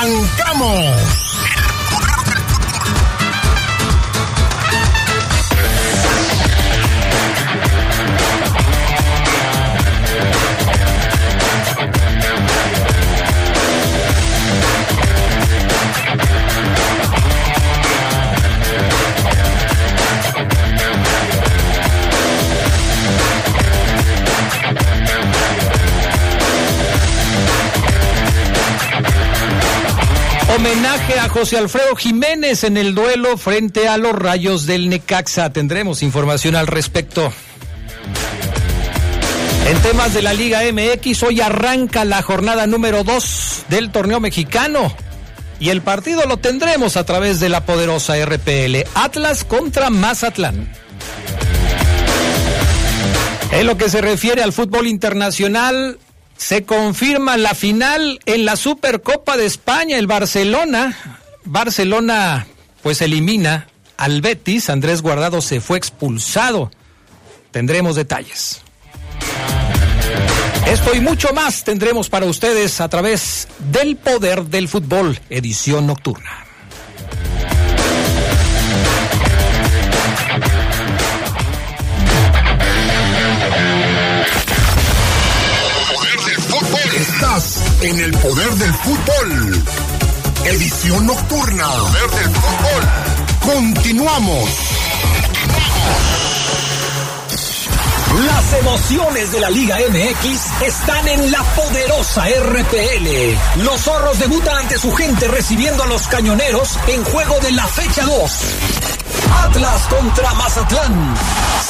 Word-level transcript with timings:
¡Arrancamos! 0.00 1.27
José 31.38 31.56
Alfredo 31.56 31.94
Jiménez 31.94 32.64
en 32.64 32.76
el 32.76 32.96
duelo 32.96 33.38
frente 33.38 33.86
a 33.86 33.96
los 33.96 34.12
Rayos 34.12 34.66
del 34.66 34.88
Necaxa. 34.88 35.52
Tendremos 35.52 36.02
información 36.02 36.56
al 36.56 36.66
respecto. 36.66 37.32
En 39.68 39.78
temas 39.78 40.14
de 40.14 40.22
la 40.22 40.32
Liga 40.32 40.62
MX, 40.72 41.22
hoy 41.22 41.40
arranca 41.40 42.04
la 42.04 42.22
jornada 42.22 42.66
número 42.66 43.04
2 43.04 43.66
del 43.68 43.92
torneo 43.92 44.18
mexicano. 44.18 44.92
Y 45.60 45.68
el 45.68 45.80
partido 45.80 46.24
lo 46.26 46.38
tendremos 46.38 46.96
a 46.96 47.04
través 47.04 47.38
de 47.38 47.48
la 47.48 47.64
poderosa 47.64 48.16
RPL. 48.16 48.84
Atlas 48.94 49.44
contra 49.44 49.90
Mazatlán. 49.90 50.68
En 53.52 53.64
lo 53.64 53.78
que 53.78 53.88
se 53.88 54.00
refiere 54.00 54.42
al 54.42 54.52
fútbol 54.52 54.88
internacional, 54.88 56.00
se 56.36 56.64
confirma 56.64 57.36
la 57.36 57.54
final 57.54 58.18
en 58.26 58.44
la 58.44 58.56
Supercopa 58.56 59.36
de 59.36 59.46
España. 59.46 59.98
El 59.98 60.08
Barcelona, 60.08 60.96
Barcelona 61.44 62.46
pues 62.82 63.00
elimina 63.02 63.68
al 63.96 64.20
Betis. 64.20 64.70
Andrés 64.70 65.02
Guardado 65.02 65.40
se 65.40 65.60
fue 65.60 65.78
expulsado. 65.78 66.70
Tendremos 67.50 67.96
detalles. 67.96 68.62
Esto 70.66 70.94
y 70.94 71.00
mucho 71.00 71.32
más 71.32 71.64
tendremos 71.64 72.10
para 72.10 72.26
ustedes 72.26 72.80
a 72.80 72.88
través 72.88 73.48
del 73.70 73.96
Poder 73.96 74.44
del 74.44 74.68
Fútbol, 74.68 75.18
edición 75.30 75.86
nocturna. 75.86 76.44
Estás 86.94 87.82
en 87.82 88.00
el 88.00 88.12
poder 88.12 88.50
del 88.50 88.74
fútbol. 88.74 89.64
Edición 90.44 91.06
nocturna. 91.06 91.68
Del 91.92 92.30
fútbol. 92.34 92.88
Continuamos. 93.54 94.77
Las 98.16 98.52
emociones 98.54 99.32
de 99.32 99.40
la 99.40 99.50
Liga 99.50 99.76
MX 99.76 100.62
están 100.62 101.06
en 101.08 101.30
la 101.30 101.42
poderosa 101.54 102.24
RPL. 102.26 103.62
Los 103.62 103.82
zorros 103.82 104.18
debutan 104.18 104.56
ante 104.56 104.78
su 104.78 104.92
gente 104.92 105.28
recibiendo 105.28 105.82
a 105.82 105.86
los 105.86 106.08
cañoneros 106.08 106.78
en 106.88 107.04
juego 107.04 107.38
de 107.40 107.52
la 107.52 107.66
fecha 107.66 108.06
2. 108.06 108.40
Atlas 109.44 109.86
contra 109.88 110.32
Mazatlán. 110.34 111.14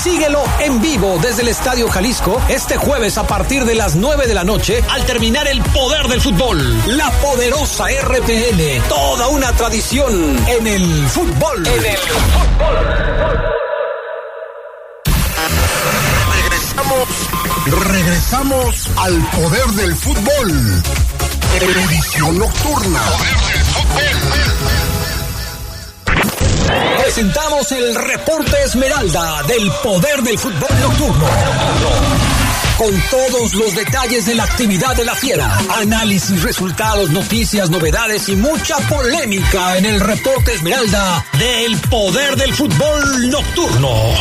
Síguelo 0.02 0.44
en 0.60 0.80
vivo 0.80 1.18
desde 1.20 1.42
el 1.42 1.48
Estadio 1.48 1.88
Jalisco 1.88 2.40
este 2.48 2.76
jueves 2.76 3.18
a 3.18 3.26
partir 3.26 3.64
de 3.64 3.74
las 3.74 3.96
9 3.96 4.28
de 4.28 4.34
la 4.34 4.44
noche 4.44 4.82
al 4.90 5.04
terminar 5.04 5.48
el 5.48 5.60
poder 5.60 6.06
del 6.06 6.20
fútbol. 6.20 6.82
La 6.86 7.10
poderosa 7.20 7.86
RPL. 8.04 8.88
Toda 8.88 9.26
una 9.26 9.50
tradición 9.52 10.38
en 10.46 10.66
el 10.66 11.08
fútbol. 11.08 11.66
En 11.66 11.84
el 11.84 11.96
fútbol. 11.98 13.67
Regresamos, 17.70 18.88
al 18.96 19.30
poder 19.30 19.66
del 19.66 19.94
fútbol. 19.94 20.82
Edición 21.60 22.38
nocturna. 22.38 23.02
Presentamos 27.02 27.72
el 27.72 27.94
reporte 27.94 28.62
Esmeralda 28.64 29.42
del 29.42 29.70
poder 29.82 30.22
del 30.22 30.38
fútbol 30.38 30.80
nocturno. 30.80 31.26
Con 32.78 33.02
todos 33.10 33.54
los 33.54 33.74
detalles 33.74 34.24
de 34.24 34.34
la 34.34 34.44
actividad 34.44 34.96
de 34.96 35.04
la 35.04 35.14
fiera, 35.14 35.58
análisis, 35.76 36.42
resultados, 36.42 37.10
noticias, 37.10 37.68
novedades 37.68 38.30
y 38.30 38.36
mucha 38.36 38.78
polémica 38.88 39.76
en 39.76 39.84
el 39.84 40.00
reporte 40.00 40.54
Esmeralda 40.54 41.22
del 41.38 41.76
poder 41.90 42.36
del 42.36 42.54
fútbol 42.54 43.30
nocturno. 43.30 44.14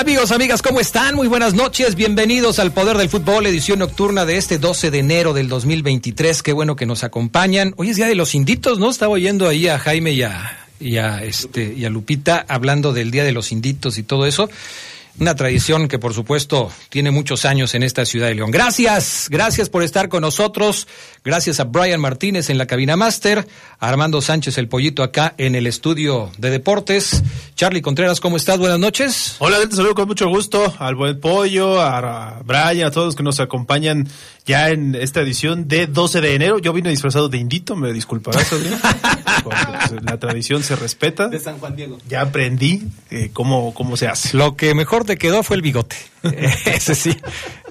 ¿Qué 0.00 0.04
tal 0.04 0.12
amigos, 0.14 0.32
amigas? 0.32 0.62
¿Cómo 0.62 0.80
están? 0.80 1.14
Muy 1.14 1.28
buenas 1.28 1.52
noches. 1.52 1.94
Bienvenidos 1.94 2.58
al 2.58 2.72
Poder 2.72 2.96
del 2.96 3.10
Fútbol, 3.10 3.44
edición 3.44 3.80
nocturna 3.80 4.24
de 4.24 4.38
este 4.38 4.56
12 4.56 4.90
de 4.90 4.98
enero 4.98 5.34
del 5.34 5.46
2023. 5.46 6.42
Qué 6.42 6.54
bueno 6.54 6.74
que 6.74 6.86
nos 6.86 7.04
acompañan. 7.04 7.74
Hoy 7.76 7.90
es 7.90 7.96
Día 7.96 8.06
de 8.06 8.14
los 8.14 8.34
Inditos, 8.34 8.78
¿no? 8.78 8.88
Estaba 8.88 9.12
oyendo 9.12 9.46
ahí 9.46 9.68
a 9.68 9.78
Jaime 9.78 10.12
y 10.12 10.22
a, 10.22 10.58
y 10.80 10.96
a, 10.96 11.22
este, 11.22 11.74
y 11.76 11.84
a 11.84 11.90
Lupita 11.90 12.46
hablando 12.48 12.94
del 12.94 13.10
Día 13.10 13.24
de 13.24 13.32
los 13.32 13.52
Inditos 13.52 13.98
y 13.98 14.02
todo 14.02 14.24
eso. 14.24 14.48
Una 15.18 15.34
tradición 15.34 15.88
que 15.88 15.98
por 15.98 16.14
supuesto 16.14 16.70
tiene 16.88 17.10
muchos 17.10 17.44
años 17.44 17.74
en 17.74 17.82
esta 17.82 18.04
ciudad 18.04 18.28
de 18.28 18.34
León. 18.34 18.50
Gracias, 18.50 19.26
gracias 19.30 19.68
por 19.68 19.82
estar 19.82 20.08
con 20.08 20.22
nosotros. 20.22 20.86
Gracias 21.24 21.60
a 21.60 21.64
Brian 21.64 22.00
Martínez 22.00 22.48
en 22.48 22.56
la 22.56 22.66
cabina 22.66 22.96
máster, 22.96 23.46
a 23.78 23.88
Armando 23.88 24.22
Sánchez 24.22 24.56
el 24.56 24.68
pollito 24.68 25.02
acá 25.02 25.34
en 25.36 25.54
el 25.54 25.66
estudio 25.66 26.30
de 26.38 26.50
deportes. 26.50 27.22
Charlie 27.54 27.82
Contreras, 27.82 28.20
¿cómo 28.20 28.36
estás? 28.36 28.58
Buenas 28.58 28.78
noches. 28.78 29.36
Hola, 29.38 29.58
te 29.68 29.76
saludo 29.76 29.94
con 29.94 30.08
mucho 30.08 30.28
gusto 30.28 30.72
al 30.78 30.94
buen 30.94 31.20
pollo, 31.20 31.80
a 31.80 32.40
Brian, 32.44 32.86
a 32.86 32.90
todos 32.90 33.08
los 33.08 33.16
que 33.16 33.22
nos 33.22 33.40
acompañan 33.40 34.08
ya 34.46 34.70
en 34.70 34.94
esta 34.94 35.20
edición 35.20 35.68
de 35.68 35.86
12 35.86 36.20
de 36.20 36.34
enero. 36.34 36.58
Yo 36.58 36.72
vine 36.72 36.88
disfrazado 36.90 37.28
de 37.28 37.38
indito, 37.38 37.76
me 37.76 37.92
disculparás, 37.92 38.48
pues, 39.44 39.56
la 40.02 40.18
tradición 40.18 40.62
se 40.62 40.76
respeta. 40.76 41.28
De 41.28 41.38
San 41.38 41.58
Juan 41.58 41.76
Diego. 41.76 41.98
Ya 42.08 42.22
aprendí 42.22 42.84
eh, 43.10 43.30
cómo, 43.32 43.74
cómo 43.74 43.96
se 43.96 44.08
hace. 44.08 44.36
Lo 44.36 44.56
que 44.56 44.74
mejor 44.74 44.99
te 45.04 45.16
quedó 45.16 45.42
fue 45.42 45.56
el 45.56 45.62
bigote. 45.62 45.96
Ese 46.64 46.94
sí, 46.94 47.16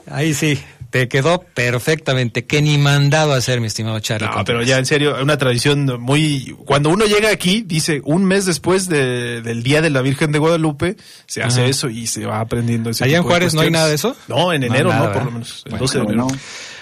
ahí 0.10 0.34
sí. 0.34 0.60
Te 0.90 1.08
quedó 1.08 1.44
perfectamente, 1.54 2.46
que 2.48 2.64
ni 2.64 2.80
mandado 2.80 3.34
a 3.34 3.38
hacer, 3.38 3.62
mi 3.62 3.68
estimado 3.68 4.00
Charlie. 4.00 4.28
No, 4.28 4.44
pero 4.44 4.64
ya 4.64 4.80
en 4.80 4.88
serio, 4.88 5.16
una 5.22 5.38
tradición 5.38 5.86
muy... 6.02 6.56
Cuando 6.66 6.90
uno 6.90 7.06
llega 7.06 7.30
aquí, 7.30 7.62
dice, 7.64 8.02
un 8.06 8.26
mes 8.26 8.48
después 8.48 8.90
de, 8.90 9.44
del 9.44 9.62
Día 9.62 9.84
de 9.84 9.92
la 9.92 10.02
Virgen 10.02 10.32
de 10.32 10.40
Guadalupe, 10.40 10.98
se 11.28 11.44
hace 11.44 11.62
Ajá. 11.62 11.70
eso 11.70 11.90
y 11.90 12.08
se 12.08 12.26
va 12.26 12.40
aprendiendo 12.40 12.90
ese 12.90 13.04
¿Allá 13.04 13.18
en 13.18 13.24
de 13.24 13.30
Juárez 13.30 13.54
no 13.54 13.62
hay 13.62 13.70
nada 13.70 13.88
de 13.88 13.94
eso? 13.94 14.16
No, 14.28 14.52
en 14.52 14.62
No 14.62 14.68
enero 14.68 14.90
nada, 14.90 15.08
no, 15.10 15.14
por 15.14 15.26
lo 15.26 15.32
menos. 15.32 15.62
El 15.66 15.72
Bueno, 15.74 15.84
12 15.84 15.98
de 16.00 16.04
enero. 16.06 16.28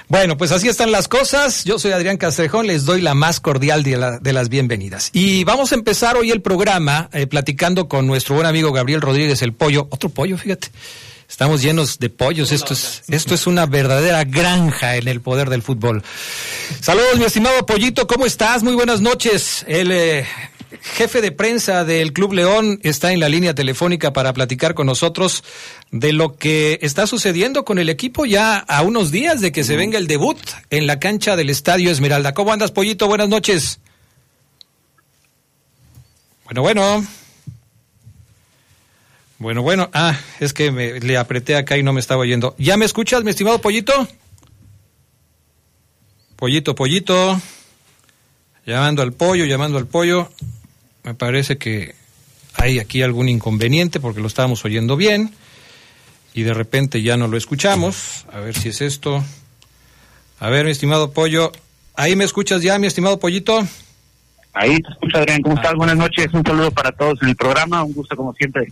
Bueno, 0.10 0.38
pues 0.38 0.54
así 0.54 0.70
están 0.70 0.92
las 0.94 1.10
cosas. 1.10 1.66
Yo 1.66 1.80
soy 1.80 1.92
Adrián 1.92 2.16
Castrejón, 2.18 2.66
les 2.68 2.86
doy 2.86 3.02
la 3.02 3.14
más 3.14 3.42
cordial 3.42 3.84
de, 3.84 3.98
la- 3.98 4.20
de 4.20 4.32
las 4.34 4.48
bienvenidas. 4.48 5.10
Y 5.12 5.44
vamos 5.44 5.74
a 5.74 5.76
empezar 5.76 6.16
hoy 6.16 6.32
el 6.32 6.42
programa 6.42 7.10
eh, 7.12 7.28
platicando 7.28 7.90
con 7.90 8.08
nuestro 8.08 8.36
buen 8.36 8.48
amigo 8.48 8.72
Gabriel 8.72 9.02
Rodríguez, 9.02 9.42
el 9.42 9.52
pollo. 9.54 9.88
Otro 9.90 10.08
pollo, 10.10 10.38
fíjate. 10.38 10.70
Estamos 11.30 11.62
llenos 11.62 12.00
de 12.00 12.10
pollos. 12.10 12.52
Esto 12.52 12.74
es, 12.74 13.04
esto 13.10 13.36
es 13.36 13.48
una 13.48 13.66
verdadera 13.66 14.24
granja 14.24 14.96
en 14.96 15.08
el 15.08 15.22
poder 15.22 15.50
del 15.50 15.62
fútbol. 15.62 16.04
Saludos, 16.80 17.18
mi 17.18 17.26
estimado 17.26 17.66
pollito. 17.66 18.08
¿Cómo 18.08 18.26
estás? 18.26 18.64
Muy 18.64 18.74
buenas 18.76 19.02
noches. 19.02 19.66
El 19.68 19.92
eh, 19.92 20.26
jefe 20.82 21.22
de 21.22 21.32
prensa 21.32 21.84
del 21.84 22.14
Club 22.14 22.34
León 22.34 22.80
está 22.84 23.12
en 23.12 23.20
la 23.20 23.28
línea 23.28 23.54
telefónica 23.54 24.14
para 24.14 24.34
platicar 24.34 24.74
con 24.74 24.88
nosotros 24.88 25.44
de 25.92 26.14
lo 26.14 26.38
que 26.38 26.80
está 26.82 27.08
sucediendo 27.08 27.66
con 27.66 27.78
el 27.78 27.90
equipo 27.90 28.26
ya 28.26 28.58
a 28.58 28.82
unos 28.82 29.12
días 29.12 29.42
de 29.42 29.52
que 29.52 29.64
se 29.64 29.76
venga 29.76 29.98
el 29.98 30.08
debut 30.08 30.40
en 30.70 30.88
la 30.88 31.00
cancha 31.00 31.36
del 31.36 31.50
Estadio 31.50 31.92
Esmeralda. 31.92 32.34
¿Cómo 32.34 32.54
andas, 32.54 32.72
pollito? 32.72 33.08
Buenas 33.08 33.30
noches. 33.30 33.80
Bueno, 36.46 36.62
bueno. 36.62 37.06
Bueno, 39.40 39.62
bueno. 39.62 39.90
Ah, 39.94 40.18
es 40.40 40.54
que 40.54 40.72
me, 40.72 41.00
le 41.00 41.18
apreté 41.18 41.56
acá 41.56 41.78
y 41.78 41.84
no 41.84 41.94
me 41.94 42.00
estaba 42.00 42.22
oyendo. 42.22 42.56
¿Ya 42.58 42.76
me 42.78 42.86
escuchas, 42.86 43.24
mi 43.24 43.30
estimado 43.30 43.60
pollito? 43.62 44.08
Pollito, 46.36 46.76
pollito. 46.76 47.40
Llamando 48.66 49.02
al 49.02 49.14
pollo, 49.14 49.46
llamando 49.46 49.78
al 49.78 49.88
pollo. 49.88 50.30
Me 51.04 51.14
parece 51.14 51.58
que 51.58 51.96
hay 52.56 52.80
aquí 52.80 53.02
algún 53.02 53.30
inconveniente 53.30 54.00
porque 54.00 54.22
lo 54.22 54.28
estábamos 54.28 54.66
oyendo 54.66 54.98
bien. 54.98 55.34
y 56.34 56.44
de 56.44 56.54
repente 56.54 57.02
ya 57.02 57.18
no 57.18 57.28
lo 57.28 57.38
escuchamos. 57.38 58.26
A 58.32 58.40
ver 58.40 58.56
si 58.56 58.70
es 58.70 58.82
esto. 58.82 59.24
A 60.40 60.50
ver, 60.50 60.66
mi 60.66 60.72
estimado 60.72 61.12
Pollo. 61.12 61.52
¿Ahí 61.96 62.16
me 62.16 62.26
escuchas 62.26 62.62
ya, 62.62 62.78
mi 62.78 62.86
estimado 62.86 63.20
Pollito? 63.20 63.66
Ahí 64.54 64.78
te 64.80 64.92
escucha, 64.92 65.18
Adrián. 65.20 65.42
¿Cómo 65.42 65.56
estás? 65.56 65.74
Buenas 65.74 65.98
noches. 65.98 66.28
Un 66.34 66.44
saludo 66.44 66.70
para 66.70 66.92
todos 66.92 67.20
en 67.24 67.30
el 67.30 67.36
programa. 67.36 67.84
Un 67.84 67.94
gusto, 67.94 68.16
como 68.16 68.34
siempre. 68.34 68.72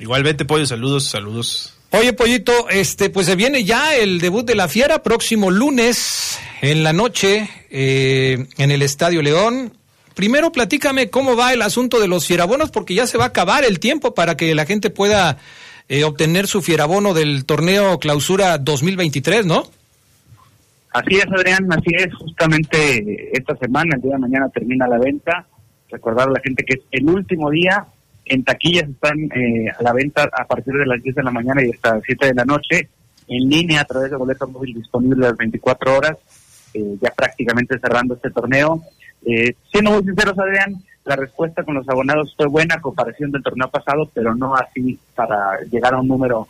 Igualmente, 0.00 0.46
Pollo, 0.46 0.64
saludos, 0.64 1.04
saludos. 1.04 1.74
Oye, 1.90 2.14
Pollito, 2.14 2.70
este, 2.70 3.10
pues 3.10 3.26
se 3.26 3.36
viene 3.36 3.64
ya 3.64 3.94
el 3.94 4.18
debut 4.18 4.46
de 4.46 4.54
la 4.54 4.66
Fiera 4.66 5.02
próximo 5.02 5.50
lunes 5.50 6.38
en 6.62 6.82
la 6.82 6.94
noche 6.94 7.50
eh, 7.68 8.46
en 8.56 8.70
el 8.70 8.80
Estadio 8.80 9.20
León. 9.20 9.74
Primero, 10.14 10.52
platícame 10.52 11.10
cómo 11.10 11.36
va 11.36 11.52
el 11.52 11.60
asunto 11.60 12.00
de 12.00 12.08
los 12.08 12.26
fierabonos, 12.26 12.70
porque 12.70 12.94
ya 12.94 13.06
se 13.06 13.18
va 13.18 13.24
a 13.24 13.28
acabar 13.28 13.62
el 13.62 13.78
tiempo 13.78 14.14
para 14.14 14.38
que 14.38 14.54
la 14.54 14.64
gente 14.64 14.88
pueda 14.88 15.36
eh, 15.90 16.04
obtener 16.04 16.46
su 16.46 16.62
fierabono 16.62 17.12
del 17.12 17.44
torneo 17.44 17.98
Clausura 17.98 18.56
2023, 18.56 19.44
¿no? 19.44 19.64
Así 20.92 21.16
es, 21.16 21.26
Adrián, 21.26 21.70
así 21.72 21.90
es. 21.94 22.14
Justamente 22.14 23.36
esta 23.36 23.54
semana, 23.56 23.96
el 23.96 24.02
día 24.02 24.12
de 24.12 24.18
mañana, 24.18 24.48
termina 24.48 24.88
la 24.88 24.98
venta. 24.98 25.46
Recordar 25.90 26.28
a 26.28 26.32
la 26.32 26.40
gente 26.40 26.64
que 26.64 26.78
es 26.78 26.80
el 26.90 27.06
último 27.10 27.50
día 27.50 27.86
en 28.30 28.44
taquillas 28.44 28.88
están 28.88 29.18
eh, 29.34 29.68
a 29.76 29.82
la 29.82 29.92
venta 29.92 30.30
a 30.32 30.44
partir 30.46 30.72
de 30.74 30.86
las 30.86 31.02
10 31.02 31.16
de 31.16 31.22
la 31.22 31.32
mañana 31.32 31.64
y 31.64 31.70
hasta 31.70 31.96
las 31.96 32.04
7 32.04 32.26
de 32.26 32.34
la 32.34 32.44
noche, 32.44 32.88
en 33.26 33.48
línea 33.48 33.80
a 33.80 33.84
través 33.84 34.10
de 34.10 34.16
boleto 34.16 34.46
móvil 34.46 34.74
disponible 34.74 35.26
las 35.26 35.36
24 35.36 35.96
horas, 35.96 36.16
eh, 36.74 36.96
ya 37.00 37.10
prácticamente 37.10 37.78
cerrando 37.80 38.14
este 38.14 38.30
torneo. 38.30 38.82
Eh, 39.26 39.54
siendo 39.72 39.90
muy 39.90 40.04
sinceros, 40.04 40.38
Adrián, 40.38 40.76
la 41.04 41.16
respuesta 41.16 41.64
con 41.64 41.74
los 41.74 41.88
abonados 41.88 42.32
fue 42.36 42.46
buena 42.46 42.80
comparación 42.80 43.32
del 43.32 43.42
torneo 43.42 43.68
pasado, 43.68 44.08
pero 44.14 44.32
no 44.32 44.54
así 44.54 44.96
para 45.16 45.60
llegar 45.62 45.94
a 45.94 46.00
un 46.00 46.06
número, 46.06 46.46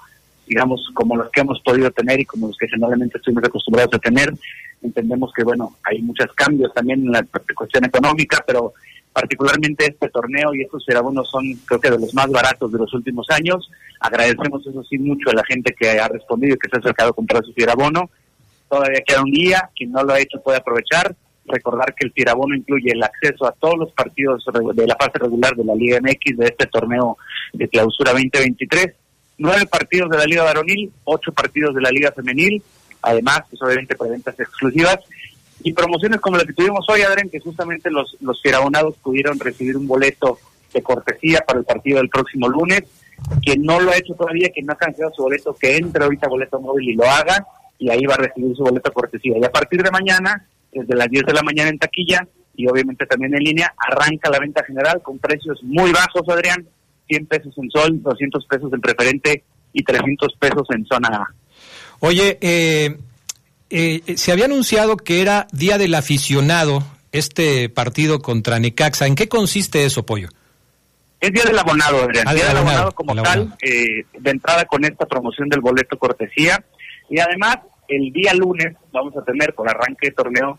digamos, 0.47 0.87
como 0.93 1.17
los 1.17 1.31
que 1.31 1.41
hemos 1.41 1.61
podido 1.62 1.91
tener 1.93 2.21
y 2.21 2.26
como 2.26 2.49
los 2.49 2.59
que 2.59 2.69
generalmente 2.69 3.17
estuvimos 3.17 3.44
acostumbrados 3.44 3.94
a 3.94 3.99
tener. 3.99 4.35
Entendemos 4.83 5.33
que, 5.35 5.44
bueno, 5.44 5.76
hay 5.83 6.03
muchos 6.03 6.31
cambios 6.35 6.75
también 6.75 7.06
en 7.06 7.12
la 7.12 7.25
cuestión 7.55 7.87
económica, 7.87 8.44
pero 8.47 8.75
particularmente 9.12 9.87
este 9.87 10.09
torneo 10.09 10.55
y 10.55 10.62
estos 10.62 10.85
abonos 10.95 11.29
son 11.31 11.45
creo 11.67 11.81
que 11.81 11.91
de 11.91 11.99
los 11.99 12.15
más 12.15 12.31
baratos 12.31 12.71
de 12.73 12.79
los 12.79 12.93
últimos 12.95 13.27
años. 13.31 13.71
Agradecemos 13.99 14.67
eso 14.67 14.83
sí 14.85 14.99
mucho 14.99 15.31
a 15.31 15.35
la 15.35 15.45
gente 15.45 15.75
que 15.79 15.99
ha 15.99 16.09
respondido 16.09 16.55
y 16.55 16.59
que 16.59 16.69
se 16.69 16.77
ha 16.77 16.81
acercado 16.81 17.11
a 17.11 17.15
comprar 17.15 17.45
su 17.45 17.53
fierabono. 17.53 18.11
Todavía 18.69 19.03
queda 19.05 19.23
un 19.23 19.33
día, 19.33 19.69
quien 19.75 19.91
no 19.91 20.03
lo 20.05 20.12
ha 20.12 20.21
hecho 20.21 20.41
puede 20.43 20.59
aprovechar. 20.59 21.15
Recordar 21.47 21.95
que 21.95 22.07
el 22.07 22.12
fierabono 22.12 22.55
incluye 22.55 22.93
el 22.93 23.03
acceso 23.03 23.47
a 23.47 23.53
todos 23.53 23.77
los 23.77 23.93
partidos 23.93 24.45
de 24.75 24.87
la 24.87 24.95
fase 24.95 25.19
regular 25.19 25.57
de 25.57 25.65
la 25.65 25.75
Liga 25.75 25.99
MX 26.01 26.39
de 26.39 26.47
este 26.47 26.67
torneo 26.67 27.17
de 27.53 27.69
clausura 27.69 28.12
2023. 28.12 28.95
Nueve 29.39 29.67
partidos 29.67 30.11
de 30.11 30.19
la 30.19 30.25
Liga 30.25 30.45
Varonil, 30.45 30.93
ocho 31.05 31.33
partidos 31.33 31.75
de 31.75 31.81
la 31.81 31.91
Liga 31.91 32.12
Femenil, 32.12 32.62
además, 33.03 33.41
pues 33.49 33.61
obviamente 33.62 33.97
preventas 33.97 34.39
exclusivas 34.39 34.99
y 35.62 35.73
promociones 35.73 36.21
como 36.21 36.37
la 36.37 36.45
que 36.45 36.53
tuvimos 36.53 36.85
hoy, 36.89 37.03
Adrián, 37.03 37.29
que 37.29 37.41
justamente 37.41 37.91
los, 37.91 38.17
los 38.21 38.41
fierabonados 38.41 38.97
pudieron 38.97 39.39
recibir 39.39 39.77
un 39.77 39.87
boleto 39.87 40.39
de 40.73 40.83
cortesía 40.83 41.41
para 41.47 41.59
el 41.59 41.65
partido 41.65 41.99
del 41.99 42.09
próximo 42.09 42.49
lunes. 42.49 42.83
Quien 43.43 43.62
no 43.62 43.81
lo 43.81 43.91
ha 43.91 43.97
hecho 43.97 44.15
todavía, 44.15 44.51
quien 44.51 44.67
no 44.67 44.73
ha 44.73 44.77
cancelado 44.77 45.12
su 45.15 45.23
boleto, 45.23 45.55
que 45.55 45.77
entre 45.77 46.05
ahorita 46.05 46.27
a 46.27 46.31
boleto 46.31 46.61
móvil 46.61 46.91
y 46.91 46.95
lo 46.95 47.05
haga, 47.05 47.47
y 47.79 47.91
ahí 47.91 48.05
va 48.07 48.15
a 48.15 48.19
recibir 48.19 48.57
su 48.57 48.62
boleto 48.62 48.93
cortesía. 48.93 49.37
Y 49.39 49.45
a 49.45 49.53
partir 49.53 49.83
de 49.83 49.91
mañana, 49.91 50.47
desde 50.73 50.95
las 50.95 51.09
10 51.09 51.27
de 51.27 51.33
la 51.35 51.43
mañana 51.43 51.69
en 51.69 51.79
taquilla, 51.79 52.27
y 52.55 52.67
obviamente 52.67 53.07
también 53.07 53.35
en 53.35 53.43
línea, 53.43 53.75
arranca 53.77 54.31
la 54.31 54.39
venta 54.39 54.65
general 54.65 55.03
con 55.03 55.19
precios 55.19 55.62
muy 55.62 55.93
bajos, 55.93 56.29
Adrián, 56.29 56.67
100 57.09 57.27
pesos 57.27 57.55
en 57.59 57.71
sol, 57.71 58.03
200 58.03 58.47
pesos 58.47 58.73
en 58.73 58.81
preferente 58.81 59.45
y 59.73 59.83
300 59.83 60.35
pesos 60.39 60.67
en 60.71 60.87
zona 60.87 61.09
A. 61.09 61.35
Oye, 62.01 62.39
eh, 62.41 62.97
eh, 63.70 64.02
eh, 64.06 64.17
se 64.17 64.32
había 64.32 64.46
anunciado 64.46 64.96
que 64.96 65.22
era 65.22 65.46
Día 65.52 65.78
del 65.78 65.94
Aficionado 65.94 66.82
este 67.12 67.69
partido 67.69 68.20
contra 68.20 68.58
Necaxa. 68.58 69.06
¿En 69.06 69.14
qué 69.14 69.28
consiste 69.28 69.84
eso, 69.84 70.05
Pollo? 70.05 70.28
Es 71.20 71.31
Día 71.32 71.44
del 71.44 71.58
Abonado, 71.58 72.02
Adrián. 72.02 72.25
Ah, 72.26 72.34
día 72.34 72.49
del 72.49 72.56
Abonado, 72.56 72.93
como 72.93 73.14
tal, 73.22 73.55
eh, 73.62 74.05
de 74.19 74.31
entrada 74.31 74.64
con 74.64 74.84
esta 74.84 75.06
promoción 75.06 75.49
del 75.49 75.61
boleto 75.61 75.99
cortesía. 75.99 76.64
Y 77.08 77.20
además, 77.20 77.58
el 77.88 78.12
día 78.12 78.32
lunes 78.34 78.75
vamos 78.93 79.14
a 79.17 79.25
tener, 79.25 79.55
por 79.55 79.69
arranque 79.69 80.08
de 80.08 80.12
torneo, 80.12 80.58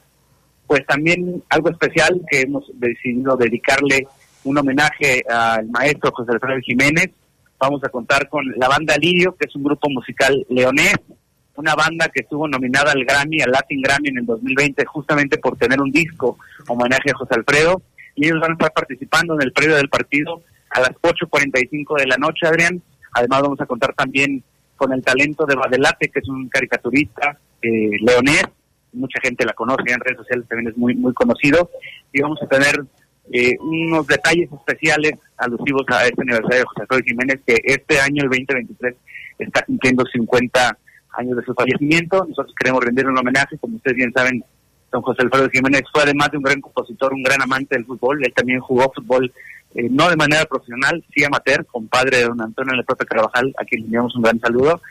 pues 0.67 0.85
también 0.85 1.43
algo 1.49 1.69
especial 1.69 2.21
que 2.29 2.41
hemos 2.41 2.63
decidido 2.75 3.35
dedicarle 3.35 4.07
un 4.43 4.57
homenaje 4.57 5.23
al 5.29 5.67
maestro 5.69 6.11
José 6.11 6.31
Alfredo 6.33 6.59
Jiménez. 6.61 7.09
Vamos 7.59 7.83
a 7.83 7.89
contar 7.89 8.29
con 8.29 8.45
la 8.55 8.67
banda 8.67 8.95
Lirio, 8.97 9.35
que 9.35 9.47
es 9.47 9.55
un 9.55 9.63
grupo 9.63 9.89
musical 9.89 10.45
leonés, 10.49 10.95
una 11.55 11.75
banda 11.75 12.09
que 12.09 12.21
estuvo 12.21 12.47
nominada 12.47 12.91
al 12.91 13.03
Grammy, 13.05 13.41
al 13.41 13.51
Latin 13.51 13.81
Grammy 13.81 14.09
en 14.09 14.19
el 14.19 14.25
2020, 14.25 14.85
justamente 14.85 15.37
por 15.37 15.57
tener 15.57 15.81
un 15.81 15.91
disco 15.91 16.37
homenaje 16.67 17.11
a 17.11 17.17
José 17.17 17.35
Alfredo. 17.35 17.81
Y 18.15 18.25
ellos 18.25 18.39
van 18.39 18.51
a 18.51 18.53
estar 18.53 18.73
participando 18.73 19.35
en 19.35 19.41
el 19.43 19.51
previo 19.51 19.75
del 19.75 19.89
partido 19.89 20.43
a 20.69 20.81
las 20.81 20.91
8.45 21.01 21.99
de 21.99 22.07
la 22.07 22.17
noche, 22.17 22.47
Adrián. 22.47 22.81
Además 23.13 23.41
vamos 23.41 23.61
a 23.61 23.65
contar 23.65 23.93
también 23.93 24.43
con 24.75 24.93
el 24.93 25.03
talento 25.03 25.45
de 25.45 25.55
Badelate, 25.55 26.09
que 26.09 26.19
es 26.19 26.27
un 26.27 26.49
caricaturista 26.49 27.37
eh, 27.61 27.97
leonés. 27.99 28.45
Mucha 28.93 29.19
gente 29.21 29.45
la 29.45 29.53
conoce 29.53 29.83
en 29.91 29.99
redes 29.99 30.17
sociales, 30.17 30.47
también 30.47 30.71
es 30.71 30.77
muy, 30.77 30.95
muy 30.95 31.13
conocido. 31.13 31.69
Y 32.11 32.21
vamos 32.21 32.39
a 32.41 32.47
tener 32.47 32.83
eh, 33.31 33.55
unos 33.59 34.07
detalles 34.07 34.49
especiales 34.51 35.13
alusivos 35.37 35.85
a 35.89 36.05
este 36.05 36.21
aniversario 36.21 36.59
de 36.59 36.65
José 36.65 36.81
Alfredo 36.81 37.03
Jiménez, 37.05 37.39
que 37.45 37.55
este 37.63 37.99
año, 37.99 38.23
el 38.23 38.29
2023, 38.29 38.95
está 39.39 39.61
cumpliendo 39.63 40.03
50 40.11 40.77
años 41.13 41.37
de 41.37 41.43
su 41.43 41.53
fallecimiento. 41.53 42.25
Nosotros 42.27 42.53
queremos 42.57 42.83
rendirle 42.83 43.11
un 43.11 43.17
homenaje, 43.17 43.57
como 43.57 43.77
ustedes 43.77 43.97
bien 43.97 44.11
saben, 44.13 44.43
don 44.91 45.01
José 45.01 45.23
Alfredo 45.23 45.49
Jiménez 45.49 45.83
fue 45.91 46.03
además 46.03 46.31
de 46.31 46.37
un 46.37 46.43
gran 46.43 46.61
compositor, 46.61 47.13
un 47.13 47.23
gran 47.23 47.41
amante 47.41 47.75
del 47.75 47.85
fútbol. 47.85 48.23
Él 48.25 48.33
también 48.33 48.59
jugó 48.59 48.91
fútbol, 48.93 49.31
eh, 49.75 49.87
no 49.89 50.09
de 50.09 50.17
manera 50.17 50.45
profesional, 50.45 51.03
sí 51.13 51.23
amateur, 51.23 51.65
compadre 51.65 52.17
de 52.17 52.23
don 52.25 52.41
Antonio 52.41 52.73
Leprope 52.75 53.05
Carvajal, 53.05 53.53
a 53.57 53.63
quien 53.63 53.81
le 53.81 53.85
enviamos 53.85 54.15
un 54.15 54.21
gran 54.21 54.39
saludo. 54.39 54.81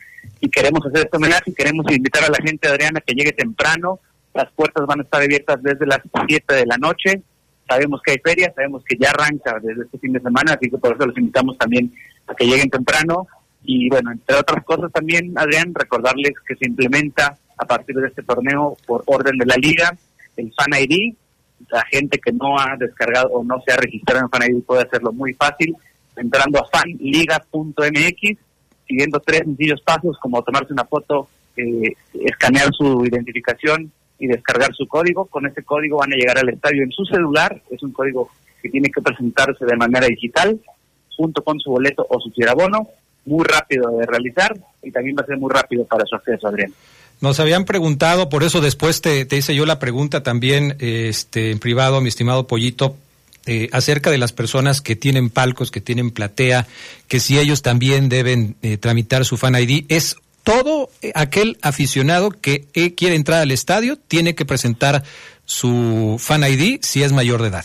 Y 0.40 0.48
queremos 0.48 0.84
hacer 0.86 1.00
este 1.04 1.16
homenaje 1.16 1.50
y 1.50 1.54
queremos 1.54 1.90
invitar 1.90 2.24
a 2.24 2.28
la 2.28 2.38
gente, 2.44 2.68
Adriana, 2.68 3.00
que 3.00 3.14
llegue 3.14 3.32
temprano. 3.32 4.00
Las 4.32 4.50
puertas 4.52 4.86
van 4.86 5.00
a 5.00 5.02
estar 5.02 5.22
abiertas 5.22 5.62
desde 5.62 5.86
las 5.86 6.00
7 6.26 6.54
de 6.54 6.66
la 6.66 6.76
noche. 6.76 7.22
Sabemos 7.68 8.00
que 8.02 8.12
hay 8.12 8.18
feria, 8.18 8.52
sabemos 8.54 8.82
que 8.84 8.96
ya 8.96 9.10
arranca 9.10 9.58
desde 9.62 9.82
este 9.84 9.98
fin 9.98 10.12
de 10.12 10.20
semana, 10.20 10.54
así 10.54 10.70
que 10.70 10.78
por 10.78 10.94
eso 10.94 11.06
los 11.06 11.16
invitamos 11.16 11.56
también 11.56 11.92
a 12.26 12.34
que 12.34 12.44
lleguen 12.46 12.68
temprano 12.68 13.28
y 13.62 13.88
bueno, 13.88 14.12
entre 14.12 14.36
otras 14.36 14.64
cosas 14.64 14.90
también, 14.92 15.32
Adrián, 15.36 15.74
recordarles 15.74 16.32
que 16.46 16.56
se 16.56 16.66
implementa 16.66 17.36
a 17.56 17.64
partir 17.66 17.96
de 17.96 18.08
este 18.08 18.22
torneo 18.22 18.76
por 18.86 19.02
orden 19.06 19.36
de 19.36 19.46
la 19.46 19.56
liga 19.56 19.96
el 20.36 20.52
Fan 20.54 20.80
ID. 20.80 21.14
La 21.70 21.84
gente 21.84 22.18
que 22.18 22.32
no 22.32 22.58
ha 22.58 22.74
descargado 22.78 23.28
o 23.28 23.44
no 23.44 23.60
se 23.64 23.72
ha 23.72 23.76
registrado 23.76 24.22
en 24.22 24.30
Fan 24.30 24.50
ID 24.50 24.62
puede 24.62 24.82
hacerlo 24.82 25.12
muy 25.12 25.34
fácil 25.34 25.76
entrando 26.16 26.58
a 26.58 26.68
fanliga.mx, 26.68 28.38
siguiendo 28.86 29.20
tres 29.20 29.42
sencillos 29.44 29.80
pasos 29.82 30.18
como 30.20 30.42
tomarse 30.42 30.72
una 30.72 30.84
foto, 30.84 31.28
eh, 31.56 31.92
escanear 32.14 32.68
su 32.72 33.04
identificación 33.06 33.90
y 34.18 34.26
descargar 34.26 34.74
su 34.74 34.86
código. 34.86 35.26
Con 35.26 35.46
ese 35.46 35.62
código 35.62 35.98
van 35.98 36.12
a 36.12 36.16
llegar 36.16 36.38
al 36.38 36.48
estadio 36.48 36.82
en 36.82 36.90
su 36.90 37.04
celular. 37.04 37.62
Es 37.70 37.82
un 37.82 37.92
código 37.92 38.30
que 38.60 38.68
tiene 38.68 38.90
que 38.90 39.00
presentarse 39.00 39.64
de 39.64 39.76
manera 39.76 40.06
digital 40.06 40.58
junto 41.16 41.42
con 41.42 41.58
su 41.60 41.70
boleto 41.70 42.06
o 42.08 42.20
su 42.20 42.30
tirabono 42.30 42.88
muy 43.24 43.44
rápido 43.44 43.98
de 43.98 44.06
realizar 44.06 44.56
y 44.82 44.90
también 44.90 45.16
va 45.16 45.22
a 45.22 45.26
ser 45.26 45.38
muy 45.38 45.50
rápido 45.52 45.84
para 45.84 46.04
su 46.06 46.16
acceso, 46.16 46.48
Adrián. 46.48 46.72
Nos 47.20 47.38
habían 47.38 47.66
preguntado, 47.66 48.30
por 48.30 48.42
eso 48.44 48.60
después 48.60 49.02
te, 49.02 49.26
hice 49.30 49.54
yo 49.54 49.66
la 49.66 49.78
pregunta 49.78 50.22
también 50.22 50.76
este, 50.80 51.50
en 51.50 51.58
privado, 51.58 52.00
mi 52.00 52.08
estimado 52.08 52.46
Pollito, 52.46 52.96
eh, 53.46 53.68
acerca 53.72 54.10
de 54.10 54.16
las 54.16 54.32
personas 54.32 54.80
que 54.80 54.96
tienen 54.96 55.28
palcos, 55.28 55.70
que 55.70 55.82
tienen 55.82 56.10
platea, 56.10 56.66
que 57.08 57.20
si 57.20 57.38
ellos 57.38 57.60
también 57.60 58.08
deben 58.08 58.56
eh, 58.62 58.78
tramitar 58.78 59.26
su 59.26 59.36
Fan 59.36 59.54
ID. 59.54 59.84
Es 59.88 60.16
todo 60.44 60.88
aquel 61.14 61.58
aficionado 61.60 62.30
que 62.30 62.66
eh, 62.72 62.94
quiere 62.94 63.16
entrar 63.16 63.42
al 63.42 63.50
estadio 63.50 63.96
tiene 63.96 64.34
que 64.34 64.46
presentar 64.46 65.02
su 65.44 66.16
Fan 66.18 66.44
ID 66.44 66.78
si 66.80 67.02
es 67.02 67.12
mayor 67.12 67.42
de 67.42 67.48
edad. 67.48 67.64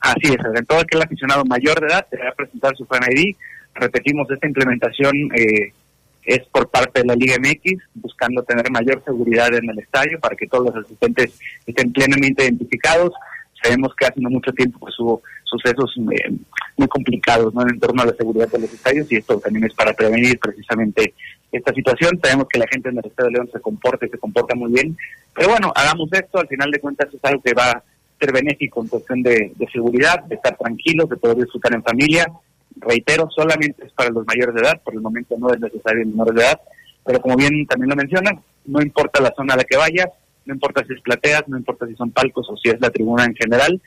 Así 0.00 0.28
es, 0.28 0.66
todo 0.66 0.80
aquel 0.80 1.02
aficionado 1.02 1.44
mayor 1.44 1.80
de 1.80 1.86
edad 1.86 2.06
deberá 2.10 2.34
presentar 2.34 2.76
su 2.76 2.84
Fan 2.84 3.02
ID 3.10 3.36
repetimos, 3.74 4.30
esta 4.30 4.46
implementación 4.46 5.14
eh, 5.34 5.72
es 6.24 6.40
por 6.48 6.68
parte 6.68 7.00
de 7.00 7.06
la 7.06 7.14
Liga 7.14 7.36
MX, 7.38 7.82
buscando 7.94 8.42
tener 8.42 8.70
mayor 8.70 9.02
seguridad 9.04 9.54
en 9.54 9.70
el 9.70 9.78
estadio 9.78 10.18
para 10.20 10.36
que 10.36 10.46
todos 10.46 10.66
los 10.66 10.84
asistentes 10.84 11.38
estén 11.66 11.92
plenamente 11.92 12.44
identificados. 12.44 13.12
Sabemos 13.62 13.94
que 13.94 14.06
hace 14.06 14.20
no 14.20 14.30
mucho 14.30 14.52
tiempo 14.52 14.78
pues, 14.78 14.98
hubo 14.98 15.22
sucesos 15.44 15.94
eh, 16.12 16.32
muy 16.76 16.88
complicados 16.88 17.52
¿no? 17.52 17.62
en 17.62 17.78
torno 17.78 18.02
a 18.02 18.06
la 18.06 18.14
seguridad 18.14 18.48
de 18.48 18.60
los 18.60 18.72
estadios 18.72 19.10
y 19.10 19.16
esto 19.16 19.38
también 19.40 19.64
es 19.64 19.74
para 19.74 19.92
prevenir 19.92 20.38
precisamente 20.38 21.14
esta 21.52 21.74
situación. 21.74 22.18
Sabemos 22.22 22.46
que 22.48 22.58
la 22.58 22.68
gente 22.68 22.88
en 22.88 22.98
el 22.98 23.04
Estadio 23.04 23.30
de 23.30 23.34
León 23.34 23.50
se 23.52 23.60
comporta 23.60 24.06
y 24.06 24.10
se 24.10 24.18
comporta 24.18 24.54
muy 24.54 24.72
bien, 24.72 24.96
pero 25.34 25.48
bueno, 25.48 25.72
hagamos 25.74 26.08
esto, 26.12 26.38
al 26.38 26.48
final 26.48 26.70
de 26.70 26.80
cuentas 26.80 27.08
es 27.12 27.20
algo 27.24 27.42
que 27.42 27.54
va 27.54 27.70
a 27.70 27.82
ser 28.18 28.32
benéfico 28.32 28.82
en 28.82 28.88
cuestión 28.88 29.22
de 29.22 29.52
seguridad, 29.72 30.22
de 30.24 30.36
estar 30.36 30.56
tranquilos, 30.56 31.08
de 31.08 31.16
poder 31.16 31.38
disfrutar 31.38 31.74
en 31.74 31.82
familia 31.82 32.26
reitero, 32.76 33.28
solamente 33.30 33.84
es 33.86 33.92
para 33.92 34.10
los 34.10 34.26
mayores 34.26 34.54
de 34.54 34.60
edad, 34.60 34.80
por 34.82 34.94
el 34.94 35.00
momento 35.00 35.36
no 35.38 35.52
es 35.52 35.60
necesario 35.60 36.02
en 36.02 36.10
menores 36.10 36.34
de 36.34 36.42
edad, 36.42 36.60
pero 37.04 37.20
como 37.20 37.36
bien 37.36 37.66
también 37.66 37.90
lo 37.90 37.96
mencionan, 37.96 38.40
no 38.66 38.82
importa 38.82 39.20
la 39.20 39.32
zona 39.34 39.54
a 39.54 39.56
la 39.58 39.64
que 39.64 39.76
vayas, 39.76 40.08
no 40.46 40.54
importa 40.54 40.84
si 40.84 40.94
es 40.94 41.00
plateas, 41.00 41.48
no 41.48 41.56
importa 41.56 41.86
si 41.86 41.94
son 41.94 42.10
palcos 42.10 42.48
o 42.50 42.56
si 42.56 42.68
es 42.70 42.80
la 42.80 42.90
tribuna 42.90 43.24
en 43.24 43.34
general, 43.34 43.80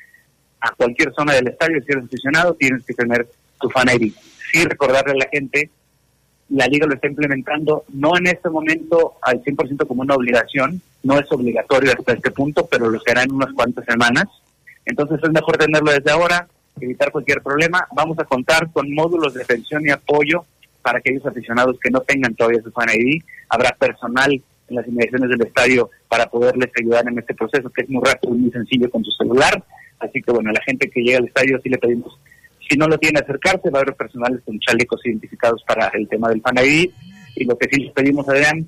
a 0.60 0.72
cualquier 0.72 1.14
zona 1.14 1.34
del 1.34 1.48
estadio, 1.48 1.82
si 1.82 1.92
eres 1.92 2.06
aficionado, 2.06 2.54
tienes 2.54 2.86
que 2.86 2.94
tener 2.94 3.28
tu 3.60 3.70
fan 3.70 3.90
ID. 3.90 4.14
Sí 4.52 4.64
recordarle 4.66 5.12
a 5.14 5.26
la 5.26 5.30
gente, 5.32 5.70
la 6.50 6.68
liga 6.68 6.88
lo 6.88 6.94
está 6.94 7.08
implementando, 7.08 7.84
no 7.90 8.18
en 8.18 8.28
este 8.28 8.50
momento 8.50 9.16
al 9.22 9.44
100% 9.44 9.88
como 9.88 10.02
una 10.04 10.16
obligación, 10.16 10.82
no 11.04 11.20
es 11.20 11.30
obligatorio 11.32 11.92
hasta 11.92 12.14
este 12.14 12.32
punto, 12.32 12.66
pero 12.68 12.90
lo 12.90 13.00
será 13.02 13.24
en 13.24 13.34
unas 13.34 13.54
cuantas 13.54 13.86
semanas. 13.86 14.26
Entonces 14.86 15.20
es 15.22 15.32
mejor 15.32 15.58
tenerlo 15.58 15.92
desde 15.92 16.12
ahora, 16.12 16.48
evitar 16.80 17.12
cualquier 17.12 17.42
problema. 17.42 17.88
Vamos 17.96 18.18
a 18.20 18.26
contar 18.26 18.72
con 18.72 18.94
módulos 18.94 19.34
de 19.34 19.44
atención 19.44 19.86
y 19.86 19.92
apoyo 19.92 20.46
para 20.82 21.00
aquellos 21.00 21.26
aficionados 21.26 21.80
que 21.80 21.90
no 21.90 22.02
tengan 22.02 22.36
todavía 22.36 22.62
su 22.62 22.72
fan 22.72 22.90
ID. 22.94 23.22
Habrá 23.50 23.72
personal 23.72 24.32
en 24.70 24.76
las 24.76 24.88
inmediaciones 24.88 25.30
del 25.30 25.48
estadio 25.48 25.90
para 26.08 26.28
poderles 26.28 26.70
ayudar 26.80 27.08
en 27.08 27.20
este 27.20 27.34
proceso, 27.34 27.70
que 27.70 27.84
es 27.84 27.90
muy 27.90 28.04
rápido 28.04 28.36
y 28.36 28.40
muy 28.40 28.52
sencillo 28.52 28.90
con 28.90 29.04
su 29.04 29.12
celular. 29.12 29.64
Así 30.00 30.22
que 30.22 30.32
bueno, 30.32 30.50
a 30.50 30.54
la 30.54 30.62
gente 30.66 30.90
que 30.90 31.02
llega 31.02 31.20
al 31.20 31.28
estadio 31.28 31.60
sí 31.62 31.70
le 31.70 31.78
pedimos, 31.78 32.20
si 32.70 32.78
no 32.78 32.88
lo 32.88 32.98
tiene 32.98 33.20
acercarse, 33.20 33.70
va 33.70 33.80
a 33.80 33.82
haber 33.82 33.96
personales 33.96 34.42
con 34.46 34.60
chalecos 34.60 35.06
identificados 35.06 35.64
para 35.64 35.88
el 35.90 36.08
tema 36.08 36.30
del 36.30 36.42
Fan 36.42 36.58
ID. 36.58 36.90
Y 37.36 37.46
lo 37.46 37.58
que 37.58 37.68
sí 37.70 37.82
les 37.82 37.92
pedimos, 37.92 38.28
Adrián, 38.30 38.68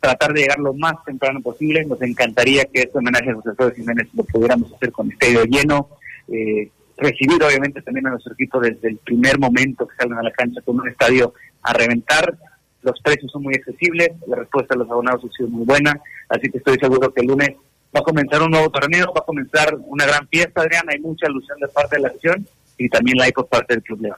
tratar 0.00 0.32
de 0.32 0.40
llegar 0.40 0.58
lo 0.58 0.74
más 0.74 0.94
temprano 1.04 1.40
posible. 1.40 1.84
Nos 1.84 2.00
encantaría 2.02 2.64
que 2.64 2.82
este 2.82 2.98
homenaje 2.98 3.30
a 3.30 3.34
José 3.34 3.50
Alfredo 3.50 3.72
Jiménez 3.72 4.08
lo 4.14 4.24
pudiéramos 4.24 4.72
hacer 4.72 4.92
con 4.92 5.10
estadio 5.10 5.44
lleno. 5.44 5.88
Eh, 6.28 6.70
recibir 6.96 7.42
obviamente 7.42 7.82
también 7.82 8.06
a 8.06 8.10
nuestro 8.10 8.32
equipo 8.34 8.60
desde 8.60 8.88
el 8.88 8.96
primer 8.98 9.38
momento 9.38 9.86
que 9.86 9.96
salgan 9.96 10.18
a 10.18 10.22
la 10.22 10.30
cancha 10.30 10.60
con 10.62 10.80
un 10.80 10.88
estadio 10.88 11.34
a 11.62 11.72
reventar. 11.72 12.36
Los 12.82 13.00
precios 13.00 13.30
son 13.30 13.42
muy 13.42 13.54
accesibles, 13.54 14.10
la 14.26 14.36
respuesta 14.36 14.74
de 14.74 14.80
los 14.80 14.90
abonados 14.90 15.22
ha 15.24 15.36
sido 15.36 15.48
muy 15.48 15.64
buena, 15.64 16.00
así 16.28 16.50
que 16.50 16.58
estoy 16.58 16.76
seguro 16.78 17.12
que 17.12 17.20
el 17.20 17.28
lunes 17.28 17.50
va 17.94 18.00
a 18.00 18.02
comenzar 18.02 18.42
un 18.42 18.50
nuevo 18.50 18.70
torneo, 18.70 19.12
va 19.12 19.20
a 19.20 19.24
comenzar 19.24 19.76
una 19.86 20.06
gran 20.06 20.26
fiesta, 20.28 20.62
Adrián, 20.62 20.84
hay 20.88 20.98
mucha 20.98 21.28
ilusión 21.28 21.58
de 21.60 21.68
parte 21.68 21.96
de 21.96 22.02
la 22.02 22.08
acción 22.08 22.46
y 22.78 22.88
también 22.88 23.18
la 23.18 23.24
hay 23.24 23.32
por 23.32 23.46
parte 23.46 23.74
del 23.74 23.82
Club 23.82 24.02
León. 24.02 24.16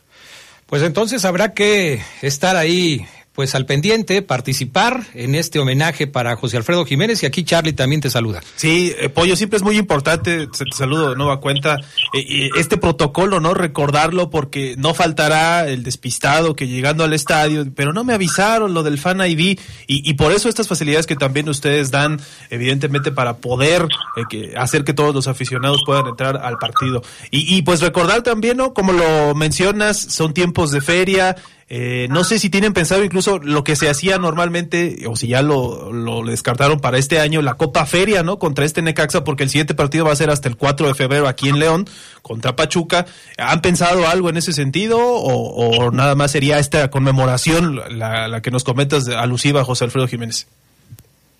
Pues 0.66 0.82
entonces 0.82 1.24
habrá 1.24 1.52
que 1.52 2.00
estar 2.22 2.56
ahí 2.56 3.04
pues 3.34 3.56
al 3.56 3.66
pendiente, 3.66 4.22
participar 4.22 5.06
en 5.12 5.34
este 5.34 5.58
homenaje 5.58 6.06
para 6.06 6.36
José 6.36 6.56
Alfredo 6.56 6.84
Jiménez 6.84 7.20
y 7.22 7.26
aquí 7.26 7.42
Charlie 7.42 7.72
también 7.72 8.00
te 8.00 8.08
saluda. 8.08 8.40
Sí, 8.54 8.94
eh, 8.96 9.08
Pollo, 9.08 9.34
siempre 9.34 9.56
es 9.56 9.64
muy 9.64 9.76
importante, 9.76 10.46
te 10.46 10.64
saludo 10.72 11.10
de 11.10 11.16
nueva 11.16 11.40
cuenta, 11.40 11.80
eh, 12.12 12.50
este 12.56 12.76
protocolo, 12.76 13.40
¿no? 13.40 13.52
Recordarlo 13.52 14.30
porque 14.30 14.76
no 14.78 14.94
faltará 14.94 15.68
el 15.68 15.82
despistado 15.82 16.54
que 16.54 16.68
llegando 16.68 17.02
al 17.02 17.12
estadio, 17.12 17.66
pero 17.74 17.92
no 17.92 18.04
me 18.04 18.14
avisaron 18.14 18.72
lo 18.72 18.84
del 18.84 18.98
Fan 18.98 19.20
ID 19.20 19.58
y, 19.88 20.14
por 20.14 20.30
eso 20.30 20.48
estas 20.48 20.68
facilidades 20.68 21.06
que 21.06 21.16
también 21.16 21.48
ustedes 21.48 21.90
dan, 21.90 22.20
evidentemente 22.50 23.10
para 23.10 23.38
poder 23.38 23.88
eh, 24.30 24.54
hacer 24.56 24.84
que 24.84 24.94
todos 24.94 25.12
los 25.12 25.26
aficionados 25.26 25.82
puedan 25.84 26.06
entrar 26.06 26.36
al 26.36 26.56
partido. 26.58 27.02
Y, 27.32 27.56
y 27.56 27.62
pues 27.62 27.80
recordar 27.80 28.22
también, 28.22 28.58
¿no? 28.58 28.72
Como 28.74 28.92
lo 28.92 29.34
mencionas, 29.34 29.98
son 29.98 30.32
tiempos 30.32 30.70
de 30.70 30.80
feria, 30.80 31.34
eh, 31.68 32.08
no 32.10 32.24
sé 32.24 32.38
si 32.38 32.50
tienen 32.50 32.72
pensado 32.72 33.04
incluso 33.04 33.38
lo 33.38 33.64
que 33.64 33.76
se 33.76 33.88
hacía 33.88 34.18
normalmente, 34.18 35.04
o 35.08 35.16
si 35.16 35.28
ya 35.28 35.42
lo, 35.42 35.92
lo, 35.92 36.22
descartaron 36.24 36.80
para 36.80 36.98
este 36.98 37.20
año, 37.20 37.40
la 37.42 37.54
Copa 37.54 37.86
Feria, 37.86 38.22
¿no? 38.22 38.38
Contra 38.38 38.64
este 38.64 38.82
Necaxa, 38.82 39.24
porque 39.24 39.44
el 39.44 39.50
siguiente 39.50 39.74
partido 39.74 40.04
va 40.04 40.12
a 40.12 40.16
ser 40.16 40.30
hasta 40.30 40.48
el 40.48 40.56
4 40.56 40.88
de 40.88 40.94
febrero 40.94 41.26
aquí 41.26 41.48
en 41.48 41.58
León, 41.58 41.86
contra 42.22 42.56
Pachuca. 42.56 43.06
¿Han 43.38 43.62
pensado 43.62 44.06
algo 44.06 44.28
en 44.28 44.36
ese 44.36 44.52
sentido 44.52 44.98
o, 45.00 45.90
nada 45.90 46.14
más 46.14 46.32
sería 46.32 46.58
esta 46.58 46.90
conmemoración 46.90 47.80
la, 47.98 48.28
la 48.28 48.42
que 48.42 48.50
nos 48.50 48.64
comentas 48.64 49.08
alusiva 49.08 49.64
José 49.64 49.84
Alfredo 49.84 50.06
Jiménez? 50.06 50.46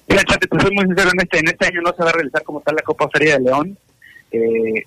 Mira, 0.07 0.23
Chate, 0.25 0.47
te 0.47 0.61
soy 0.61 0.71
muy 0.75 0.85
sincero, 0.85 1.11
en 1.13 1.21
este, 1.21 1.39
en 1.39 1.49
este 1.49 1.67
año 1.67 1.81
no 1.83 1.93
se 1.95 2.03
va 2.03 2.11
a 2.11 2.13
realizar 2.13 2.43
como 2.43 2.61
tal 2.61 2.77
la 2.77 2.83
Copa 2.83 3.09
Feria 3.09 3.35
de 3.35 3.45
León. 3.45 3.79
Eh, 4.37 4.85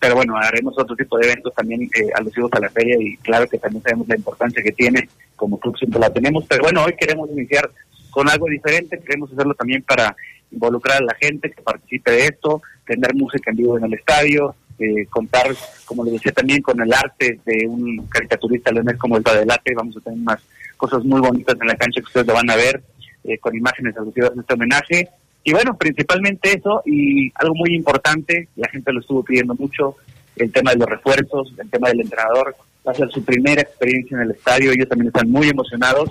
pero 0.00 0.16
bueno, 0.16 0.36
haremos 0.36 0.76
otro 0.76 0.96
tipo 0.96 1.16
de 1.18 1.26
eventos 1.26 1.54
también 1.54 1.82
eh, 1.82 2.08
alusivos 2.16 2.52
a 2.52 2.58
la 2.58 2.68
feria 2.68 2.96
y 2.98 3.16
claro 3.18 3.48
que 3.48 3.56
también 3.56 3.80
sabemos 3.80 4.08
la 4.08 4.16
importancia 4.16 4.60
que 4.60 4.72
tiene, 4.72 5.08
como 5.36 5.60
club 5.60 5.78
siempre 5.78 6.00
la 6.00 6.12
tenemos, 6.12 6.44
pero 6.48 6.64
bueno, 6.64 6.82
hoy 6.82 6.94
queremos 6.98 7.30
iniciar 7.30 7.70
con 8.10 8.28
algo 8.28 8.46
diferente, 8.46 8.98
queremos 8.98 9.30
hacerlo 9.32 9.54
también 9.54 9.84
para 9.84 10.16
involucrar 10.50 11.00
a 11.00 11.04
la 11.04 11.14
gente 11.14 11.48
que 11.48 11.62
participe 11.62 12.10
de 12.10 12.24
esto, 12.24 12.60
tener 12.84 13.14
música 13.14 13.52
en 13.52 13.56
vivo 13.58 13.78
en 13.78 13.84
el 13.84 13.94
estadio, 13.94 14.56
eh, 14.80 15.06
contar, 15.06 15.46
como 15.84 16.02
les 16.02 16.14
decía 16.14 16.32
también, 16.32 16.60
con 16.60 16.80
el 16.80 16.92
arte 16.92 17.38
de 17.44 17.68
un 17.68 18.04
caricaturista 18.08 18.72
leonés 18.72 18.96
como 18.96 19.16
el 19.16 19.22
Badelate, 19.22 19.74
vamos 19.76 19.96
a 19.96 20.00
tener 20.00 20.18
unas 20.18 20.40
cosas 20.76 21.04
muy 21.04 21.20
bonitas 21.20 21.56
en 21.60 21.68
la 21.68 21.76
cancha 21.76 22.00
que 22.00 22.06
ustedes 22.06 22.26
lo 22.26 22.34
van 22.34 22.50
a 22.50 22.56
ver, 22.56 22.82
eh, 23.22 23.38
con 23.38 23.54
imágenes 23.54 23.96
alusivas 23.96 24.32
a 24.36 24.40
este 24.40 24.54
homenaje, 24.54 25.08
y 25.48 25.52
bueno, 25.52 25.78
principalmente 25.78 26.58
eso 26.58 26.82
y 26.84 27.32
algo 27.36 27.54
muy 27.54 27.74
importante, 27.74 28.48
la 28.56 28.68
gente 28.68 28.92
lo 28.92 29.00
estuvo 29.00 29.24
pidiendo 29.24 29.54
mucho, 29.54 29.96
el 30.36 30.52
tema 30.52 30.72
de 30.72 30.76
los 30.76 30.90
refuerzos, 30.90 31.54
el 31.56 31.70
tema 31.70 31.88
del 31.88 32.02
entrenador, 32.02 32.54
va 32.86 32.92
a 32.92 32.94
ser 32.94 33.10
su 33.10 33.24
primera 33.24 33.62
experiencia 33.62 34.18
en 34.18 34.24
el 34.24 34.32
estadio, 34.32 34.72
ellos 34.72 34.90
también 34.90 35.06
están 35.06 35.30
muy 35.30 35.48
emocionados 35.48 36.10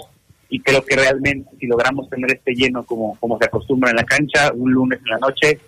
y 0.49 0.59
creo 0.59 0.83
que 0.83 0.95
realmente 0.95 1.51
si 1.59 1.67
logramos 1.67 2.09
tener 2.09 2.31
este 2.31 2.55
lleno 2.55 2.83
como, 2.83 3.15
como 3.19 3.37
se 3.37 3.45
acostumbra 3.45 3.91
en 3.91 3.97
la 3.97 4.05
cancha, 4.05 4.51
un 4.55 4.71
lunes 4.71 4.99
en 5.05 5.11
la 5.11 5.19
noche, 5.19 5.59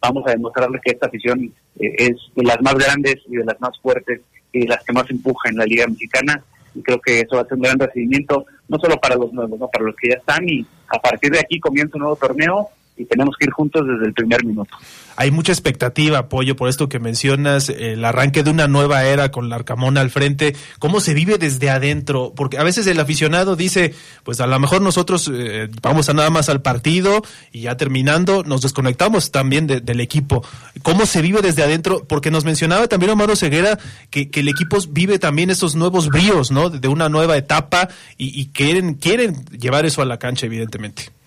vamos 0.00 0.22
a 0.28 0.30
demostrarles 0.30 0.80
que 0.80 0.92
esta 0.92 1.08
afición 1.08 1.52
eh, 1.80 1.94
es 1.98 2.14
de 2.36 2.44
las 2.44 2.62
más 2.62 2.74
grandes 2.74 3.16
y 3.26 3.34
de 3.34 3.44
las 3.44 3.60
más 3.60 3.76
fuertes 3.80 4.20
y 4.52 4.60
de 4.60 4.68
las 4.68 4.84
que 4.84 4.92
más 4.92 5.10
empuja 5.10 5.48
en 5.48 5.56
la 5.56 5.64
Liga 5.64 5.88
Mexicana. 5.88 6.40
Y 6.72 6.82
creo 6.82 7.00
que 7.00 7.18
eso 7.18 7.34
va 7.34 7.42
a 7.42 7.46
ser 7.46 7.54
un 7.54 7.62
gran 7.62 7.80
recibimiento, 7.80 8.46
no 8.68 8.78
solo 8.78 8.96
para 8.98 9.16
los 9.16 9.32
nuevos, 9.32 9.58
no 9.58 9.66
para 9.66 9.86
los 9.86 9.96
que 9.96 10.10
ya 10.10 10.18
están 10.18 10.48
y 10.48 10.64
a 10.86 11.00
partir 11.00 11.32
de 11.32 11.40
aquí 11.40 11.58
comienza 11.58 11.96
un 11.96 12.02
nuevo 12.02 12.14
torneo 12.14 12.68
y 12.98 13.04
tenemos 13.04 13.36
que 13.38 13.46
ir 13.46 13.52
juntos 13.52 13.86
desde 13.86 14.06
el 14.06 14.12
primer 14.12 14.44
minuto. 14.44 14.76
Hay 15.16 15.32
mucha 15.32 15.50
expectativa, 15.50 16.18
apoyo 16.18 16.54
por 16.54 16.68
esto 16.68 16.88
que 16.88 17.00
mencionas, 17.00 17.70
el 17.70 18.04
arranque 18.04 18.44
de 18.44 18.50
una 18.50 18.68
nueva 18.68 19.04
era 19.04 19.32
con 19.32 19.48
la 19.48 19.56
Arcamona 19.56 20.00
al 20.00 20.10
frente. 20.10 20.54
¿Cómo 20.78 21.00
se 21.00 21.12
vive 21.12 21.38
desde 21.38 21.70
adentro? 21.70 22.32
Porque 22.36 22.56
a 22.58 22.62
veces 22.62 22.86
el 22.86 23.00
aficionado 23.00 23.56
dice, 23.56 23.94
pues 24.22 24.40
a 24.40 24.46
lo 24.46 24.58
mejor 24.60 24.80
nosotros 24.80 25.28
eh, 25.32 25.68
vamos 25.82 26.08
a 26.08 26.14
nada 26.14 26.30
más 26.30 26.48
al 26.48 26.62
partido 26.62 27.22
y 27.50 27.62
ya 27.62 27.76
terminando 27.76 28.44
nos 28.44 28.62
desconectamos 28.62 29.32
también 29.32 29.66
del 29.66 30.00
equipo. 30.00 30.44
¿Cómo 30.82 31.04
se 31.04 31.20
vive 31.20 31.42
desde 31.42 31.64
adentro? 31.64 32.04
Porque 32.06 32.30
nos 32.30 32.44
mencionaba 32.44 32.86
también 32.86 33.10
Omar 33.10 33.36
Ceguera 33.36 33.78
que, 34.10 34.30
que 34.30 34.40
el 34.40 34.48
equipo 34.48 34.78
vive 34.90 35.18
también 35.18 35.50
esos 35.50 35.74
nuevos 35.74 36.08
bríos, 36.08 36.52
¿no? 36.52 36.70
De 36.70 36.86
una 36.86 37.08
nueva 37.08 37.36
etapa 37.36 37.88
y, 38.16 38.40
y 38.40 38.46
quieren, 38.46 38.94
quieren 38.94 39.44
llevar 39.46 39.84
eso 39.84 40.00
a 40.00 40.04
la 40.04 40.18
cancha, 40.18 40.46
evidentemente. 40.46 41.17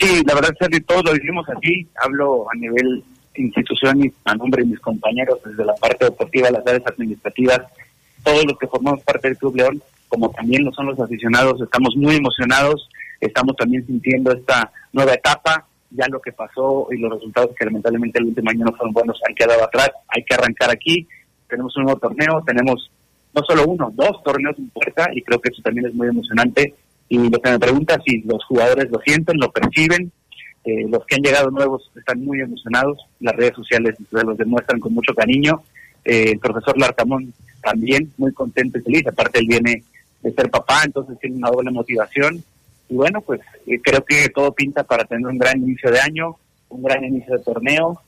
Sí, 0.00 0.22
la 0.26 0.34
verdad, 0.34 0.54
Sergio, 0.58 0.82
todos 0.86 1.04
lo 1.04 1.14
hicimos 1.14 1.46
así. 1.50 1.86
Hablo 2.02 2.50
a 2.50 2.56
nivel 2.56 3.04
institución 3.34 4.04
y 4.04 4.12
a 4.24 4.34
nombre 4.34 4.62
de 4.62 4.70
mis 4.70 4.80
compañeros 4.80 5.38
desde 5.44 5.64
la 5.64 5.74
parte 5.74 6.06
deportiva, 6.06 6.50
las 6.50 6.66
áreas 6.66 6.86
administrativas, 6.86 7.60
todos 8.24 8.44
los 8.44 8.58
que 8.58 8.66
formamos 8.66 9.02
parte 9.02 9.28
del 9.28 9.36
Club 9.36 9.56
León, 9.56 9.82
como 10.08 10.30
también 10.30 10.64
lo 10.64 10.72
son 10.72 10.86
los 10.86 10.98
aficionados, 10.98 11.60
estamos 11.60 11.94
muy 11.96 12.16
emocionados, 12.16 12.88
estamos 13.20 13.56
también 13.56 13.86
sintiendo 13.86 14.32
esta 14.32 14.72
nueva 14.92 15.14
etapa, 15.14 15.66
ya 15.90 16.06
lo 16.08 16.20
que 16.20 16.32
pasó 16.32 16.88
y 16.90 16.98
los 16.98 17.12
resultados 17.12 17.54
que 17.56 17.64
lamentablemente 17.64 18.18
el 18.18 18.26
último 18.26 18.50
año 18.50 18.64
no 18.64 18.72
fueron 18.72 18.92
buenos 18.92 19.20
han 19.28 19.34
quedado 19.34 19.64
atrás, 19.64 19.90
hay 20.08 20.24
que 20.24 20.34
arrancar 20.34 20.70
aquí, 20.70 21.06
tenemos 21.48 21.76
un 21.76 21.84
nuevo 21.84 21.98
torneo, 21.98 22.42
tenemos 22.46 22.90
no 23.34 23.42
solo 23.42 23.64
uno, 23.66 23.92
dos 23.94 24.22
torneos 24.24 24.58
en 24.58 24.70
puerta 24.70 25.08
y 25.12 25.22
creo 25.22 25.40
que 25.40 25.50
eso 25.52 25.62
también 25.62 25.86
es 25.86 25.94
muy 25.94 26.08
emocionante 26.08 26.74
y 27.10 27.18
lo 27.18 27.40
que 27.40 27.50
me 27.50 27.58
pregunta 27.58 28.00
si 28.06 28.22
los 28.22 28.42
jugadores 28.44 28.88
lo 28.88 29.00
sienten, 29.00 29.36
lo 29.36 29.50
perciben, 29.50 30.12
eh, 30.64 30.86
los 30.88 31.04
que 31.04 31.16
han 31.16 31.22
llegado 31.22 31.50
nuevos 31.50 31.90
están 31.96 32.24
muy 32.24 32.40
emocionados, 32.40 32.98
las 33.18 33.34
redes 33.34 33.54
sociales 33.56 33.96
se 33.98 34.24
los 34.24 34.38
demuestran 34.38 34.78
con 34.78 34.94
mucho 34.94 35.12
cariño, 35.12 35.60
eh, 36.04 36.30
el 36.30 36.38
profesor 36.38 36.78
Larcamón 36.78 37.34
también 37.60 38.12
muy 38.16 38.32
contento 38.32 38.78
y 38.78 38.82
feliz, 38.82 39.06
aparte 39.08 39.40
él 39.40 39.46
viene 39.48 39.82
de 40.22 40.32
ser 40.32 40.50
papá, 40.50 40.82
entonces 40.84 41.18
tiene 41.18 41.36
una 41.36 41.50
doble 41.50 41.72
motivación 41.72 42.44
y 42.88 42.94
bueno, 42.94 43.20
pues 43.22 43.40
eh, 43.66 43.80
creo 43.82 44.04
que 44.04 44.28
todo 44.28 44.52
pinta 44.52 44.84
para 44.84 45.04
tener 45.04 45.26
un 45.26 45.38
gran 45.38 45.60
inicio 45.60 45.90
de 45.90 45.98
año, 45.98 46.36
un 46.68 46.82
gran 46.84 47.04
inicio 47.04 47.36
de 47.36 47.42
torneo 47.42 48.00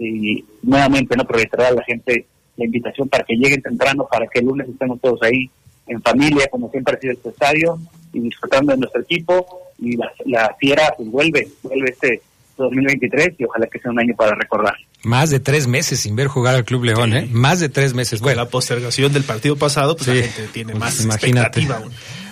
y 0.00 0.44
nuevamente 0.64 1.14
no 1.16 1.22
aprovechará 1.22 1.68
a 1.68 1.74
la 1.74 1.84
gente 1.84 2.26
la 2.56 2.64
invitación 2.64 3.08
para 3.08 3.22
que 3.22 3.36
lleguen 3.36 3.62
temprano, 3.62 4.08
para 4.10 4.26
que 4.26 4.40
el 4.40 4.46
lunes 4.46 4.68
estemos 4.68 5.00
todos 5.00 5.22
ahí 5.22 5.48
en 5.88 6.02
familia, 6.02 6.48
como 6.50 6.70
siempre 6.70 6.96
ha 6.96 7.00
sido 7.00 7.12
este 7.14 7.30
estadio, 7.30 7.78
y 8.12 8.20
disfrutando 8.20 8.72
de 8.72 8.78
nuestro 8.78 9.00
equipo. 9.02 9.72
Y 9.78 9.96
la, 9.96 10.10
la 10.26 10.56
fiera 10.58 10.92
pues 10.96 11.10
vuelve, 11.10 11.48
vuelve 11.62 11.90
este 11.90 12.22
2023 12.56 13.34
y 13.38 13.44
ojalá 13.44 13.66
que 13.66 13.78
sea 13.78 13.90
un 13.90 14.00
año 14.00 14.14
para 14.16 14.34
recordar. 14.34 14.74
Más 15.04 15.30
de 15.30 15.38
tres 15.38 15.68
meses 15.68 16.00
sin 16.00 16.16
ver 16.16 16.26
jugar 16.26 16.56
al 16.56 16.64
Club 16.64 16.84
León, 16.84 17.14
¿eh? 17.14 17.28
Más 17.30 17.60
de 17.60 17.68
tres 17.68 17.94
meses. 17.94 18.20
Bueno, 18.20 18.42
la 18.42 18.48
postergación 18.48 19.12
del 19.12 19.22
partido 19.22 19.56
pasado, 19.56 19.96
pues 19.96 20.08
la 20.08 20.14
gente 20.14 20.48
tiene 20.52 20.72
pues 20.72 20.80
más 20.80 21.16
expectativa 21.16 21.80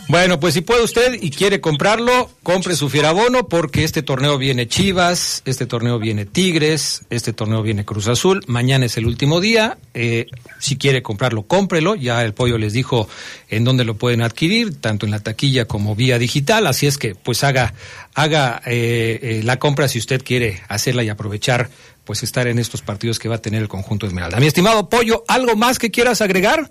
Bueno, 0.09 0.39
pues 0.39 0.55
si 0.55 0.61
puede 0.61 0.85
usted 0.85 1.19
y 1.21 1.31
quiere 1.31 1.61
comprarlo, 1.61 2.31
compre 2.45 2.77
su 2.77 2.89
fierabono 2.89 3.49
porque 3.49 3.83
este 3.83 4.03
torneo 4.03 4.39
viene 4.39 4.69
Chivas, 4.69 5.43
este 5.47 5.67
torneo 5.67 5.99
viene 5.99 6.25
Tigres, 6.25 7.05
este 7.11 7.33
torneo 7.33 7.61
viene 7.63 7.85
Cruz 7.85 8.07
Azul. 8.07 8.45
Mañana 8.47 8.87
es 8.87 8.97
el 8.97 9.07
último 9.07 9.41
día. 9.41 9.79
Eh, 9.95 10.27
si 10.61 10.77
quiere 10.77 11.03
comprarlo, 11.03 11.43
cómprelo. 11.43 11.97
Ya 11.97 12.23
el 12.23 12.35
pollo 12.35 12.57
les 12.57 12.73
dijo 12.73 13.09
en 13.49 13.65
dónde 13.65 13.85
lo 13.85 13.97
pueden 13.97 14.23
adquirir, 14.23 14.81
tanto 14.81 15.07
en 15.07 15.11
la 15.11 15.19
taquilla 15.19 15.65
como 15.65 15.97
vía 15.97 16.21
digital. 16.21 16.69
Así 16.69 16.87
es 16.87 16.99
que, 16.99 17.17
pues 17.17 17.43
haga, 17.43 17.75
haga 18.15 18.63
eh, 18.65 19.19
eh, 19.21 19.41
la 19.43 19.59
compra 19.59 19.89
si 19.89 19.99
usted 19.99 20.23
quiere 20.23 20.63
hacerla 20.69 21.03
y 21.03 21.09
aprovechar, 21.09 21.69
pues 22.05 22.23
estar 22.23 22.47
en 22.47 22.61
estos 22.61 22.81
partidos 22.81 23.19
que 23.19 23.29
va 23.29 23.35
a 23.35 23.43
tener 23.43 23.61
el 23.61 23.69
conjunto 23.69 24.07
Esmeralda. 24.07 24.39
Mi 24.39 24.47
estimado 24.47 24.89
pollo, 24.89 25.25
¿algo 25.27 25.57
más 25.57 25.81
que 25.81 25.91
quieras 25.91 26.21
agregar? 26.21 26.71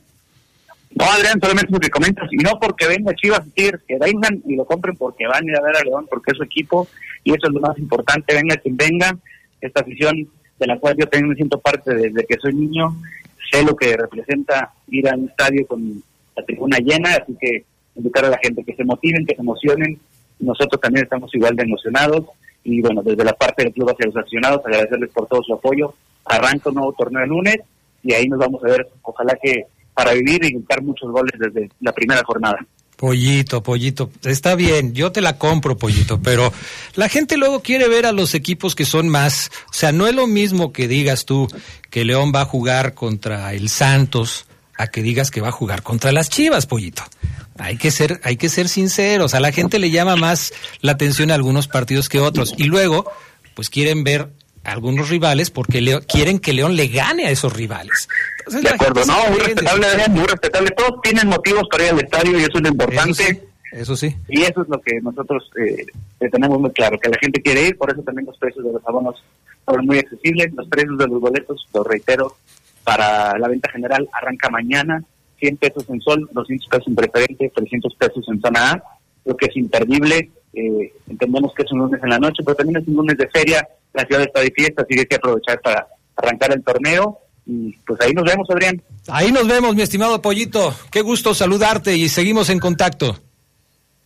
No, 0.96 1.04
Adrián, 1.12 1.40
solamente 1.42 1.74
lo 1.74 1.80
que 1.80 1.90
comentas, 1.90 2.30
y 2.32 2.38
no 2.38 2.58
porque 2.58 2.88
venga 2.88 3.14
Chivas 3.16 3.42
Tigres, 3.54 3.82
que 3.86 3.98
vengan 4.00 4.42
y 4.48 4.56
lo 4.56 4.64
compren 4.64 4.96
porque 4.96 5.28
van 5.28 5.44
a 5.44 5.52
ir 5.52 5.58
a 5.58 5.62
ver 5.62 5.76
a 5.76 5.84
León, 5.84 6.08
porque 6.10 6.32
es 6.32 6.38
su 6.38 6.44
equipo, 6.44 6.88
y 7.26 7.32
eso 7.32 7.48
es 7.48 7.54
lo 7.54 7.60
más 7.60 7.78
importante, 7.78 8.34
venga 8.34 8.56
quien 8.56 8.78
venga, 8.78 9.18
esta 9.60 9.82
afición 9.82 10.30
de 10.58 10.68
la 10.68 10.80
cual 10.80 10.96
yo 10.98 11.06
también 11.08 11.30
me 11.30 11.36
siento 11.36 11.60
parte 11.60 11.94
desde 11.94 12.26
que 12.26 12.38
soy 12.38 12.54
niño, 12.54 12.96
sé 13.52 13.62
lo 13.64 13.76
que 13.76 13.98
representa 13.98 14.72
ir 14.88 15.10
a 15.10 15.16
un 15.16 15.28
estadio 15.28 15.68
con 15.68 16.02
la 16.34 16.46
tribuna 16.46 16.78
llena, 16.78 17.10
así 17.10 17.36
que 17.42 17.66
invitar 17.96 18.24
a 18.26 18.30
la 18.30 18.40
gente 18.42 18.64
que 18.64 18.74
se 18.74 18.86
motiven, 18.86 19.26
que 19.26 19.36
se 19.36 19.42
emocionen, 19.42 20.00
nosotros 20.40 20.80
también 20.80 21.04
estamos 21.04 21.34
igual 21.36 21.58
de 21.58 21.64
emocionados, 21.64 22.26
y 22.64 22.80
bueno, 22.80 23.04
desde 23.04 23.26
la 23.26 23.34
parte 23.34 23.66
del 23.66 23.74
club 23.74 23.90
hacia 23.90 24.06
los 24.06 24.16
accionados, 24.16 24.66
agradecerles 24.66 25.10
por 25.10 25.28
todo 25.28 25.44
su 25.44 25.54
apoyo, 25.54 25.94
arranca 26.24 26.70
un 26.70 26.76
nuevo 26.76 26.94
torneo 26.94 27.22
el 27.22 27.30
lunes, 27.30 27.58
y 28.02 28.14
ahí 28.14 28.30
nos 28.30 28.40
vamos 28.40 28.64
a 28.64 28.68
ver, 28.68 28.88
ojalá 29.02 29.38
que 29.42 29.66
para 29.96 30.14
vivir 30.14 30.44
y 30.44 30.52
gritar 30.52 30.84
muchos 30.84 31.10
goles 31.10 31.34
desde 31.40 31.70
la 31.80 31.92
primera 31.92 32.24
jornada. 32.24 32.60
Pollito, 32.98 33.62
pollito, 33.62 34.10
está 34.24 34.56
bien, 34.56 34.94
yo 34.94 35.12
te 35.12 35.20
la 35.20 35.38
compro, 35.38 35.78
pollito, 35.78 36.22
pero 36.22 36.54
la 36.96 37.10
gente 37.10 37.36
luego 37.36 37.62
quiere 37.62 37.90
ver 37.90 38.06
a 38.06 38.14
los 38.14 38.34
equipos 38.36 38.74
que 38.74 38.86
son 38.86 39.10
más, 39.10 39.52
o 39.70 39.74
sea, 39.74 39.92
no 39.92 40.08
es 40.08 40.16
lo 40.16 40.28
mismo 40.28 40.72
que 40.72 40.88
digas 40.88 41.26
tú 41.26 41.50
que 41.90 42.06
León 42.06 42.32
va 42.34 42.42
a 42.42 42.46
jugar 42.46 42.94
contra 42.94 43.54
el 43.54 43.68
Santos 43.68 44.46
a 44.78 44.88
que 44.88 45.02
digas 45.02 45.30
que 45.30 45.42
va 45.42 45.50
a 45.50 45.52
jugar 45.52 45.84
contra 45.84 46.14
las 46.14 46.30
Chivas, 46.30 46.68
pollito. 46.68 47.04
Hay 47.58 47.78
que 47.78 47.92
ser, 47.92 48.22
hay 48.24 48.38
que 48.38 48.48
ser 48.48 48.70
sinceros, 48.70 49.34
a 49.34 49.42
la 49.42 49.52
gente 49.52 49.78
le 49.78 49.92
llama 49.92 50.16
más 50.16 50.54
la 50.80 50.94
atención 50.94 51.32
a 51.32 51.36
algunos 51.36 51.68
partidos 51.68 52.08
que 52.08 52.22
otros 52.22 52.54
y 52.58 52.64
luego, 52.64 53.12
pues 53.56 53.70
quieren 53.70 54.06
ver 54.06 54.30
algunos 54.66 55.10
rivales 55.10 55.52
porque 55.52 56.02
quieren 56.08 56.40
que 56.40 56.54
León 56.54 56.76
le 56.76 56.88
gane 56.88 57.28
a 57.28 57.32
esos 57.32 57.54
rivales. 57.54 58.08
de 58.50 58.70
acuerdo, 58.70 59.06
no, 59.06 59.30
muy 59.30 59.40
respetable, 59.40 59.88
muy 60.10 60.26
respetable. 60.26 60.72
Todos 60.72 61.02
tienen 61.02 61.28
motivos 61.28 61.64
para 61.72 61.86
ir 61.86 61.90
al 61.92 62.00
estadio 62.00 62.40
y 62.40 62.44
eso 62.44 62.58
es 62.58 62.62
lo 62.62 62.70
importante. 62.70 63.48
Eso 63.72 63.96
sí. 63.96 64.16
Y 64.30 64.42
eso 64.42 64.62
es 64.62 64.70
lo 64.70 64.80
que 64.82 65.02
nosotros 65.02 65.50
eh, 65.58 66.30
tenemos 66.32 66.60
muy 66.60 66.72
claro, 66.72 66.98
que 66.98 67.10
la 67.10 67.18
gente 67.20 67.42
quiere 67.42 67.68
ir, 67.68 67.78
por 67.78 67.92
eso 67.92 68.02
también 68.04 68.26
los 68.26 68.38
precios 68.38 68.66
de 68.66 68.72
los 68.72 68.88
abonos 68.88 69.22
son 69.66 69.86
muy 69.86 70.00
accesibles. 70.00 70.54
Los 70.54 70.68
precios 70.68 70.98
de 70.98 71.08
los 71.08 71.20
boletos, 71.20 71.68
lo 71.74 71.84
reitero, 71.84 72.36
para 72.84 73.38
la 73.38 73.48
venta 73.48 73.70
general 73.72 74.08
arranca 74.14 74.50
mañana, 74.50 75.04
100 75.40 75.58
pesos 75.58 75.86
en 75.90 76.02
sol, 76.02 76.30
200 76.32 76.68
pesos 76.70 76.88
en 76.88 76.96
preferente, 76.96 77.52
300 77.54 77.96
pesos 77.96 78.26
en 78.30 78.40
zona 78.40 78.72
A. 78.72 78.84
Creo 79.24 79.38
que 79.38 79.46
es 79.48 79.58
imperdible. 79.58 80.30
Eh, 80.54 80.94
entendemos 81.10 81.54
que 81.54 81.64
es 81.64 81.72
un 81.72 81.80
lunes 81.80 82.02
en 82.02 82.10
la 82.10 82.20
noche, 82.20 82.44
pero 82.46 82.56
también 82.56 82.82
es 82.82 82.88
un 82.88 82.96
lunes 82.96 83.18
de 83.18 83.28
feria 83.28 83.68
la 83.96 84.06
ciudad 84.06 84.24
está 84.24 84.42
de 84.42 84.52
fiesta, 84.52 84.84
así 84.84 84.94
que 84.94 85.02
hay 85.02 85.06
que 85.06 85.16
aprovechar 85.16 85.60
para 85.62 85.88
arrancar 86.16 86.52
el 86.54 86.64
torneo. 86.64 87.20
Y 87.46 87.72
pues 87.86 88.00
ahí 88.02 88.12
nos 88.14 88.26
vemos, 88.26 88.48
Adrián. 88.50 88.82
Ahí 89.08 89.32
nos 89.32 89.48
vemos, 89.48 89.76
mi 89.76 89.82
estimado 89.82 90.22
Pollito. 90.22 90.74
Qué 90.92 91.02
gusto 91.02 91.34
saludarte 91.34 91.96
y 91.96 92.10
seguimos 92.10 92.50
en 92.50 92.60
contacto. 92.60 93.18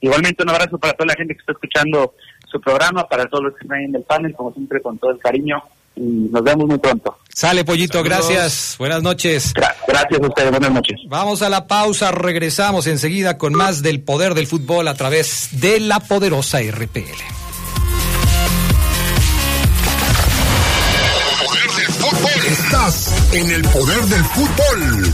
Igualmente 0.01 0.43
un 0.43 0.49
abrazo 0.49 0.77
para 0.77 0.93
toda 0.93 1.07
la 1.07 1.15
gente 1.15 1.33
que 1.33 1.39
está 1.39 1.53
escuchando 1.53 2.13
su 2.49 2.59
programa, 2.61 3.07
para 3.07 3.25
todos 3.25 3.45
los 3.45 3.53
que 3.53 3.63
están 3.63 3.77
ahí 3.77 3.85
en 3.85 3.95
el 3.95 4.03
panel, 4.03 4.33
como 4.33 4.53
siempre 4.53 4.81
con 4.81 4.97
todo 4.97 5.11
el 5.11 5.19
cariño. 5.19 5.61
Y 5.95 6.29
nos 6.31 6.43
vemos 6.43 6.67
muy 6.67 6.77
pronto. 6.77 7.17
Sale, 7.33 7.65
Pollito, 7.65 8.03
gracias. 8.03 8.75
Buenas 8.77 9.01
noches. 9.01 9.53
gracias 9.53 10.21
a 10.21 10.27
ustedes, 10.27 10.51
buenas 10.51 10.71
noches. 10.71 10.97
Vamos 11.07 11.41
a 11.41 11.49
la 11.49 11.67
pausa, 11.67 12.11
regresamos 12.11 12.87
enseguida 12.87 13.37
con 13.37 13.53
más 13.53 13.81
del 13.81 14.01
poder 14.01 14.33
del 14.33 14.47
fútbol 14.47 14.87
a 14.87 14.93
través 14.93 15.49
de 15.59 15.79
la 15.79 15.99
poderosa 15.99 16.59
RPL. 16.61 17.38
Estás 22.71 23.33
en 23.33 23.49
el 23.49 23.63
poder 23.63 23.99
del 24.01 24.23
fútbol. 24.25 25.13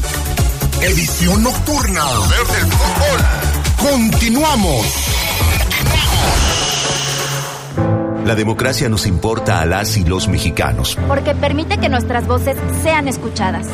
Edición 0.81 1.41
nocturna. 1.41 2.03
Poder 2.03 2.47
del 2.47 2.69
fútbol. 2.69 3.91
Continuamos. 3.93 4.85
La 8.25 8.35
democracia 8.35 8.89
nos 8.89 9.07
importa 9.07 9.61
a 9.61 9.65
las 9.65 9.95
y 9.95 10.03
los 10.03 10.27
mexicanos. 10.27 10.97
Porque 11.07 11.33
permite 11.33 11.77
que 11.77 11.87
nuestras 11.87 12.27
voces 12.27 12.57
sean 12.83 13.07
escuchadas. 13.07 13.67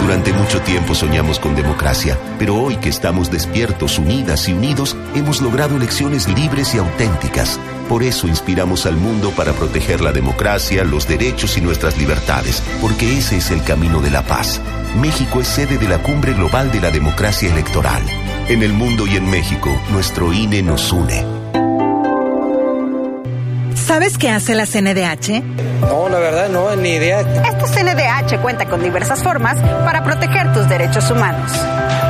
Durante 0.00 0.32
mucho 0.32 0.60
tiempo 0.62 0.92
soñamos 0.92 1.38
con 1.38 1.54
democracia, 1.54 2.18
pero 2.40 2.56
hoy 2.56 2.74
que 2.78 2.88
estamos 2.88 3.30
despiertos, 3.30 4.00
unidas 4.00 4.48
y 4.48 4.52
unidos, 4.52 4.96
hemos 5.14 5.40
logrado 5.40 5.76
elecciones 5.76 6.26
libres 6.28 6.74
y 6.74 6.78
auténticas. 6.78 7.60
Por 7.88 8.02
eso 8.02 8.26
inspiramos 8.28 8.86
al 8.86 8.96
mundo 8.96 9.30
para 9.36 9.52
proteger 9.52 10.00
la 10.00 10.12
democracia, 10.12 10.84
los 10.84 11.06
derechos 11.06 11.58
y 11.58 11.60
nuestras 11.60 11.98
libertades, 11.98 12.62
porque 12.80 13.18
ese 13.18 13.36
es 13.36 13.50
el 13.50 13.62
camino 13.62 14.00
de 14.00 14.10
la 14.10 14.22
paz. 14.22 14.60
México 15.00 15.40
es 15.40 15.48
sede 15.48 15.78
de 15.78 15.88
la 15.88 16.02
Cumbre 16.02 16.32
Global 16.34 16.70
de 16.70 16.80
la 16.80 16.90
Democracia 16.90 17.50
Electoral. 17.50 18.02
En 18.48 18.62
el 18.62 18.72
mundo 18.72 19.06
y 19.06 19.16
en 19.16 19.28
México, 19.28 19.70
nuestro 19.90 20.32
INE 20.32 20.62
nos 20.62 20.92
une. 20.92 21.41
¿Sabes 23.86 24.16
qué 24.16 24.30
hace 24.30 24.54
la 24.54 24.64
CNDH? 24.64 25.42
No, 25.80 26.08
la 26.08 26.18
verdad 26.18 26.48
no, 26.48 26.74
ni 26.76 26.90
idea. 26.90 27.20
Esta 27.20 27.66
CNDH 27.66 28.40
cuenta 28.40 28.66
con 28.66 28.82
diversas 28.82 29.22
formas 29.22 29.58
para 29.84 30.04
proteger 30.04 30.52
tus 30.52 30.68
derechos 30.68 31.10
humanos. 31.10 31.50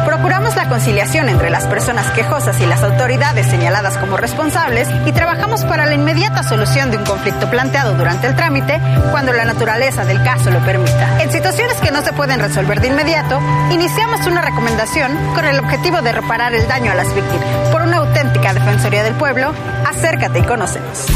Procuramos 0.05 0.55
la 0.55 0.69
conciliación 0.69 1.31
entre 1.31 1.49
las 1.49 1.67
personas 1.67 2.11
quejosas 2.13 2.61
y 2.61 2.67
las 2.67 2.83
autoridades 2.83 3.47
señaladas 3.47 3.97
como 3.97 4.19
responsables 4.19 4.87
y 5.07 5.13
trabajamos 5.13 5.65
para 5.65 5.87
la 5.87 5.95
inmediata 5.95 6.43
solución 6.43 6.91
de 6.91 6.99
un 6.99 7.05
conflicto 7.05 7.49
planteado 7.49 7.95
durante 7.95 8.27
el 8.27 8.37
trámite 8.37 8.79
cuando 9.11 9.33
la 9.33 9.47
naturaleza 9.47 10.05
del 10.05 10.23
caso 10.23 10.51
lo 10.51 10.61
permita. 10.67 11.23
En 11.23 11.33
situaciones 11.33 11.79
que 11.79 11.91
no 11.91 12.03
se 12.03 12.13
pueden 12.13 12.41
resolver 12.41 12.81
de 12.81 12.89
inmediato, 12.89 13.41
iniciamos 13.71 14.27
una 14.27 14.43
recomendación 14.43 15.17
con 15.35 15.47
el 15.47 15.59
objetivo 15.59 16.03
de 16.03 16.13
reparar 16.13 16.55
el 16.55 16.69
daño 16.69 16.93
a 16.93 16.97
las 16.97 17.15
víctimas. 17.15 17.71
Por 17.71 17.81
una 17.83 17.97
auténtica 17.99 18.53
Defensoría 18.53 19.03
del 19.03 19.15
Pueblo, 19.15 19.55
acércate 19.89 20.41
y 20.41 20.43
conócenos. 20.43 21.07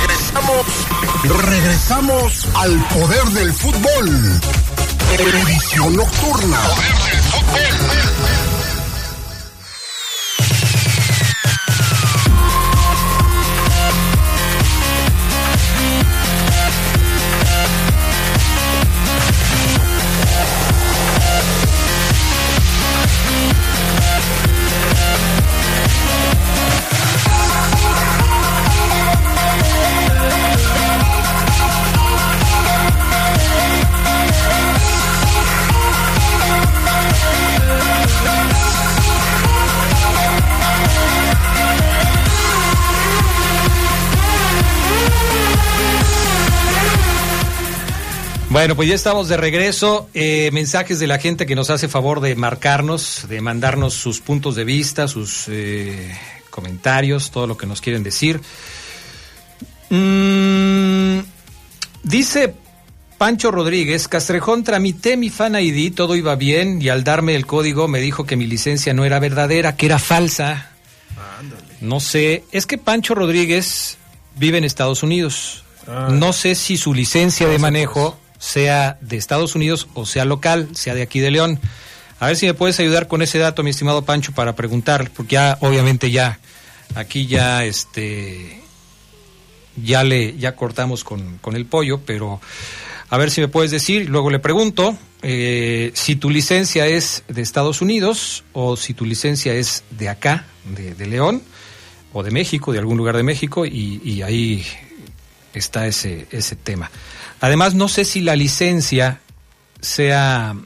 Regresamos, 0.00 0.66
regresamos 1.46 2.48
al 2.54 2.84
poder 2.88 3.24
del 3.30 3.52
fútbol. 3.52 4.40
Televisión 5.16 5.96
nocturna. 5.96 6.58
Poder 6.58 7.12
del 7.12 7.27
Bueno, 48.58 48.74
pues 48.74 48.88
ya 48.88 48.96
estamos 48.96 49.28
de 49.28 49.36
regreso. 49.36 50.10
Eh, 50.14 50.50
mensajes 50.52 50.98
de 50.98 51.06
la 51.06 51.20
gente 51.20 51.46
que 51.46 51.54
nos 51.54 51.70
hace 51.70 51.86
favor 51.86 52.20
de 52.20 52.34
marcarnos, 52.34 53.26
de 53.28 53.40
mandarnos 53.40 53.94
sus 53.94 54.18
puntos 54.18 54.56
de 54.56 54.64
vista, 54.64 55.06
sus 55.06 55.44
eh, 55.46 56.18
comentarios, 56.50 57.30
todo 57.30 57.46
lo 57.46 57.56
que 57.56 57.68
nos 57.68 57.80
quieren 57.80 58.02
decir. 58.02 58.40
Mm, 59.90 61.20
dice 62.02 62.52
Pancho 63.16 63.52
Rodríguez, 63.52 64.08
Castrejón, 64.08 64.64
tramité 64.64 65.16
mi 65.16 65.30
Fan 65.30 65.54
ID, 65.54 65.94
todo 65.94 66.16
iba 66.16 66.34
bien 66.34 66.82
y 66.82 66.88
al 66.88 67.04
darme 67.04 67.36
el 67.36 67.46
código 67.46 67.86
me 67.86 68.00
dijo 68.00 68.26
que 68.26 68.34
mi 68.34 68.48
licencia 68.48 68.92
no 68.92 69.04
era 69.04 69.20
verdadera, 69.20 69.76
que 69.76 69.86
era 69.86 70.00
falsa. 70.00 70.72
No 71.80 72.00
sé, 72.00 72.42
es 72.50 72.66
que 72.66 72.76
Pancho 72.76 73.14
Rodríguez 73.14 73.98
vive 74.34 74.58
en 74.58 74.64
Estados 74.64 75.04
Unidos. 75.04 75.62
Ah. 75.86 76.08
No 76.10 76.32
sé 76.32 76.56
si 76.56 76.76
su 76.76 76.92
licencia 76.92 77.46
de 77.46 77.60
manejo 77.60 78.18
sea 78.38 78.98
de 79.00 79.16
Estados 79.16 79.54
Unidos 79.54 79.88
o 79.94 80.06
sea 80.06 80.24
local, 80.24 80.68
sea 80.74 80.94
de 80.94 81.02
aquí 81.02 81.20
de 81.20 81.30
León. 81.30 81.60
A 82.20 82.26
ver 82.26 82.36
si 82.36 82.46
me 82.46 82.54
puedes 82.54 82.78
ayudar 82.80 83.06
con 83.06 83.22
ese 83.22 83.38
dato, 83.38 83.62
mi 83.62 83.70
estimado 83.70 84.04
Pancho, 84.04 84.32
para 84.32 84.56
preguntar, 84.56 85.10
porque 85.14 85.34
ya, 85.34 85.58
obviamente 85.60 86.10
ya, 86.10 86.40
aquí 86.94 87.26
ya, 87.26 87.64
este, 87.64 88.60
ya 89.76 90.02
le, 90.02 90.36
ya 90.36 90.56
cortamos 90.56 91.04
con, 91.04 91.38
con 91.38 91.54
el 91.54 91.66
pollo, 91.66 92.00
pero 92.04 92.40
a 93.08 93.16
ver 93.18 93.30
si 93.30 93.40
me 93.40 93.48
puedes 93.48 93.70
decir, 93.70 94.08
luego 94.08 94.30
le 94.30 94.40
pregunto 94.40 94.96
eh, 95.22 95.92
si 95.94 96.16
tu 96.16 96.28
licencia 96.28 96.86
es 96.86 97.22
de 97.28 97.42
Estados 97.42 97.80
Unidos 97.80 98.44
o 98.52 98.76
si 98.76 98.94
tu 98.94 99.04
licencia 99.04 99.54
es 99.54 99.84
de 99.90 100.08
acá, 100.08 100.44
de, 100.64 100.94
de 100.94 101.06
León, 101.06 101.42
o 102.12 102.22
de 102.22 102.30
México, 102.30 102.72
de 102.72 102.78
algún 102.78 102.96
lugar 102.96 103.16
de 103.16 103.22
México, 103.22 103.64
y, 103.64 104.00
y 104.04 104.22
ahí 104.22 104.64
está 105.54 105.86
ese, 105.86 106.26
ese 106.30 106.56
tema. 106.56 106.90
Además, 107.40 107.74
no 107.74 107.88
sé 107.88 108.04
si 108.04 108.20
la 108.20 108.36
licencia 108.36 109.20
sea 109.80 110.56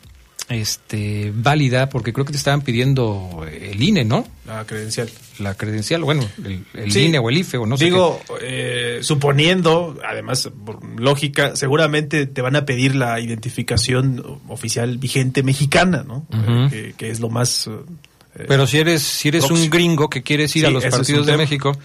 este, 0.48 1.32
válida, 1.34 1.88
porque 1.88 2.12
creo 2.12 2.24
que 2.24 2.32
te 2.32 2.38
estaban 2.38 2.62
pidiendo 2.62 3.46
el 3.50 3.82
INE, 3.82 4.04
¿no? 4.04 4.26
La 4.46 4.64
credencial. 4.64 5.10
La 5.38 5.54
credencial, 5.54 6.04
bueno, 6.04 6.28
el, 6.44 6.96
INE 6.96 7.18
o 7.18 7.30
el 7.30 7.38
IFE 7.38 7.58
o 7.58 7.66
no 7.66 7.76
sé. 7.76 7.86
Digo, 7.86 8.20
eh, 8.40 8.98
suponiendo, 9.02 9.98
además, 10.06 10.50
por 10.64 10.84
lógica, 11.00 11.56
seguramente 11.56 12.26
te 12.26 12.42
van 12.42 12.56
a 12.56 12.64
pedir 12.64 12.94
la 12.94 13.18
identificación 13.20 14.40
oficial 14.48 14.98
vigente 14.98 15.42
mexicana, 15.42 16.04
¿no? 16.06 16.26
Eh, 16.70 16.94
que, 16.96 17.10
es 17.10 17.20
lo 17.20 17.30
más. 17.30 17.66
Eh, 17.66 18.44
Pero 18.46 18.66
si 18.66 18.78
eres, 18.78 19.02
si 19.02 19.28
eres 19.28 19.50
un 19.50 19.70
gringo 19.70 20.10
que 20.10 20.22
quieres 20.22 20.54
ir 20.56 20.66
a 20.66 20.70
los 20.70 20.84
partidos 20.84 21.26
de 21.26 21.36
México, 21.36 21.76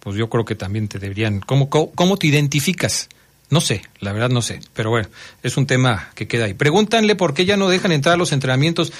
pues 0.00 0.16
yo 0.16 0.28
creo 0.28 0.44
que 0.44 0.54
también 0.54 0.88
te 0.88 0.98
deberían. 0.98 1.40
¿Cómo, 1.40 1.68
cómo 1.68 2.16
te 2.16 2.26
identificas? 2.26 3.08
No 3.50 3.60
sé, 3.60 3.82
la 4.00 4.12
verdad 4.12 4.30
no 4.30 4.42
sé, 4.42 4.60
pero 4.72 4.90
bueno, 4.90 5.08
es 5.42 5.56
un 5.56 5.66
tema 5.66 6.10
que 6.14 6.26
queda 6.26 6.46
ahí. 6.46 6.54
Pregúntanle 6.54 7.14
por 7.14 7.34
qué 7.34 7.44
ya 7.44 7.56
no 7.56 7.68
dejan 7.68 7.92
entrar 7.92 8.14
a 8.14 8.18
los 8.18 8.32
entrenamientos. 8.32 8.92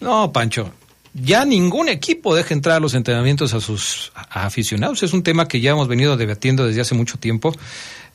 No, 0.00 0.32
Pancho, 0.32 0.72
ya 1.14 1.44
ningún 1.44 1.88
equipo 1.88 2.34
deja 2.34 2.54
entrar 2.54 2.76
a 2.76 2.80
los 2.80 2.94
entrenamientos 2.94 3.54
a 3.54 3.60
sus 3.60 4.12
aficionados. 4.14 5.02
Es 5.02 5.12
un 5.12 5.22
tema 5.22 5.48
que 5.48 5.60
ya 5.60 5.72
hemos 5.72 5.88
venido 5.88 6.16
debatiendo 6.16 6.66
desde 6.66 6.80
hace 6.80 6.94
mucho 6.94 7.18
tiempo. 7.18 7.54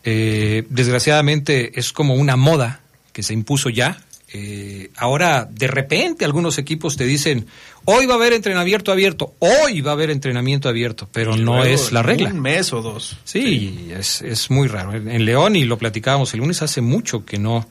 Eh, 0.03 0.65
desgraciadamente 0.69 1.79
es 1.79 1.91
como 1.93 2.15
una 2.15 2.35
moda 2.35 2.81
que 3.11 3.23
se 3.23 3.33
impuso 3.33 3.69
ya 3.69 4.01
eh, 4.35 4.89
ahora 4.97 5.47
de 5.49 5.67
repente 5.67 6.25
algunos 6.25 6.57
equipos 6.57 6.97
te 6.97 7.05
dicen, 7.05 7.45
hoy 7.85 8.07
va 8.07 8.15
a 8.15 8.17
haber 8.17 8.33
entrenamiento 8.33 8.91
abierto, 8.91 9.35
hoy 9.37 9.81
va 9.81 9.91
a 9.91 9.93
haber 9.93 10.09
entrenamiento 10.09 10.67
abierto, 10.67 11.07
pero 11.11 11.37
no 11.37 11.63
es 11.63 11.91
la 11.91 12.01
regla. 12.01 12.29
Un 12.29 12.41
mes 12.41 12.73
o 12.73 12.81
dos. 12.81 13.17
Sí, 13.23 13.91
Es, 13.91 14.23
es 14.23 14.49
muy 14.49 14.67
raro. 14.67 14.93
En 14.95 15.23
León, 15.25 15.55
y 15.55 15.65
lo 15.65 15.77
platicábamos 15.77 16.33
el 16.33 16.39
lunes, 16.39 16.63
hace 16.63 16.81
mucho 16.81 17.25
que 17.25 17.37
no, 17.37 17.67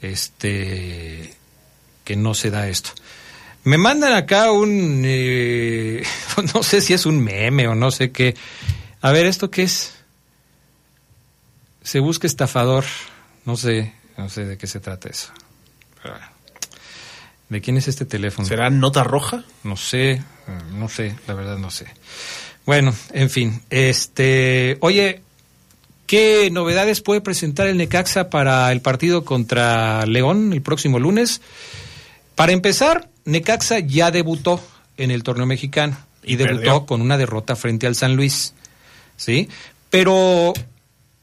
este, 0.00 1.34
que 2.04 2.16
no 2.16 2.32
se 2.32 2.50
da 2.50 2.68
esto. 2.68 2.92
Me 3.64 3.76
mandan 3.76 4.14
acá 4.14 4.50
un, 4.50 5.02
eh, 5.04 6.02
no 6.54 6.62
sé 6.62 6.80
si 6.80 6.94
es 6.94 7.04
un 7.04 7.20
meme 7.20 7.68
o 7.68 7.74
no 7.74 7.90
sé 7.90 8.12
qué. 8.12 8.34
A 9.02 9.12
ver, 9.12 9.26
¿esto 9.26 9.50
qué 9.50 9.64
es? 9.64 9.92
Se 11.82 12.00
busca 12.00 12.26
estafador. 12.26 12.84
No 13.44 13.58
sé, 13.58 13.92
no 14.16 14.30
sé 14.30 14.46
de 14.46 14.56
qué 14.56 14.66
se 14.66 14.80
trata 14.80 15.10
eso. 15.10 15.32
¿De 17.48 17.60
quién 17.60 17.76
es 17.76 17.88
este 17.88 18.04
teléfono? 18.04 18.48
¿Será 18.48 18.70
nota 18.70 19.04
roja? 19.04 19.44
No 19.62 19.76
sé, 19.76 20.22
no 20.72 20.88
sé, 20.88 21.14
la 21.26 21.34
verdad 21.34 21.58
no 21.58 21.70
sé. 21.70 21.86
Bueno, 22.64 22.94
en 23.12 23.28
fin, 23.28 23.60
este, 23.70 24.78
oye, 24.80 25.20
¿qué 26.06 26.48
novedades 26.50 27.02
puede 27.02 27.20
presentar 27.20 27.66
el 27.66 27.76
Necaxa 27.76 28.30
para 28.30 28.70
el 28.72 28.80
partido 28.80 29.24
contra 29.24 30.06
León 30.06 30.52
el 30.52 30.62
próximo 30.62 30.98
lunes? 30.98 31.40
Para 32.36 32.52
empezar, 32.52 33.08
Necaxa 33.24 33.80
ya 33.80 34.10
debutó 34.10 34.60
en 34.96 35.10
el 35.10 35.22
torneo 35.22 35.46
mexicano 35.46 35.96
y, 36.22 36.36
debutó 36.36 36.86
con 36.86 37.00
una 37.02 37.18
derrota 37.18 37.56
frente 37.56 37.86
al 37.86 37.96
San 37.96 38.16
Luis, 38.16 38.54
¿sí? 39.16 39.48
Pero 39.90 40.54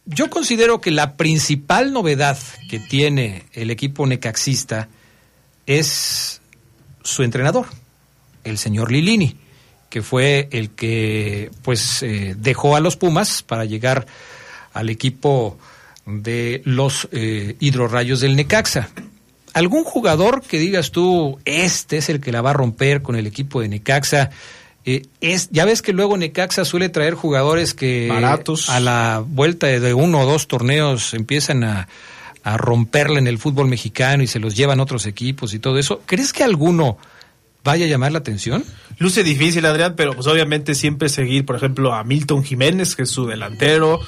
yo 0.09 0.29
considero 0.29 0.81
que 0.81 0.89
la 0.89 1.15
principal 1.15 1.93
novedad 1.93 2.37
que 2.69 2.79
tiene 2.79 3.43
el 3.53 3.69
equipo 3.69 4.07
necaxista 4.07 4.89
es 5.67 6.41
su 7.03 7.21
entrenador, 7.21 7.67
el 8.43 8.57
señor 8.57 8.91
Lilini, 8.91 9.35
que 9.89 10.01
fue 10.01 10.49
el 10.51 10.71
que 10.71 11.51
pues 11.61 12.01
eh, 12.01 12.35
dejó 12.37 12.75
a 12.75 12.79
los 12.79 12.97
Pumas 12.97 13.43
para 13.43 13.65
llegar 13.65 14.07
al 14.73 14.89
equipo 14.89 15.59
de 16.07 16.63
los 16.65 17.07
eh, 17.11 17.55
hidrorrayos 17.59 18.19
del 18.19 18.35
Necaxa. 18.35 18.89
¿Algún 19.53 19.83
jugador 19.83 20.41
que 20.41 20.57
digas 20.57 20.91
tú, 20.91 21.39
este 21.45 21.97
es 21.97 22.09
el 22.09 22.19
que 22.19 22.31
la 22.31 22.41
va 22.41 22.51
a 22.51 22.53
romper 22.53 23.03
con 23.03 23.15
el 23.15 23.27
equipo 23.27 23.61
de 23.61 23.67
Necaxa? 23.67 24.31
Eh, 24.89 25.03
es, 25.21 25.49
ya 25.51 25.65
ves 25.65 25.83
que 25.83 25.93
luego 25.93 26.17
Necaxa 26.17 26.65
suele 26.65 26.89
traer 26.89 27.13
jugadores 27.13 27.75
que 27.75 28.09
a 28.11 28.79
la 28.79 29.23
vuelta 29.23 29.67
de 29.67 29.93
uno 29.93 30.21
o 30.21 30.25
dos 30.25 30.47
torneos 30.47 31.13
empiezan 31.13 31.63
a, 31.63 31.87
a 32.43 32.57
romperla 32.57 33.19
en 33.19 33.27
el 33.27 33.37
fútbol 33.37 33.67
mexicano 33.67 34.23
y 34.23 34.27
se 34.27 34.39
los 34.39 34.55
llevan 34.55 34.79
otros 34.79 35.05
equipos 35.05 35.53
y 35.53 35.59
todo 35.59 35.77
eso. 35.77 36.01
¿Crees 36.07 36.33
que 36.33 36.43
alguno 36.43 36.97
vaya 37.63 37.85
a 37.85 37.87
llamar 37.87 38.11
la 38.11 38.17
atención? 38.17 38.63
Luce 38.97 39.23
difícil, 39.23 39.63
Adrián, 39.67 39.93
pero 39.95 40.15
pues 40.15 40.25
obviamente 40.25 40.73
siempre 40.73 41.07
seguir, 41.09 41.45
por 41.45 41.55
ejemplo, 41.55 41.93
a 41.93 42.03
Milton 42.03 42.43
Jiménez, 42.43 42.95
que 42.95 43.03
es 43.03 43.09
su 43.09 43.27
delantero, 43.27 43.99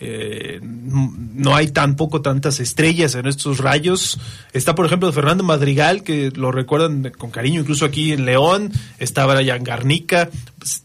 eh, 0.00 0.60
no 0.62 1.54
hay 1.54 1.68
tampoco 1.68 2.20
tantas 2.20 2.60
estrellas 2.60 3.14
en 3.14 3.26
estos 3.26 3.58
rayos. 3.58 4.18
Está, 4.52 4.74
por 4.74 4.86
ejemplo, 4.86 5.12
Fernando 5.12 5.44
Madrigal, 5.44 6.02
que 6.02 6.30
lo 6.34 6.52
recuerdan 6.52 7.12
con 7.16 7.30
cariño, 7.30 7.60
incluso 7.60 7.84
aquí 7.84 8.12
en 8.12 8.24
León. 8.24 8.72
Está 8.98 9.26
Brian 9.26 9.62
Garnica. 9.62 10.30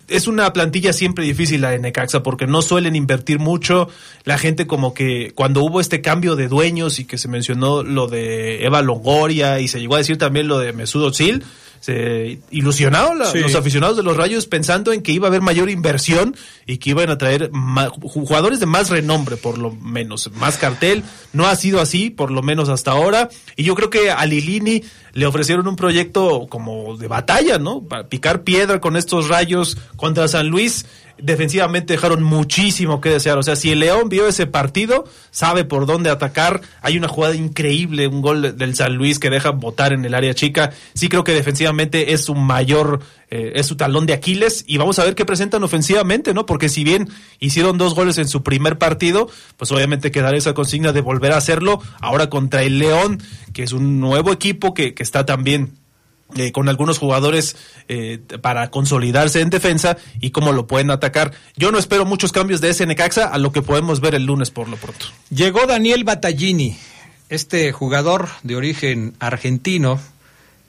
Es 0.07 0.27
una 0.27 0.51
plantilla 0.53 0.93
siempre 0.93 1.25
difícil 1.25 1.61
la 1.61 1.71
de 1.71 1.79
Necaxa 1.79 2.21
porque 2.21 2.47
no 2.47 2.61
suelen 2.61 2.95
invertir 2.95 3.39
mucho. 3.39 3.89
La 4.25 4.37
gente 4.37 4.67
como 4.67 4.93
que 4.93 5.31
cuando 5.33 5.63
hubo 5.63 5.81
este 5.81 6.01
cambio 6.01 6.35
de 6.35 6.47
dueños 6.47 6.99
y 6.99 7.05
que 7.05 7.17
se 7.17 7.27
mencionó 7.27 7.83
lo 7.83 8.07
de 8.07 8.65
Eva 8.65 8.81
Longoria 8.81 9.59
y 9.59 9.67
se 9.67 9.79
llegó 9.79 9.95
a 9.95 9.99
decir 9.99 10.17
también 10.17 10.47
lo 10.47 10.59
de 10.59 10.73
Mesut 10.73 11.13
Özil, 11.13 11.43
se 11.79 12.39
ilusionaron 12.51 13.19
los 13.19 13.55
aficionados 13.55 13.97
de 13.97 14.03
los 14.03 14.17
Rayos 14.17 14.45
pensando 14.47 14.91
en 14.91 15.01
que 15.01 15.11
iba 15.11 15.27
a 15.27 15.29
haber 15.29 15.41
mayor 15.41 15.69
inversión 15.69 16.35
y 16.65 16.77
que 16.77 16.91
iban 16.91 17.09
a 17.09 17.17
traer 17.17 17.51
jugadores 18.01 18.59
de 18.59 18.65
más 18.65 18.89
renombre, 18.89 19.37
por 19.37 19.57
lo 19.57 19.71
menos, 19.71 20.29
más 20.33 20.57
cartel. 20.57 21.03
No 21.33 21.47
ha 21.47 21.55
sido 21.55 21.79
así, 21.79 22.09
por 22.09 22.31
lo 22.31 22.41
menos 22.41 22.69
hasta 22.69 22.91
ahora. 22.91 23.29
Y 23.55 23.63
yo 23.63 23.75
creo 23.75 23.89
que 23.89 24.11
a 24.11 24.25
Lilini 24.25 24.83
le 25.13 25.25
ofrecieron 25.25 25.67
un 25.67 25.75
proyecto 25.75 26.47
como 26.49 26.97
de 26.97 27.07
batalla, 27.07 27.57
¿no? 27.57 27.81
Para 27.81 28.07
picar 28.07 28.43
piedra 28.43 28.79
con 28.79 28.95
estos 28.95 29.27
Rayos 29.27 29.77
contra 29.95 30.27
San 30.27 30.47
Luis 30.47 30.85
defensivamente 31.21 31.93
dejaron 31.93 32.23
muchísimo 32.23 33.01
que 33.01 33.09
desear. 33.09 33.37
O 33.37 33.43
sea, 33.43 33.55
si 33.55 33.71
el 33.71 33.79
León 33.79 34.09
vio 34.09 34.27
ese 34.27 34.47
partido, 34.47 35.05
sabe 35.31 35.63
por 35.63 35.85
dónde 35.85 36.09
atacar. 36.09 36.61
Hay 36.81 36.97
una 36.97 37.07
jugada 37.07 37.35
increíble, 37.35 38.07
un 38.07 38.21
gol 38.21 38.57
del 38.57 38.75
San 38.75 38.95
Luis 38.95 39.19
que 39.19 39.29
deja 39.29 39.51
botar 39.51 39.93
en 39.93 40.05
el 40.05 40.13
área 40.13 40.33
chica. 40.33 40.71
Sí 40.93 41.09
creo 41.09 41.23
que 41.23 41.33
defensivamente 41.33 42.13
es 42.13 42.25
su 42.25 42.35
mayor, 42.35 43.01
eh, 43.29 43.53
es 43.55 43.67
su 43.67 43.75
talón 43.75 44.05
de 44.05 44.13
Aquiles. 44.13 44.63
Y 44.67 44.77
vamos 44.77 44.99
a 44.99 45.03
ver 45.03 45.15
qué 45.15 45.25
presentan 45.25 45.63
ofensivamente, 45.63 46.33
¿no? 46.33 46.45
Porque 46.45 46.69
si 46.69 46.83
bien 46.83 47.09
hicieron 47.39 47.77
dos 47.77 47.95
goles 47.95 48.17
en 48.17 48.27
su 48.27 48.43
primer 48.43 48.77
partido, 48.77 49.29
pues 49.57 49.71
obviamente 49.71 50.11
quedará 50.11 50.37
esa 50.37 50.53
consigna 50.53 50.91
de 50.91 51.01
volver 51.01 51.31
a 51.31 51.37
hacerlo. 51.37 51.81
Ahora 51.99 52.29
contra 52.29 52.63
el 52.63 52.79
León, 52.79 53.21
que 53.53 53.63
es 53.63 53.71
un 53.71 53.99
nuevo 53.99 54.31
equipo 54.31 54.73
que, 54.73 54.93
que 54.93 55.03
está 55.03 55.25
también 55.25 55.79
eh, 56.35 56.51
con 56.51 56.69
algunos 56.69 56.99
jugadores 56.99 57.55
eh, 57.87 58.19
para 58.41 58.69
consolidarse 58.69 59.41
en 59.41 59.49
defensa 59.49 59.97
y 60.21 60.29
cómo 60.29 60.51
lo 60.51 60.67
pueden 60.67 60.91
atacar. 60.91 61.31
Yo 61.57 61.71
no 61.71 61.79
espero 61.79 62.05
muchos 62.05 62.31
cambios 62.31 62.61
de 62.61 62.69
ese 62.69 62.85
a 63.23 63.37
lo 63.39 63.51
que 63.51 63.63
podemos 63.63 63.99
ver 63.99 64.13
el 64.13 64.25
lunes 64.25 64.51
por 64.51 64.69
lo 64.69 64.77
pronto. 64.77 65.07
Llegó 65.31 65.65
Daniel 65.65 66.03
Battaglini, 66.03 66.77
este 67.29 67.71
jugador 67.71 68.29
de 68.43 68.55
origen 68.55 69.15
argentino, 69.19 69.99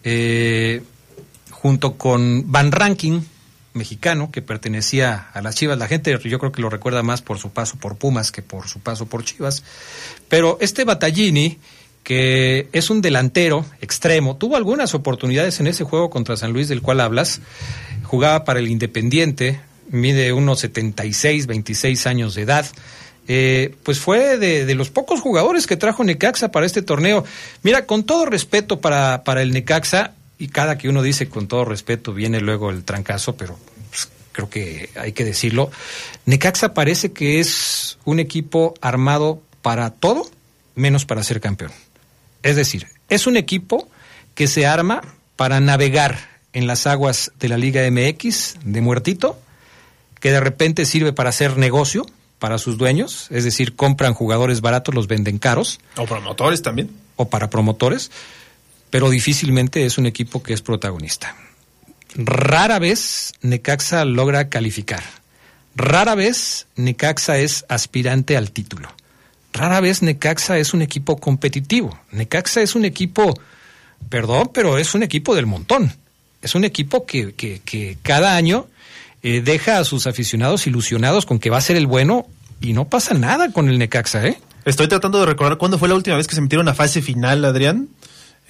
eh, 0.02 0.82
junto 1.60 1.96
con 1.96 2.50
Van 2.50 2.72
Ranking, 2.72 3.20
mexicano, 3.74 4.30
que 4.30 4.42
pertenecía 4.42 5.28
a 5.32 5.42
las 5.42 5.54
Chivas. 5.54 5.78
La 5.78 5.88
gente 5.88 6.18
yo 6.24 6.38
creo 6.38 6.52
que 6.52 6.62
lo 6.62 6.70
recuerda 6.70 7.02
más 7.02 7.22
por 7.22 7.38
su 7.38 7.50
paso 7.50 7.76
por 7.76 7.96
Pumas 7.96 8.32
que 8.32 8.42
por 8.42 8.68
su 8.68 8.80
paso 8.80 9.06
por 9.06 9.24
Chivas. 9.24 9.62
Pero 10.28 10.58
este 10.60 10.84
Battaglini 10.84 11.58
que 12.02 12.68
es 12.72 12.90
un 12.90 13.02
delantero 13.02 13.64
extremo. 13.80 14.36
Tuvo 14.36 14.56
algunas 14.56 14.94
oportunidades 14.94 15.60
en 15.60 15.66
ese 15.66 15.84
juego 15.84 16.10
contra 16.10 16.36
San 16.36 16.52
Luis 16.52 16.68
del 16.68 16.82
cual 16.82 17.00
hablas. 17.00 17.40
Jugaba 18.04 18.44
para 18.44 18.58
el 18.58 18.68
Independiente, 18.68 19.60
mide 19.90 20.32
unos 20.32 20.60
76, 20.60 21.46
26 21.46 22.06
años 22.06 22.34
de 22.34 22.42
edad. 22.42 22.66
Eh, 23.28 23.76
pues 23.84 24.00
fue 24.00 24.38
de, 24.38 24.74
los 24.74 24.90
pocos 24.90 25.20
jugadores 25.20 25.66
que 25.66 25.76
trajo 25.76 26.02
Necaxa 26.02 26.50
para 26.50 26.66
este 26.66 26.82
torneo. 26.82 27.24
Mira, 27.62 27.86
con 27.86 28.04
todo 28.04 28.26
respeto 28.26 28.80
para, 28.80 29.22
para 29.22 29.42
el 29.42 29.52
Necaxa, 29.52 30.14
y 30.40 30.48
cada 30.48 30.78
que 30.78 30.88
uno 30.88 31.02
dice 31.02 31.28
con 31.28 31.46
todo 31.46 31.66
respeto 31.66 32.14
viene 32.14 32.40
luego 32.40 32.70
el 32.70 32.82
trancazo, 32.82 33.36
pero 33.36 33.58
pues, 33.90 34.08
creo 34.32 34.48
que 34.48 34.88
hay 34.96 35.12
que 35.12 35.22
decirlo. 35.22 35.70
Necaxa 36.24 36.72
parece 36.72 37.12
que 37.12 37.40
es 37.40 37.98
un 38.06 38.18
equipo 38.18 38.72
armado 38.80 39.42
para 39.60 39.90
todo 39.90 40.28
menos 40.74 41.04
para 41.04 41.22
ser 41.22 41.42
campeón. 41.42 41.72
Es 42.42 42.56
decir, 42.56 42.86
es 43.10 43.26
un 43.26 43.36
equipo 43.36 43.86
que 44.34 44.46
se 44.46 44.66
arma 44.66 45.02
para 45.36 45.60
navegar 45.60 46.18
en 46.54 46.66
las 46.66 46.86
aguas 46.86 47.32
de 47.38 47.48
la 47.50 47.58
Liga 47.58 47.82
MX 47.90 48.56
de 48.64 48.80
muertito, 48.80 49.38
que 50.20 50.30
de 50.30 50.40
repente 50.40 50.86
sirve 50.86 51.12
para 51.12 51.28
hacer 51.28 51.58
negocio 51.58 52.06
para 52.38 52.56
sus 52.56 52.78
dueños, 52.78 53.26
es 53.30 53.44
decir, 53.44 53.76
compran 53.76 54.14
jugadores 54.14 54.62
baratos, 54.62 54.94
los 54.94 55.06
venden 55.06 55.38
caros. 55.38 55.80
O 55.98 56.06
promotores 56.06 56.62
también. 56.62 56.90
O 57.16 57.28
para 57.28 57.50
promotores, 57.50 58.10
pero 58.90 59.10
difícilmente 59.10 59.84
es 59.84 59.98
un 59.98 60.06
equipo 60.06 60.42
que 60.42 60.52
es 60.52 60.62
protagonista. 60.62 61.36
Rara 62.14 62.78
vez 62.78 63.32
Necaxa 63.42 64.04
logra 64.04 64.48
calificar. 64.48 65.02
Rara 65.76 66.14
vez 66.14 66.66
Necaxa 66.76 67.38
es 67.38 67.64
aspirante 67.68 68.36
al 68.36 68.50
título. 68.50 68.88
Rara 69.52 69.80
vez 69.80 70.02
Necaxa 70.02 70.58
es 70.58 70.74
un 70.74 70.82
equipo 70.82 71.18
competitivo. 71.18 71.98
Necaxa 72.10 72.62
es 72.62 72.74
un 72.74 72.84
equipo, 72.84 73.34
perdón, 74.08 74.50
pero 74.52 74.78
es 74.78 74.94
un 74.94 75.02
equipo 75.02 75.34
del 75.34 75.46
montón. 75.46 75.92
Es 76.42 76.54
un 76.54 76.64
equipo 76.64 77.06
que, 77.06 77.34
que, 77.34 77.60
que 77.64 77.98
cada 78.02 78.36
año 78.36 78.66
eh, 79.22 79.42
deja 79.42 79.78
a 79.78 79.84
sus 79.84 80.06
aficionados 80.06 80.66
ilusionados 80.66 81.26
con 81.26 81.38
que 81.38 81.50
va 81.50 81.58
a 81.58 81.62
ser 81.62 81.76
el 81.76 81.86
bueno 81.86 82.26
y 82.60 82.72
no 82.72 82.88
pasa 82.88 83.14
nada 83.14 83.52
con 83.52 83.68
el 83.68 83.78
Necaxa, 83.78 84.26
¿eh? 84.26 84.38
Estoy 84.64 84.88
tratando 84.88 85.20
de 85.20 85.26
recordar 85.26 85.56
cuándo 85.56 85.78
fue 85.78 85.88
la 85.88 85.94
última 85.94 86.16
vez 86.16 86.26
que 86.26 86.34
se 86.34 86.40
metieron 86.40 86.68
a 86.68 86.74
fase 86.74 87.00
final, 87.00 87.44
Adrián. 87.44 87.88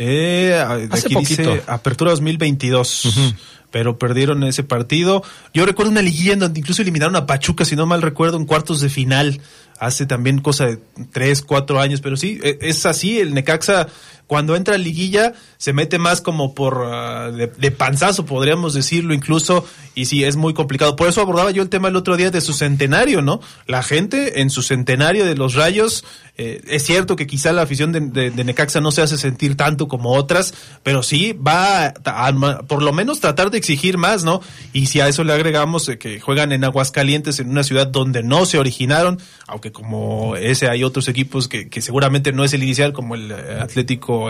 Eh, 0.02 0.54
Hace 0.90 1.06
aquí 1.08 1.14
poquito. 1.14 1.42
dice 1.42 1.62
Apertura 1.66 2.10
2022. 2.12 3.34
Pero 3.70 3.98
perdieron 3.98 4.42
ese 4.44 4.64
partido. 4.64 5.22
Yo 5.54 5.64
recuerdo 5.64 5.92
una 5.92 6.02
liguilla 6.02 6.32
en 6.32 6.40
donde 6.40 6.58
incluso 6.58 6.82
eliminaron 6.82 7.14
a 7.14 7.26
Pachuca, 7.26 7.64
si 7.64 7.76
no 7.76 7.86
mal 7.86 8.02
recuerdo, 8.02 8.36
en 8.36 8.46
cuartos 8.46 8.80
de 8.80 8.88
final. 8.88 9.40
Hace 9.78 10.06
también 10.06 10.40
cosa 10.40 10.66
de 10.66 10.78
tres, 11.12 11.42
cuatro 11.42 11.80
años. 11.80 12.00
Pero 12.00 12.16
sí, 12.16 12.40
e- 12.42 12.58
es 12.62 12.84
así. 12.86 13.20
El 13.20 13.32
Necaxa, 13.34 13.86
cuando 14.30 14.54
entra 14.54 14.76
a 14.76 14.78
liguilla, 14.78 15.32
se 15.58 15.72
mete 15.72 15.98
más 15.98 16.20
como 16.20 16.54
por 16.54 16.84
ah, 16.86 17.32
de, 17.32 17.48
de 17.48 17.70
panzazo, 17.72 18.24
podríamos 18.26 18.74
decirlo 18.74 19.12
incluso. 19.12 19.64
Y 19.96 20.04
sí, 20.04 20.22
es 20.22 20.36
muy 20.36 20.54
complicado. 20.54 20.94
Por 20.94 21.08
eso 21.08 21.20
abordaba 21.20 21.50
yo 21.50 21.64
el 21.64 21.68
tema 21.68 21.88
el 21.88 21.96
otro 21.96 22.16
día 22.16 22.30
de 22.30 22.40
su 22.40 22.52
centenario, 22.52 23.22
¿no? 23.22 23.40
La 23.66 23.82
gente 23.82 24.40
en 24.40 24.48
su 24.48 24.62
centenario 24.62 25.24
de 25.26 25.34
los 25.34 25.54
Rayos, 25.56 26.04
eh, 26.38 26.62
es 26.68 26.84
cierto 26.84 27.16
que 27.16 27.26
quizá 27.26 27.52
la 27.52 27.62
afición 27.62 27.90
de, 27.90 28.30
de- 28.30 28.44
Necaxa 28.44 28.80
no 28.80 28.92
se 28.92 29.02
hace 29.02 29.18
sentir 29.18 29.56
tanto 29.56 29.88
como 29.88 30.12
otras, 30.12 30.54
pero 30.84 31.02
sí 31.02 31.32
va 31.32 31.86
a, 32.04 32.62
por 32.68 32.82
lo 32.82 32.92
menos 32.92 33.18
tratar 33.18 33.50
de 33.50 33.58
exigir 33.58 33.98
más, 33.98 34.22
¿no? 34.22 34.40
Y 34.72 34.86
si 34.86 35.00
a 35.00 35.08
eso 35.08 35.24
le 35.24 35.32
agregamos 35.32 35.88
eh, 35.88 35.98
que 35.98 36.20
juegan 36.20 36.52
en 36.52 36.62
Aguascalientes, 36.62 37.40
en 37.40 37.50
una 37.50 37.64
ciudad 37.64 37.88
donde 37.88 38.22
no 38.22 38.46
se 38.46 38.58
originaron, 38.58 39.18
aunque 39.48 39.72
como 39.72 40.36
ese 40.36 40.68
hay 40.68 40.84
otros 40.84 41.08
equipos 41.08 41.48
que, 41.48 41.68
que 41.68 41.82
seguramente 41.82 42.30
no 42.32 42.44
es 42.44 42.52
el 42.54 42.62
inicial, 42.62 42.92
como 42.92 43.16
el 43.16 43.32
eh, 43.32 43.58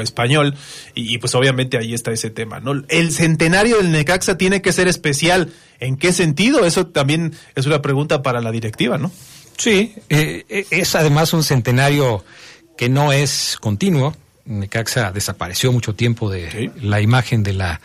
Español, 0.00 0.55
y, 0.94 1.14
y 1.14 1.18
pues 1.18 1.35
obviamente 1.35 1.79
ahí 1.79 1.94
está 1.94 2.12
ese 2.12 2.31
tema, 2.31 2.61
¿no? 2.61 2.85
El 2.88 3.11
centenario 3.11 3.79
del 3.79 3.90
Necaxa 3.90 4.38
tiene 4.38 4.62
que 4.62 4.72
ser 4.72 4.87
especial. 4.87 5.53
¿En 5.81 5.96
qué 5.96 6.12
sentido? 6.12 6.66
Eso 6.66 6.87
también 6.87 7.35
es 7.55 7.66
una 7.66 7.81
pregunta 7.81 8.22
para 8.22 8.40
la 8.40 8.53
directiva, 8.53 8.98
¿no? 8.98 9.11
Sí, 9.57 9.94
eh, 10.09 10.44
eh, 10.48 10.66
es 10.70 10.94
además 10.94 11.33
un 11.33 11.42
centenario 11.42 12.24
que 12.79 12.88
no 12.88 13.12
es 13.12 13.57
continuo. 13.61 14.14
Necaxa 14.46 15.12
desapareció 15.12 15.70
mucho 15.70 15.94
tiempo 15.94 16.31
de 16.31 16.70
la 16.81 17.00
imagen 17.00 17.42
de 17.42 17.53
la 17.53 17.81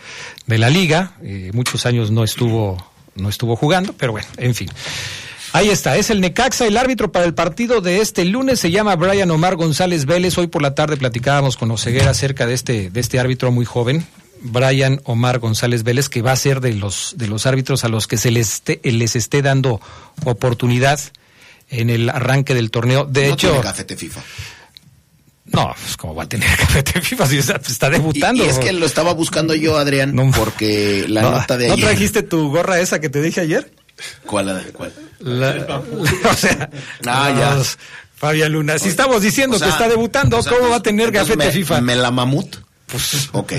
de 0.46 0.58
la 0.58 0.70
liga, 0.70 1.12
eh, 1.22 1.50
muchos 1.52 1.84
años 1.86 2.10
no 2.10 2.24
estuvo 2.24 2.92
no 3.14 3.28
estuvo 3.28 3.56
jugando, 3.56 3.92
pero 3.92 4.12
bueno, 4.12 4.26
en 4.38 4.54
fin. 4.54 4.68
Ahí 5.56 5.70
está, 5.70 5.96
es 5.96 6.10
el 6.10 6.20
Necaxa, 6.20 6.66
el 6.66 6.76
árbitro 6.76 7.10
para 7.10 7.24
el 7.24 7.32
partido 7.32 7.80
de 7.80 8.02
este 8.02 8.26
lunes 8.26 8.60
se 8.60 8.70
llama 8.70 8.94
Brian 8.94 9.30
Omar 9.30 9.56
González 9.56 10.04
Vélez. 10.04 10.36
Hoy 10.36 10.48
por 10.48 10.60
la 10.60 10.74
tarde 10.74 10.98
platicábamos 10.98 11.56
con 11.56 11.70
Oseguera 11.70 12.10
acerca 12.10 12.46
de 12.46 12.52
este 12.52 12.90
de 12.90 13.00
este 13.00 13.18
árbitro 13.18 13.50
muy 13.50 13.64
joven, 13.64 14.06
Brian 14.42 15.00
Omar 15.04 15.38
González 15.38 15.82
Vélez, 15.82 16.10
que 16.10 16.20
va 16.20 16.32
a 16.32 16.36
ser 16.36 16.60
de 16.60 16.74
los 16.74 17.14
de 17.16 17.26
los 17.26 17.46
árbitros 17.46 17.84
a 17.84 17.88
los 17.88 18.06
que 18.06 18.18
se 18.18 18.30
les 18.30 18.52
esté, 18.52 18.80
les 18.82 19.16
esté 19.16 19.40
dando 19.40 19.80
oportunidad 20.26 21.00
en 21.70 21.88
el 21.88 22.10
arranque 22.10 22.52
del 22.52 22.70
torneo. 22.70 23.06
De 23.06 23.28
no 23.28 23.32
hecho, 23.32 23.48
tiene 23.48 23.64
gafete 23.64 23.96
FIFA. 23.96 24.20
no, 25.46 25.74
pues 25.80 25.96
como 25.96 26.14
va 26.14 26.24
a 26.24 26.28
tener 26.28 26.50
café 26.58 27.00
FIFA 27.00 27.26
si 27.28 27.38
está, 27.38 27.56
está 27.66 27.88
debutando. 27.88 28.44
Y, 28.44 28.46
y 28.46 28.50
es 28.50 28.58
que 28.58 28.74
lo 28.74 28.84
estaba 28.84 29.14
buscando 29.14 29.54
yo, 29.54 29.78
Adrián, 29.78 30.14
porque 30.36 31.06
la 31.08 31.22
no, 31.22 31.30
nota 31.30 31.56
de 31.56 31.68
¿No 31.68 31.76
trajiste 31.78 32.22
tu 32.22 32.50
gorra 32.50 32.78
esa 32.78 33.00
que 33.00 33.08
te 33.08 33.22
dije 33.22 33.40
ayer? 33.40 33.72
¿Cuál? 34.26 34.70
¿Cuál? 34.72 34.92
La- 35.20 35.80
o 36.30 36.34
sea, 36.34 36.70
Ah, 37.06 37.32
ya. 37.36 37.62
Fabián 38.14 38.52
Luna, 38.52 38.78
si 38.78 38.88
estamos 38.88 39.20
diciendo 39.22 39.56
O 39.56 39.58
sea, 39.58 39.68
que 39.68 39.72
está 39.74 39.88
debutando, 39.88 40.38
o 40.38 40.42
sea, 40.42 40.52
¿cómo 40.52 40.70
va 40.70 40.76
a 40.76 40.82
tener 40.82 41.10
gafete 41.12 41.36
me- 41.46 41.50
FIFA? 41.52 41.80
¿Me 41.82 41.96
la 41.96 42.10
mamut? 42.10 42.56
Pues, 42.86 43.28
Ok. 43.32 43.52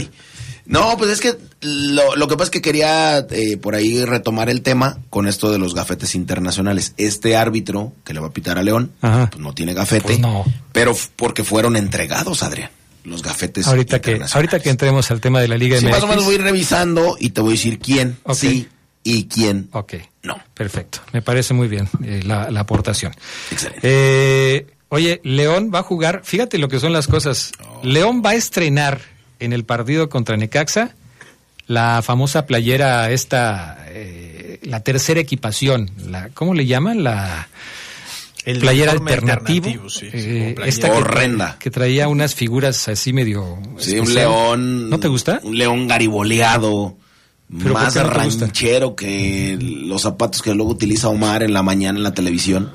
No, 0.66 0.98
pues 0.98 1.12
es 1.12 1.22
que 1.22 1.38
lo, 1.62 2.18
lo 2.18 2.28
que 2.28 2.36
pasa 2.36 2.46
es 2.46 2.50
que 2.50 2.62
quería 2.62 3.20
eh, 3.32 3.56
por 3.56 3.74
ahí 3.74 4.04
retomar 4.04 4.50
el 4.50 4.62
tema 4.62 4.98
con 5.10 5.26
esto 5.28 5.50
de 5.50 5.58
los 5.60 5.74
gafetes 5.74 6.14
internacionales. 6.14 6.94
Este 6.98 7.38
árbitro 7.38 7.94
que 8.04 8.14
le 8.14 8.20
va 8.20 8.28
a 8.28 8.32
pitar 8.32 8.58
a 8.58 8.64
León, 8.64 8.92
Ajá. 9.02 9.30
pues 9.30 9.42
no 9.42 9.54
tiene 9.54 9.74
gafete, 9.74 10.04
Pues 10.04 10.20
no. 10.20 10.44
pero 10.74 10.94
porque 11.16 11.46
fueron 11.46 11.78
entregados, 11.78 12.44
Adrián, 12.44 12.70
los 13.06 13.24
gafetes 13.24 13.66
ahorita 13.66 14.02
que 14.02 14.12
internacionales. 14.12 14.36
ahorita 14.36 14.60
que 14.60 14.70
entremos 14.70 15.10
al 15.10 15.22
tema 15.22 15.40
de 15.40 15.48
la 15.48 15.58
Liga 15.58 15.78
Sí, 15.80 15.86
MX. 15.86 15.92
más 15.94 16.04
o 16.04 16.08
menos 16.08 16.26
voy 16.26 16.34
a 16.34 16.36
ir 16.36 16.44
revisando 16.44 17.16
y 17.18 17.30
te 17.30 17.40
voy 17.40 17.52
a 17.52 17.54
decir 17.54 17.80
quién 17.80 18.18
Ok. 18.24 18.36
sí 18.36 18.68
y 19.10 19.28
quién 19.28 19.70
Ok, 19.72 19.94
no. 20.24 20.38
perfecto. 20.54 21.00
Me 21.14 21.22
parece 21.22 21.54
muy 21.54 21.68
bien 21.68 21.88
eh, 22.04 22.22
la, 22.26 22.52
la 22.52 22.60
aportación. 22.62 23.14
Excelente. 23.52 23.80
Eh, 23.84 24.68
oye, 24.90 25.22
León 25.24 25.72
va 25.74 25.80
a 25.80 25.84
jugar, 25.84 26.22
fíjate 26.24 26.58
lo 26.58 26.68
que 26.68 26.80
son 26.80 26.92
las 26.94 27.08
cosas. 27.08 27.52
Oh. 27.64 27.82
León 27.84 28.22
va 28.26 28.32
a 28.32 28.36
estrenar 28.36 29.00
en 29.40 29.54
el 29.54 29.64
partido 29.64 30.10
contra 30.10 30.36
Necaxa 30.38 30.96
la 31.68 32.02
famosa 32.02 32.46
playera 32.46 33.12
esta, 33.12 33.86
eh, 33.90 34.60
la 34.64 34.80
tercera 34.82 35.20
equipación, 35.20 35.92
la, 36.06 36.30
¿cómo 36.34 36.54
le 36.54 36.66
llaman? 36.66 37.04
La 37.04 37.50
El 38.46 38.60
playera 38.60 38.94
alternativo. 38.94 39.68
alternativo, 39.68 39.90
sí, 39.90 40.06
eh, 40.14 40.54
playera. 40.56 40.66
esta 40.66 40.90
que, 40.90 40.96
Horrenda. 40.98 41.58
que 41.60 41.70
traía 41.70 42.08
unas 42.08 42.36
figuras 42.36 42.88
así 42.88 43.12
medio... 43.12 43.60
Sí, 43.80 44.00
un 44.00 44.14
león. 44.14 44.90
¿No 44.90 44.98
te 45.00 45.10
gusta? 45.10 45.42
Un 45.44 45.58
león 45.58 45.88
gariboleado. 45.90 46.96
¿Pero 47.50 47.74
por 47.74 47.82
Más 47.84 47.96
no 47.96 48.04
ranchero 48.04 48.96
que 48.96 49.58
los 49.60 50.02
zapatos 50.02 50.42
que 50.42 50.54
luego 50.54 50.72
utiliza 50.72 51.08
Omar 51.08 51.44
en 51.44 51.54
la 51.54 51.64
mañana 51.64 51.98
en 51.98 52.04
la 52.04 52.14
televisión. 52.14 52.72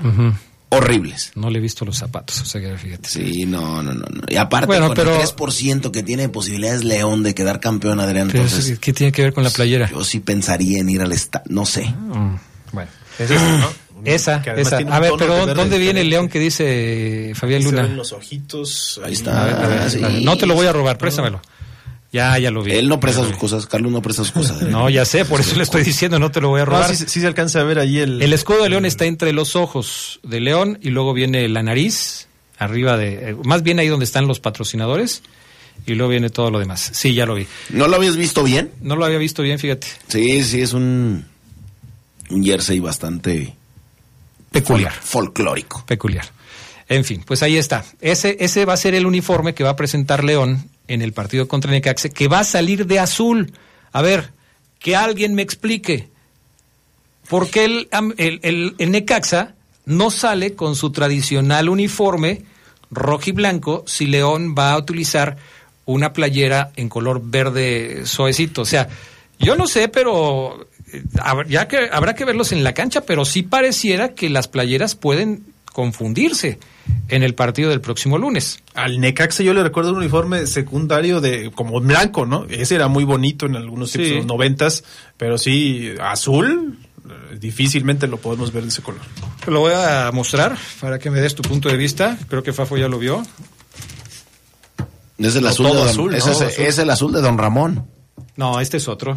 Horribles. 0.71 1.33
No 1.35 1.51
le 1.51 1.59
he 1.59 1.61
visto 1.61 1.85
los 1.85 1.99
zapatos, 1.99 2.41
o 2.41 2.47
sea 2.47 2.59
que 2.59 2.79
fíjate. 2.79 3.07
Sí, 3.07 3.45
no, 3.45 3.83
no, 3.83 3.93
no. 3.93 4.07
no. 4.11 4.23
Y 4.27 4.37
aparte, 4.37 4.67
Bueno, 4.67 4.87
con 4.87 4.97
pero- 4.97 5.15
el 5.17 5.21
3% 5.21 5.91
que 5.91 6.03
tiene 6.03 6.31
posibilidades 6.31 6.83
León 6.83 7.23
de 7.23 7.35
quedar 7.35 7.61
campeón, 7.61 8.01
Adrián, 8.01 8.29
Pero, 8.33 8.45
entonces 8.45 8.79
¿Qué 8.79 8.95
tiene 8.95 9.13
que 9.13 9.21
ver 9.23 9.35
con 9.35 9.45
la 9.45 9.51
playera? 9.51 9.91
yo 9.91 10.03
sí 10.03 10.21
pensaría 10.21 10.79
en 10.81 10.89
ir 10.89 11.03
al 11.03 11.13
estadio. 11.13 11.45
No 11.51 11.67
sé. 11.67 11.85
Mm, 11.85 12.37
bueno. 12.73 12.91
Es 13.19 13.31
esa, 13.31 13.59
¿no? 13.59 13.67
Esa, 14.07 14.37
esa. 14.57 14.77
A 14.79 14.99
ver, 14.99 15.13
pero 15.19 15.47
de 15.47 15.53
¿dónde 15.55 15.77
viene 15.79 16.01
el 16.01 16.09
león 16.09 16.29
que 16.31 16.39
dice 16.39 17.33
Fabián 17.35 17.61
Se 17.63 17.69
Luna? 17.71 17.83
ven 17.83 17.97
los 17.99 18.13
ojitos. 18.13 18.99
Ahí 19.05 19.13
está. 19.13 19.43
A 19.43 19.45
ver, 19.45 19.55
a 19.55 19.69
ver, 19.69 19.79
Ah, 19.83 19.91
sí. 19.91 20.03
a 20.03 20.09
ver. 20.09 20.23
No 20.23 20.39
te 20.39 20.47
lo 20.47 20.55
voy 20.55 20.67
a 20.67 20.73
robar, 20.73 20.97
préstamelo. 20.97 21.43
Ya, 22.13 22.39
ya 22.39 22.51
lo 22.51 22.63
vi. 22.63 22.73
Él 22.73 22.89
no 22.89 23.01
presta 23.01 23.25
sus 23.27 23.37
cosas, 23.37 23.65
Carlos 23.67 23.91
no 23.91 24.03
presta 24.03 24.23
sus 24.23 24.33
cosas. 24.33 24.53
Adrián. 24.59 24.73
No, 24.79 24.91
ya 24.91 25.05
sé, 25.07 25.25
por 25.25 25.41
eso 25.41 25.57
le 25.57 25.63
estoy 25.63 25.83
diciendo, 25.83 26.19
no 26.19 26.31
te 26.31 26.41
lo 26.43 26.49
voy 26.51 26.61
a 26.61 26.65
No, 26.67 26.73
robar. 26.73 26.95
sí, 26.95 27.05
sí 27.09 27.21
se 27.21 27.27
alcanza 27.27 27.61
a 27.61 27.65
ver 27.65 27.79
ahí 27.79 27.99
el... 27.99 28.21
El 28.21 28.33
escudo 28.35 28.63
de 28.63 28.69
león 28.69 28.85
está 28.85 29.07
entre 29.07 29.33
los 29.33 29.57
ojos 29.57 30.21
de 30.23 30.41
león 30.41 30.79
y 30.83 30.91
luego 30.91 31.15
viene 31.15 31.49
la 31.49 31.63
nariz, 31.63 32.29
arriba 32.59 32.97
de, 32.99 33.31
eh, 33.31 33.37
más 33.45 33.63
bien 33.63 33.79
ahí 33.79 33.89
donde 33.89 34.05
están 34.05 34.27
los 34.29 34.41
patrocinadores 34.41 35.23
y 35.87 35.95
luego 35.95 36.11
viene 36.11 36.29
todo 36.29 36.51
lo 36.51 36.59
demás. 36.59 36.91
Sí, 36.93 37.15
ya 37.15 37.25
lo 37.25 37.35
vi. 37.35 37.47
¿No 37.71 37.89
lo 37.89 37.97
habías 37.97 38.17
visto 38.17 38.45
bien? 38.45 38.71
No 38.83 38.95
lo 38.95 39.07
había 39.07 39.19
visto 39.19 39.43
bien, 39.43 39.59
fíjate. 39.59 39.87
Sí, 40.09 40.45
sí, 40.45 40.61
es 40.61 40.75
un, 40.75 41.25
un 42.29 42.45
jersey 42.45 42.79
bastante 42.79 43.55
Peculiar. 44.51 44.93
folclórico. 44.93 45.83
Peculiar. 45.87 46.27
En 46.89 47.05
fin, 47.05 47.23
pues 47.27 47.43
ahí 47.43 47.57
está. 47.57 47.85
Ese, 48.03 48.37
ese 48.41 48.67
va 48.67 48.75
a 48.75 48.77
ser 48.77 48.95
el 48.95 49.07
uniforme 49.07 49.55
que 49.55 49.65
va 49.65 49.71
a 49.71 49.77
presentar 49.77 50.25
León 50.25 50.69
en 50.89 51.03
el 51.03 51.13
partido 51.13 51.49
contra 51.49 51.71
Necaxa, 51.71 52.09
que 52.09 52.29
va 52.29 52.41
a 52.41 52.45
salir 52.45 52.87
de 52.87 52.99
azul. 52.99 53.53
A 53.93 54.03
ver, 54.03 54.31
que 54.79 54.97
alguien 54.97 55.35
me 55.35 55.43
explique. 55.43 56.09
¿Por 57.29 57.49
qué 57.49 57.65
el, 57.65 57.89
el, 58.19 58.41
el- 58.43 58.75
el 58.79 58.91
Necaxa 58.91 59.55
no 59.87 60.11
sale 60.11 60.55
con 60.55 60.77
su 60.77 60.91
tradicional 60.93 61.69
uniforme 61.69 62.43
rojo 62.91 63.23
y 63.27 63.33
blanco 63.33 63.85
si 63.87 64.07
León 64.07 64.55
va 64.59 64.73
a 64.73 64.79
utilizar 64.79 65.37
una 65.87 66.13
playera 66.13 66.73
en 66.77 66.89
color 66.89 67.23
verde 67.25 68.03
suavecito? 68.07 68.63
O 68.63 68.67
sea, 68.67 68.89
yo 69.39 69.57
no 69.57 69.67
sé, 69.67 69.89
pero 69.89 70.67
eh, 70.93 71.03
ya 71.49 71.69
que 71.69 71.89
habrá 71.93 72.15
que 72.15 72.25
verlos 72.25 72.53
en 72.53 72.65
la 72.65 72.75
cancha, 72.75 73.03
pero 73.03 73.25
sí 73.25 73.43
pareciera 73.43 74.15
que 74.15 74.29
las 74.29 74.49
playeras 74.49 74.95
pueden 74.95 75.45
confundirse 75.73 76.59
en 77.09 77.23
el 77.23 77.35
partido 77.35 77.71
del 77.71 77.81
próximo 77.81 78.19
lunes. 78.19 78.61
Al 78.75 79.01
Necaxa 79.01 79.43
yo 79.43 79.55
le 79.55 79.63
recuerdo 79.63 79.91
un 79.93 79.99
uniforme 79.99 80.47
secundario 80.47 81.21
de 81.21 81.51
como 81.55 81.81
blanco, 81.81 82.27
¿no? 82.27 82.45
Ese 82.49 82.75
era 82.75 82.89
muy 82.89 83.05
bonito 83.05 83.47
en 83.47 83.57
algunos 83.57 83.91
Sí. 83.91 83.99
tiempos 83.99 84.11
de 84.13 84.17
los 84.19 84.27
noventas, 84.27 84.85
pero 85.17 85.39
sí, 85.39 85.93
azul, 86.01 86.79
eh, 87.09 87.37
difícilmente 87.39 88.07
lo 88.07 88.17
podemos 88.19 88.53
ver 88.53 88.63
de 88.65 88.69
ese 88.71 88.83
color. 88.83 89.01
Te 89.45 89.51
lo 89.51 89.61
voy 89.61 89.73
a 89.75 90.11
mostrar 90.13 90.57
para 90.81 90.99
que 90.99 91.11
me 91.11 91.21
des 91.21 91.35
tu 91.35 91.43
punto 91.43 91.69
de 91.69 91.77
vista. 91.77 92.19
Creo 92.29 92.43
que 92.43 92.53
Fafo 92.53 92.77
ya 92.77 92.89
lo 92.89 92.99
vio. 92.99 93.23
Es 95.19 95.37
el 95.37 95.43
No, 95.43 95.49
azul, 95.51 95.67
de 95.67 95.73
don- 95.75 95.89
azul, 95.89 96.15
ese 96.15 96.27
¿no? 96.27 96.33
es, 96.33 96.43
Azul. 96.43 96.65
es 96.65 96.79
el 96.79 96.91
azul 96.91 97.13
de 97.13 97.21
Don 97.21 97.39
Ramón. 97.39 97.87
No, 98.37 98.59
este 98.61 98.79
es 98.79 98.89
otro. 98.89 99.17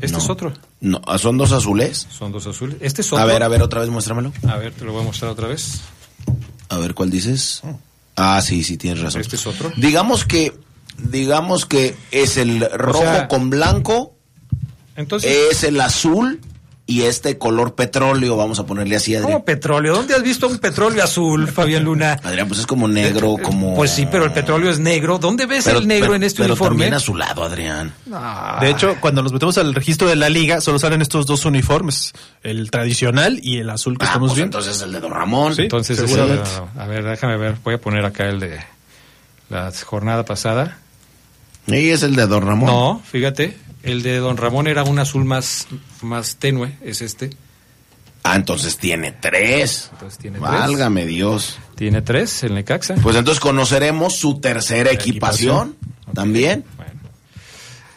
Este 0.00 0.18
es 0.18 0.28
otro. 0.28 0.52
No, 0.80 1.00
¿son 1.18 1.38
dos 1.38 1.52
azules? 1.52 2.08
Son 2.10 2.32
dos 2.32 2.44
azules. 2.48 2.76
Este 2.80 3.02
es 3.02 3.12
otro. 3.12 3.22
A 3.22 3.26
ver, 3.26 3.44
a 3.44 3.48
ver, 3.48 3.62
otra 3.62 3.80
vez 3.80 3.90
muéstramelo. 3.90 4.32
A 4.48 4.56
ver, 4.56 4.72
te 4.72 4.84
lo 4.84 4.92
voy 4.92 5.02
a 5.02 5.04
mostrar 5.04 5.30
otra 5.30 5.46
vez. 5.46 5.82
A 6.74 6.78
ver, 6.78 6.94
¿cuál 6.94 7.08
dices? 7.08 7.62
Ah, 8.16 8.40
sí, 8.42 8.64
sí, 8.64 8.76
tienes 8.76 9.00
razón. 9.00 9.20
Este 9.20 9.36
es 9.36 9.46
otro. 9.46 9.72
Digamos 9.76 10.24
que, 10.24 10.52
digamos 10.98 11.66
que 11.66 11.94
es 12.10 12.36
el 12.36 12.68
rojo 12.72 13.00
sea, 13.00 13.28
con 13.28 13.48
blanco, 13.48 14.16
Entonces, 14.96 15.30
es 15.52 15.62
el 15.62 15.80
azul 15.80 16.40
y 16.86 17.02
este 17.04 17.38
color 17.38 17.74
petróleo, 17.74 18.36
vamos 18.36 18.58
a 18.58 18.66
ponerle 18.66 18.96
así, 18.96 19.14
Adrián. 19.14 19.32
¿cómo 19.32 19.44
petróleo? 19.46 19.94
¿Dónde 19.94 20.14
has 20.14 20.22
visto 20.22 20.46
un 20.48 20.58
petróleo 20.58 21.02
azul, 21.02 21.48
Fabián 21.48 21.82
Luna? 21.84 22.18
Adrián, 22.22 22.46
pues 22.46 22.60
es 22.60 22.66
como 22.66 22.86
negro, 22.88 23.36
como... 23.42 23.74
Pues 23.74 23.90
sí, 23.90 24.06
pero 24.10 24.26
el 24.26 24.32
petróleo 24.32 24.70
es 24.70 24.78
negro. 24.80 25.18
¿Dónde 25.18 25.46
ves 25.46 25.64
Pero- 25.64 25.78
el 25.78 25.86
negro 25.88 26.08
pero- 26.08 26.16
en 26.16 26.22
este 26.24 26.42
pero 26.42 26.52
uniforme? 26.52 26.76
también 26.76 26.94
azulado, 26.94 27.42
Adrián. 27.42 27.94
De 28.60 28.68
hecho, 28.68 28.96
cuando 29.00 29.22
nos 29.22 29.32
metemos 29.32 29.56
al 29.56 29.74
registro 29.74 30.08
de 30.08 30.16
la 30.16 30.28
liga, 30.28 30.60
solo 30.60 30.78
salen 30.78 31.00
estos 31.00 31.24
dos 31.24 31.46
uniformes, 31.46 32.12
el 32.42 32.70
tradicional 32.70 33.40
y 33.42 33.56
el 33.58 33.70
azul 33.70 33.96
que 33.96 34.04
Ah, 34.04 34.08
estamos 34.08 34.28
pues 34.32 34.36
viendo. 34.36 34.58
entonces 34.58 34.82
el 34.82 34.92
de 34.92 35.00
Don 35.00 35.12
Ramón. 35.12 35.54
Sí. 35.54 35.62
Entonces, 35.62 35.96
seguramente. 35.96 36.50
a 36.78 36.86
ver, 36.86 37.02
déjame 37.04 37.38
ver. 37.38 37.56
Voy 37.64 37.74
a 37.74 37.78
poner 37.80 38.04
acá 38.04 38.28
el 38.28 38.40
de 38.40 38.60
la 39.48 39.72
jornada 39.86 40.26
pasada. 40.26 40.76
Y 41.66 41.88
es 41.88 42.02
el 42.02 42.14
de 42.14 42.26
Don 42.26 42.46
Ramón. 42.46 42.66
No, 42.68 43.02
fíjate, 43.10 43.56
el 43.84 44.02
de 44.02 44.18
Don 44.18 44.36
Ramón 44.36 44.66
era 44.66 44.82
un 44.84 44.98
azul 44.98 45.24
más, 45.24 45.66
más 46.02 46.36
tenue, 46.36 46.72
es 46.82 47.02
este. 47.02 47.30
Ah, 48.22 48.36
entonces 48.36 48.78
tiene 48.78 49.12
tres. 49.12 49.90
Entonces 49.92 50.18
tiene 50.18 50.38
tres. 50.38 50.50
Válgame 50.50 51.04
Dios. 51.06 51.58
Tiene 51.76 52.00
tres, 52.02 52.42
el 52.42 52.54
Necaxa. 52.54 52.94
Pues 53.02 53.16
entonces 53.16 53.40
conoceremos 53.40 54.16
su 54.16 54.40
tercera 54.40 54.90
equipación, 54.92 55.76
también. 56.14 56.64
Bueno. 56.76 56.92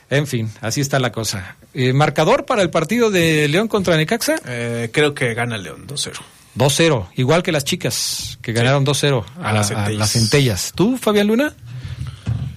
En 0.10 0.28
fin, 0.28 0.52
así 0.62 0.82
está 0.82 1.00
la 1.00 1.12
cosa. 1.12 1.56
Eh, 1.74 1.94
¿Marcador 1.94 2.46
para 2.46 2.62
el 2.62 2.70
partido 2.70 3.10
de 3.12 3.48
León 3.48 3.68
contra 3.68 3.96
Necaxa? 3.98 4.36
Eh, 4.46 4.90
creo 4.92 5.14
que 5.14 5.34
gana 5.34 5.58
León 5.58 5.86
2-0. 5.88 6.14
2-0, 6.58 7.08
igual 7.18 7.44
que 7.44 7.52
las 7.52 7.64
chicas, 7.64 8.40
que 8.42 8.52
ganaron 8.52 8.86
2-0 8.86 9.24
a, 9.42 9.50
A 9.50 9.54
las 9.54 9.68
a 9.72 9.76
centellas. 9.76 10.00
las 10.00 10.12
centellas. 10.12 10.72
¿Tú, 10.76 10.98
Fabián 10.98 11.28
Luna? 11.28 11.54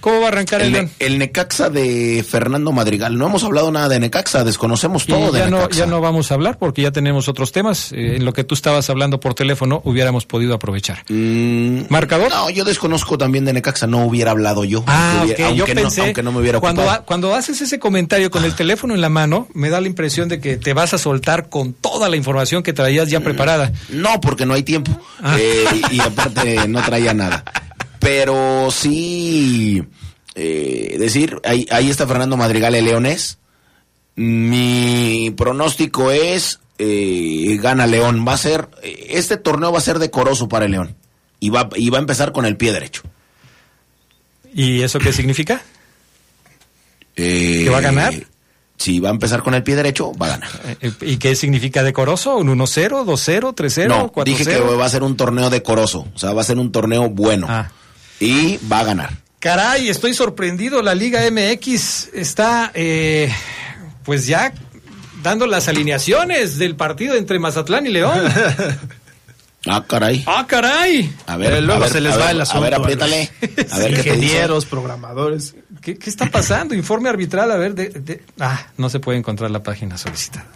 ¿Cómo 0.01 0.21
va 0.21 0.27
a 0.27 0.29
arrancar 0.29 0.61
el, 0.61 0.69
El, 0.69 0.73
León? 0.73 0.91
El 0.99 1.19
Necaxa 1.19 1.69
de 1.71 2.25
Fernando 2.29 2.73
Madrigal. 2.73 3.17
No 3.19 3.27
hemos 3.27 3.45
hablado 3.45 3.71
nada 3.71 3.89
de 3.89 4.01
Necaxa, 4.01 4.45
desconocemos 4.45 5.05
Y 5.05 5.13
todo 5.13 5.31
de 5.33 5.41
ya 5.41 5.51
no, 5.51 5.59
Necaxa. 5.59 5.79
ya 5.81 5.87
no 5.87 6.01
vamos 6.01 6.31
a 6.31 6.35
hablar 6.35 6.59
porque 6.59 6.83
ya 6.83 6.91
tenemos 6.91 7.29
otros 7.29 7.53
temas. 7.53 7.93
Eh, 7.93 8.17
en 8.17 8.25
lo 8.25 8.33
que 8.33 8.45
tú 8.45 8.55
estabas 8.55 8.89
hablando 8.91 9.21
por 9.21 9.35
teléfono 9.35 9.83
hubiéramos 9.85 10.27
podido 10.27 10.55
aprovechar. 10.55 11.05
Mm, 11.09 11.83
¿Marcador? 11.89 12.31
No, 12.31 12.51
yo 12.51 12.65
desconozco 12.65 13.19
también 13.19 13.45
de 13.45 13.53
Necaxa, 13.53 13.87
no 13.87 14.05
hubiera 14.05 14.31
hablado 14.31 14.65
yo. 14.65 14.83
Ah, 14.87 15.19
aunque, 15.21 15.55
yo 15.55 15.67
no, 15.67 15.75
pensé, 15.75 16.03
aunque 16.03 16.23
no 16.23 16.33
me 16.33 16.41
hubiera 16.41 16.61
cuando, 16.61 16.83
ocupado. 16.83 17.05
cuando 17.05 17.35
haces 17.35 17.61
ese 17.61 17.79
comentario 17.79 18.31
con 18.31 18.45
el 18.45 18.55
teléfono 18.55 18.95
en 18.95 19.01
la 19.01 19.09
mano, 19.09 19.49
me 19.55 19.71
da 19.71 19.81
la 19.81 19.87
impresión 19.87 20.29
de 20.29 20.41
que 20.41 20.57
te 20.57 20.73
vas 20.75 20.95
a 20.95 20.99
soltar 20.99 21.49
con 21.49 21.73
toda 21.73 22.09
la 22.09 22.17
información 22.17 22.63
que 22.63 22.73
traías 22.73 23.09
ya 23.11 23.21
preparada. 23.21 23.73
No, 23.91 24.21
porque 24.21 24.47
no 24.47 24.55
hay 24.55 24.63
tiempo. 24.63 24.91
Ah. 25.23 25.37
Eh, 25.39 25.65
y, 25.91 25.97
y 25.97 26.01
aparte 26.01 26.69
no 26.69 26.83
traía 26.83 27.15
nada. 27.15 27.45
Pero 28.01 28.71
sí, 28.71 29.85
eh, 30.35 30.97
decir, 30.99 31.41
ahí, 31.45 31.67
ahí 31.71 31.91
está 31.91 32.07
Fernando 32.07 32.37
Madrigal, 32.37 32.75
el 32.75 32.87
leonés. 32.87 33.39
Mi 34.17 35.33
pronóstico 35.37 36.11
es, 36.11 36.61
eh, 36.79 37.59
gana 37.61 37.87
León. 37.87 38.25
Va 38.27 38.33
a 38.35 38.39
ser, 38.39 38.69
eh, 38.83 39.07
este 39.11 39.37
torneo 39.37 39.71
va 39.73 39.79
a 39.79 39.83
ser 39.83 39.99
decoroso 39.99 40.49
para 40.49 40.65
el 40.65 40.73
León. 40.73 40.97
Y 41.39 41.51
va, 41.51 41.69
y 41.77 41.89
va 41.91 41.99
a 41.99 42.01
empezar 42.01 42.33
con 42.33 42.45
el 42.45 42.57
pie 42.57 42.73
derecho. 42.73 43.03
¿Y 44.53 44.83
eso 44.83 44.99
qué 44.99 45.13
significa? 45.13 45.63
Eh, 47.17 47.63
¿Que 47.65 47.71
va 47.71 47.79
a 47.79 47.83
ganar? 47.83 48.15
Si 48.77 48.99
va 48.99 49.11
a 49.11 49.13
empezar 49.13 49.43
con 49.43 49.55
el 49.55 49.63
pie 49.63 49.77
derecho, 49.77 50.13
va 50.15 50.27
a 50.27 50.31
ganar. 50.31 50.51
Eh, 50.81 50.93
¿Y 51.03 51.19
qué 51.19 51.35
significa 51.35 51.83
decoroso? 51.83 52.37
¿Un 52.37 52.49
1-0, 52.49 53.05
2-0, 53.05 53.55
3-0, 53.55 53.89
No, 53.89 54.11
4-0? 54.11 54.25
dije 54.25 54.45
que 54.45 54.59
va 54.59 54.87
a 54.87 54.89
ser 54.89 55.03
un 55.03 55.17
torneo 55.17 55.51
decoroso. 55.51 56.09
O 56.15 56.19
sea, 56.19 56.33
va 56.33 56.41
a 56.41 56.45
ser 56.45 56.59
un 56.59 56.73
torneo 56.73 57.11
bueno. 57.11 57.47
Ah. 57.49 57.71
Y 58.21 58.59
va 58.71 58.81
a 58.81 58.85
ganar. 58.85 59.11
Caray, 59.41 59.89
estoy 59.89 60.13
sorprendido. 60.15 60.83
La 60.83 60.95
Liga 60.95 61.23
MX 61.31 62.09
está, 62.13 62.71
eh, 62.75 63.33
pues 64.05 64.27
ya 64.27 64.53
dando 65.23 65.47
las 65.47 65.69
alineaciones 65.69 66.59
del 66.59 66.77
partido 66.77 67.15
entre 67.15 67.39
Mazatlán 67.39 67.87
y 67.87 67.91
León. 67.91 68.21
Ah, 69.67 69.85
caray. 69.87 70.25
¡Ah, 70.27 70.47
caray! 70.49 71.15
A 71.27 71.37
ver, 71.37 71.53
Eh, 71.53 71.61
luego 71.61 71.83
a 71.83 71.85
ver, 71.85 71.93
se 71.93 72.01
les 72.01 72.15
a 72.15 72.17
va 72.17 72.27
ver, 72.29 72.35
el 72.37 72.41
asunto. 72.41 72.59
A 72.59 72.63
ver, 72.63 72.75
apriétale. 72.77 73.31
A 73.71 73.79
ver 73.79 73.95
qué 73.95 74.03
te 74.05 74.17
dice. 74.17 74.25
Ingenieros, 74.25 74.65
programadores. 74.65 75.55
¿Qué, 75.83 75.99
qué 75.99 76.09
está 76.09 76.31
pasando? 76.31 76.75
Informe 76.75 77.11
arbitral, 77.11 77.51
a 77.51 77.57
ver. 77.59 77.75
De, 77.75 77.91
de- 77.91 78.23
ah, 78.39 78.69
no 78.79 78.89
se 78.89 79.01
puede 79.01 79.19
encontrar 79.19 79.51
la 79.51 79.63
página 79.63 79.99
solicitada. 79.99 80.47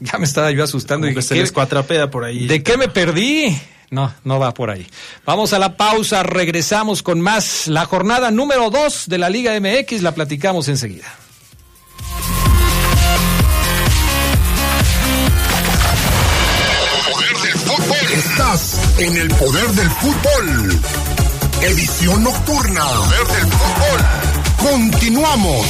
Ya 0.00 0.18
me 0.18 0.24
estaba 0.24 0.50
yo 0.50 0.64
asustando. 0.64 1.06
Como 1.06 1.12
y 1.12 1.14
que 1.14 1.22
se 1.22 1.34
¿qué- 1.36 1.42
les 1.42 1.52
cuatrapea 1.52 2.10
por 2.10 2.24
ahí. 2.24 2.48
¿De 2.48 2.64
qué 2.64 2.76
me 2.76 2.88
perdí? 2.88 3.56
No, 3.90 4.12
no 4.24 4.38
va 4.38 4.52
por 4.52 4.70
ahí. 4.70 4.86
Vamos 5.24 5.52
a 5.52 5.58
la 5.58 5.76
pausa, 5.76 6.22
regresamos 6.22 7.02
con 7.02 7.20
más. 7.20 7.66
La 7.68 7.86
jornada 7.86 8.30
número 8.30 8.70
2 8.70 9.08
de 9.08 9.18
la 9.18 9.30
Liga 9.30 9.58
MX 9.58 10.02
la 10.02 10.12
platicamos 10.12 10.68
enseguida. 10.68 11.06
Poder 17.10 17.36
del 17.42 17.58
fútbol. 17.58 18.12
Estás 18.12 18.80
en 18.98 19.16
el 19.16 19.28
poder 19.28 19.68
del 19.68 19.90
fútbol. 19.90 20.80
Edición 21.62 22.24
nocturna. 22.24 22.84
Poder 22.84 23.26
del 23.26 23.52
fútbol. 23.52 24.70
Continuamos. 24.70 25.66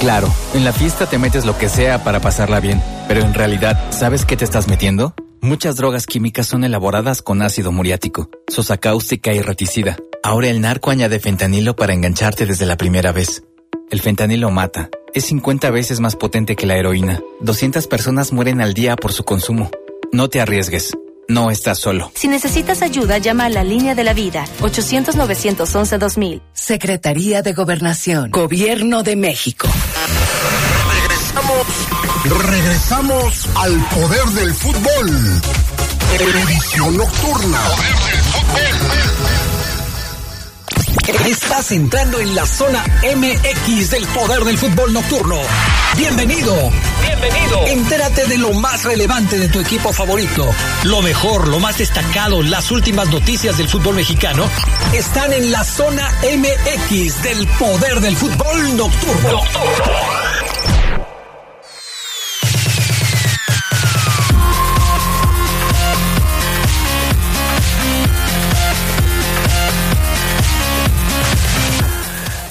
Claro, 0.00 0.32
en 0.54 0.64
la 0.64 0.72
fiesta 0.72 1.04
te 1.04 1.18
metes 1.18 1.44
lo 1.44 1.58
que 1.58 1.68
sea 1.68 2.02
para 2.02 2.20
pasarla 2.20 2.58
bien, 2.58 2.82
pero 3.06 3.20
en 3.20 3.34
realidad, 3.34 3.78
¿sabes 3.90 4.24
qué 4.24 4.34
te 4.34 4.46
estás 4.46 4.66
metiendo? 4.66 5.14
Muchas 5.42 5.76
drogas 5.76 6.06
químicas 6.06 6.46
son 6.46 6.64
elaboradas 6.64 7.20
con 7.20 7.42
ácido 7.42 7.70
muriático, 7.70 8.30
sosa 8.48 8.78
cáustica 8.78 9.34
y 9.34 9.42
reticida. 9.42 9.98
Ahora 10.22 10.48
el 10.48 10.62
narco 10.62 10.90
añade 10.90 11.20
fentanilo 11.20 11.76
para 11.76 11.92
engancharte 11.92 12.46
desde 12.46 12.64
la 12.64 12.78
primera 12.78 13.12
vez. 13.12 13.42
El 13.90 14.00
fentanilo 14.00 14.50
mata. 14.50 14.88
Es 15.12 15.26
50 15.26 15.70
veces 15.70 16.00
más 16.00 16.16
potente 16.16 16.56
que 16.56 16.66
la 16.66 16.78
heroína. 16.78 17.20
200 17.40 17.86
personas 17.86 18.32
mueren 18.32 18.62
al 18.62 18.72
día 18.72 18.96
por 18.96 19.12
su 19.12 19.24
consumo. 19.24 19.70
No 20.12 20.28
te 20.28 20.40
arriesgues. 20.40 20.92
No 21.30 21.48
estás 21.52 21.78
solo. 21.78 22.10
Si 22.16 22.26
necesitas 22.26 22.82
ayuda, 22.82 23.18
llama 23.18 23.44
a 23.44 23.48
la 23.50 23.62
línea 23.62 23.94
de 23.94 24.02
la 24.02 24.14
vida 24.14 24.44
800-911-2000. 24.62 26.42
Secretaría 26.52 27.42
de 27.42 27.52
Gobernación, 27.52 28.32
Gobierno 28.32 29.04
de 29.04 29.14
México. 29.14 29.68
Regresamos. 30.92 31.66
Regresamos 32.50 33.48
al 33.54 33.78
poder 33.90 34.24
del 34.24 34.52
fútbol. 34.54 35.08
Edición 36.18 36.96
nocturna. 36.96 37.60
Poder 37.60 37.94
del 37.94 38.18
fútbol. 38.24 38.90
Estás 41.28 41.70
entrando 41.70 42.18
en 42.18 42.34
la 42.34 42.44
zona 42.44 42.84
MX 43.04 43.90
del 43.90 44.04
poder 44.08 44.42
del 44.42 44.58
fútbol 44.58 44.92
nocturno. 44.92 45.36
Bienvenido. 45.96 46.70
Bienvenido. 47.02 47.66
Entérate 47.66 48.26
de 48.26 48.38
lo 48.38 48.52
más 48.54 48.84
relevante 48.84 49.38
de 49.38 49.48
tu 49.48 49.60
equipo 49.60 49.92
favorito. 49.92 50.48
Lo 50.84 51.02
mejor, 51.02 51.48
lo 51.48 51.58
más 51.58 51.78
destacado, 51.78 52.42
las 52.42 52.70
últimas 52.70 53.08
noticias 53.08 53.58
del 53.58 53.68
fútbol 53.68 53.96
mexicano 53.96 54.48
están 54.92 55.32
en 55.32 55.50
la 55.50 55.64
zona 55.64 56.08
MX 56.22 57.22
del 57.22 57.46
poder 57.58 58.00
del 58.00 58.16
fútbol 58.16 58.76
nocturno. 58.76 59.42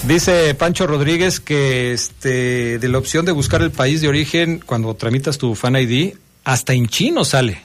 Dice 0.10 0.56
Pancho 0.56 0.88
Rodríguez 0.88 1.40
que 1.40 1.94
este 1.94 2.80
de 2.80 2.90
la 2.90 2.98
opción 2.98 3.28
de 3.28 3.32
buscar 3.32 3.62
el 3.62 3.70
país 3.70 4.02
de 4.02 4.08
origen 4.08 4.60
cuando 4.66 4.96
tramitas 4.96 5.38
tu 5.38 5.54
Fan 5.54 5.76
ID 5.76 6.16
hasta 6.44 6.74
en 6.74 6.88
chino 6.88 7.24
sale. 7.24 7.62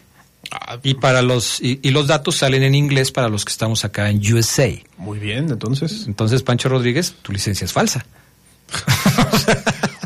Y 0.83 0.93
para 0.93 1.23
los 1.23 1.59
y, 1.63 1.81
y 1.83 1.89
los 1.89 2.07
datos 2.07 2.37
salen 2.37 2.63
en 2.63 2.75
inglés 2.75 3.13
para 3.13 3.31
los 3.31 3.47
que 3.47 3.51
estamos 3.51 3.87
acá 3.87 4.11
en 4.11 4.19
USA. 4.31 4.69
Muy 4.99 5.19
bien, 5.19 5.49
entonces. 5.49 6.05
Entonces 6.07 6.43
Pancho 6.43 6.69
Rodríguez, 6.69 7.15
tu 7.23 7.33
licencia 7.33 7.65
es 7.65 7.73
falsa. 7.73 8.05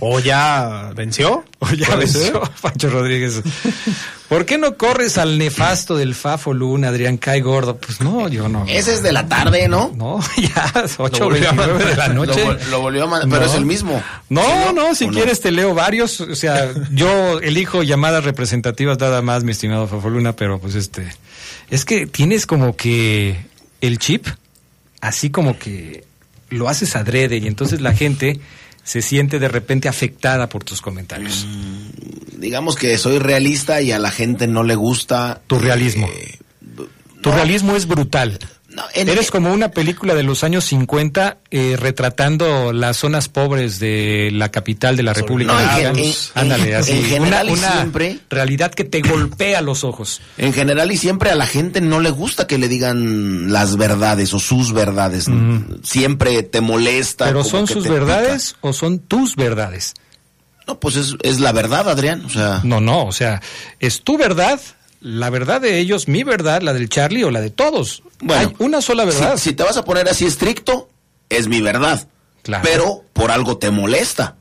¿O 0.00 0.20
ya 0.20 0.92
venció? 0.94 1.44
O 1.60 1.68
ya 1.72 1.96
venció 1.96 2.40
Pancho 2.62 2.88
Rodríguez. 2.88 3.42
¿Por 4.28 4.46
qué 4.46 4.58
no 4.58 4.76
corres 4.76 5.18
al 5.18 5.36
nefasto 5.38 5.96
del 5.96 6.14
Fafo 6.14 6.54
Luna, 6.54 6.88
Adrián 6.88 7.16
Cay 7.16 7.40
Gordo? 7.40 7.78
Pues 7.78 8.00
no, 8.00 8.28
yo 8.28 8.48
no. 8.48 8.64
Ese 8.68 8.94
es 8.94 9.02
de 9.02 9.10
la 9.12 9.26
tarde, 9.26 9.66
¿no? 9.68 9.92
No, 9.96 10.20
ya, 10.36 10.72
Lo 10.98 11.08
volvió 11.08 11.48
a 11.50 11.52
8.29 11.54 11.78
de 11.84 11.96
la 11.96 12.08
noche. 12.08 12.44
Lo, 12.44 12.52
vol- 12.52 12.64
lo 12.66 12.80
volvió 12.80 13.04
a 13.04 13.06
mandar, 13.08 13.28
pero 13.28 13.44
es 13.50 13.54
el 13.56 13.64
mismo. 13.64 14.00
No, 14.28 14.72
no, 14.72 14.94
si 14.94 15.08
quieres 15.08 15.40
te 15.40 15.50
leo 15.50 15.74
varios. 15.74 16.20
O 16.20 16.34
sea, 16.36 16.72
yo 16.92 17.40
elijo 17.40 17.82
llamadas 17.82 18.22
representativas 18.24 18.98
nada 19.00 19.20
más, 19.20 19.42
mi 19.42 19.50
estimado 19.52 19.88
Fafoluna, 19.88 20.34
pero 20.36 20.60
pues 20.60 20.74
este. 20.76 21.08
Es 21.70 21.84
que 21.84 22.06
tienes 22.06 22.46
como 22.46 22.76
que 22.76 23.36
el 23.80 23.98
chip, 23.98 24.26
así 25.00 25.30
como 25.30 25.58
que 25.58 26.04
lo 26.50 26.68
haces 26.68 26.94
adrede 26.96 27.38
y 27.38 27.46
entonces 27.48 27.80
la 27.80 27.92
gente 27.94 28.40
se 28.88 29.02
siente 29.02 29.38
de 29.38 29.48
repente 29.48 29.86
afectada 29.86 30.48
por 30.48 30.64
tus 30.64 30.80
comentarios. 30.80 31.46
Mm, 31.46 32.40
digamos 32.40 32.74
que 32.74 32.96
soy 32.96 33.18
realista 33.18 33.82
y 33.82 33.92
a 33.92 33.98
la 33.98 34.10
gente 34.10 34.46
no 34.46 34.62
le 34.62 34.76
gusta. 34.76 35.42
Tu 35.46 35.58
realismo. 35.58 36.08
Eh, 36.08 36.38
tu 37.20 37.30
realismo 37.30 37.76
es 37.76 37.86
brutal. 37.86 38.38
Eres 38.94 39.30
como 39.30 39.52
una 39.52 39.70
película 39.70 40.14
de 40.14 40.22
los 40.22 40.44
años 40.44 40.64
50 40.66 41.38
eh, 41.50 41.76
retratando 41.78 42.74
las 42.74 42.98
zonas 42.98 43.30
pobres 43.30 43.80
de 43.80 44.28
la 44.32 44.50
capital 44.50 44.94
de 44.94 45.02
la 45.02 45.14
República 45.14 45.52
no, 45.54 46.02
Ándale, 46.34 46.76
así. 46.76 46.92
En 46.92 47.04
general 47.04 47.48
una, 47.48 47.72
siempre, 47.72 48.18
realidad 48.28 48.72
que 48.74 48.84
te 48.84 49.00
golpea 49.00 49.62
los 49.62 49.84
ojos. 49.84 50.20
En 50.36 50.52
general 50.52 50.92
y 50.92 50.98
siempre 50.98 51.30
a 51.30 51.34
la 51.34 51.46
gente 51.46 51.80
no 51.80 52.00
le 52.00 52.10
gusta 52.10 52.46
que 52.46 52.58
le 52.58 52.68
digan 52.68 53.50
las 53.50 53.76
verdades 53.78 54.34
o 54.34 54.38
sus 54.38 54.74
verdades. 54.74 55.28
Siempre 55.82 56.42
te 56.42 56.60
molesta. 56.60 57.24
¿Pero 57.24 57.44
son 57.44 57.66
sus 57.66 57.88
verdades 57.88 58.56
o 58.60 58.74
son 58.74 58.98
tus 58.98 59.34
verdades? 59.34 59.94
No, 60.66 60.78
pues 60.78 60.96
es, 60.96 61.14
es 61.22 61.40
la 61.40 61.52
verdad, 61.52 61.88
Adrián. 61.88 62.26
O 62.26 62.28
sea. 62.28 62.60
No, 62.64 62.82
no, 62.82 63.06
o 63.06 63.12
sea, 63.12 63.40
es 63.80 64.02
tu 64.02 64.18
verdad 64.18 64.60
la 65.00 65.30
verdad 65.30 65.60
de 65.60 65.78
ellos, 65.78 66.08
mi 66.08 66.24
verdad, 66.24 66.62
la 66.62 66.72
del 66.72 66.88
Charlie 66.88 67.24
o 67.24 67.30
la 67.30 67.40
de 67.40 67.50
todos. 67.50 68.02
Bueno, 68.20 68.48
Hay 68.48 68.66
una 68.66 68.80
sola 68.80 69.04
verdad. 69.04 69.36
Si, 69.36 69.52
te 69.52 69.62
vas 69.62 69.76
a 69.76 69.84
poner 69.84 70.08
así 70.08 70.26
estricto, 70.26 70.88
es 71.28 71.48
mi 71.48 71.60
verdad. 71.60 72.08
Claro. 72.42 72.64
Pero 72.64 73.04
por 73.12 73.30
algo 73.30 73.58
te 73.58 73.70
molesta. 73.70 74.36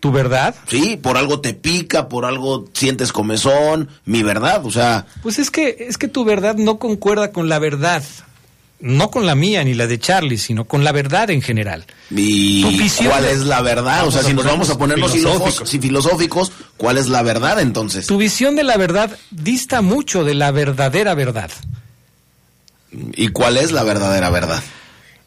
¿Tu 0.00 0.12
verdad? 0.12 0.54
Sí, 0.68 0.96
por 0.96 1.16
algo 1.16 1.40
te 1.40 1.54
pica, 1.54 2.08
por 2.08 2.26
algo 2.26 2.66
sientes 2.72 3.12
comezón, 3.12 3.88
mi 4.04 4.22
verdad, 4.22 4.64
o 4.64 4.70
sea. 4.70 5.06
Pues 5.22 5.38
es 5.38 5.50
que 5.50 5.76
es 5.80 5.98
que 5.98 6.08
tu 6.08 6.24
verdad 6.24 6.56
no 6.56 6.78
concuerda 6.78 7.32
con 7.32 7.48
la 7.48 7.58
verdad 7.58 8.02
no 8.80 9.10
con 9.10 9.26
la 9.26 9.34
mía 9.34 9.64
ni 9.64 9.74
la 9.74 9.86
de 9.86 9.98
Charlie, 9.98 10.38
sino 10.38 10.64
con 10.64 10.84
la 10.84 10.92
verdad 10.92 11.30
en 11.30 11.42
general. 11.42 11.84
¿Y 12.10 12.62
cuál 13.08 13.24
es 13.24 13.40
la 13.40 13.62
verdad? 13.62 14.06
o 14.06 14.10
sea, 14.10 14.22
si 14.22 14.34
nos 14.34 14.44
vamos 14.44 14.70
a 14.70 14.78
ponernos 14.78 15.12
filosóficos. 15.12 15.68
Si 15.68 15.78
filosóficos, 15.78 16.52
¿cuál 16.76 16.98
es 16.98 17.08
la 17.08 17.22
verdad 17.22 17.60
entonces? 17.60 18.06
Tu 18.06 18.18
visión 18.18 18.56
de 18.56 18.64
la 18.64 18.76
verdad 18.76 19.16
dista 19.30 19.82
mucho 19.82 20.24
de 20.24 20.34
la 20.34 20.50
verdadera 20.50 21.14
verdad. 21.14 21.50
¿Y 22.92 23.28
cuál 23.28 23.56
es 23.56 23.72
la 23.72 23.82
verdadera 23.82 24.30
verdad? 24.30 24.62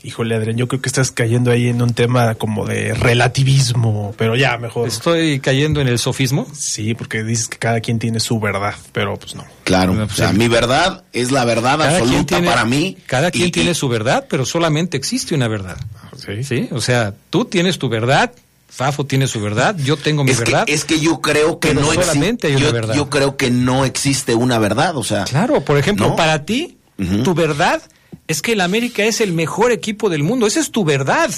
Híjole, 0.01 0.33
Adrián, 0.33 0.55
yo 0.55 0.69
creo 0.69 0.81
que 0.81 0.87
estás 0.87 1.11
cayendo 1.11 1.51
ahí 1.51 1.67
en 1.67 1.81
un 1.81 1.93
tema 1.93 2.35
como 2.35 2.65
de 2.65 2.93
relativismo, 2.93 4.13
pero 4.17 4.37
ya, 4.37 4.57
mejor. 4.57 4.87
¿Estoy 4.87 5.41
cayendo 5.41 5.81
en 5.81 5.89
el 5.89 5.99
sofismo? 5.99 6.47
Sí, 6.53 6.93
porque 6.93 7.21
dices 7.21 7.49
que 7.49 7.57
cada 7.57 7.81
quien 7.81 7.99
tiene 7.99 8.21
su 8.21 8.39
verdad, 8.39 8.75
pero 8.93 9.17
pues 9.17 9.35
no. 9.35 9.43
Claro, 9.65 9.91
o 10.01 10.09
sea, 10.09 10.31
mi 10.31 10.47
verdad 10.47 11.03
es 11.11 11.31
la 11.31 11.43
verdad 11.43 11.81
absoluta 11.81 12.41
para 12.41 12.63
mí. 12.63 12.97
Cada 13.07 13.29
quien 13.29 13.51
tiene 13.51 13.73
su 13.73 13.89
verdad, 13.89 14.25
pero 14.29 14.45
solamente 14.45 14.95
existe 14.95 15.35
una 15.35 15.49
verdad. 15.49 15.77
¿Sí? 16.15 16.45
¿Sí? 16.45 16.69
O 16.71 16.79
sea, 16.79 17.13
tú 17.29 17.43
tienes 17.43 17.77
tu 17.77 17.89
verdad, 17.89 18.31
Fafo 18.69 19.05
tiene 19.05 19.27
su 19.27 19.41
verdad, 19.41 19.75
yo 19.83 19.97
tengo 19.97 20.23
mi 20.23 20.31
verdad. 20.31 20.63
es 20.67 20.85
que 20.85 21.01
yo 21.01 21.19
creo 21.19 21.59
que 21.59 21.73
no 21.73 21.91
existe. 21.91 22.57
Yo, 22.57 22.93
yo, 22.93 23.09
creo 23.09 23.35
que 23.35 23.51
no 23.51 23.83
existe 23.83 24.33
una 24.33 24.59
verdad, 24.59 24.95
o 24.95 25.03
sea. 25.03 25.25
Claro, 25.25 25.59
por 25.59 25.77
ejemplo, 25.77 26.15
para 26.15 26.45
ti, 26.45 26.77
tu 27.25 27.33
verdad 27.33 27.81
es 28.29 28.43
que 28.43 28.53
el 28.53 28.61
América 28.61 29.03
es 29.03 29.21
el 29.21 29.33
mejor 29.33 29.71
equipo 29.71 30.07
del 30.07 30.21
mundo. 30.23 30.45
Esa 30.45 30.59
es 30.59 30.71
tu 30.71 30.85
verdad. 30.85 31.31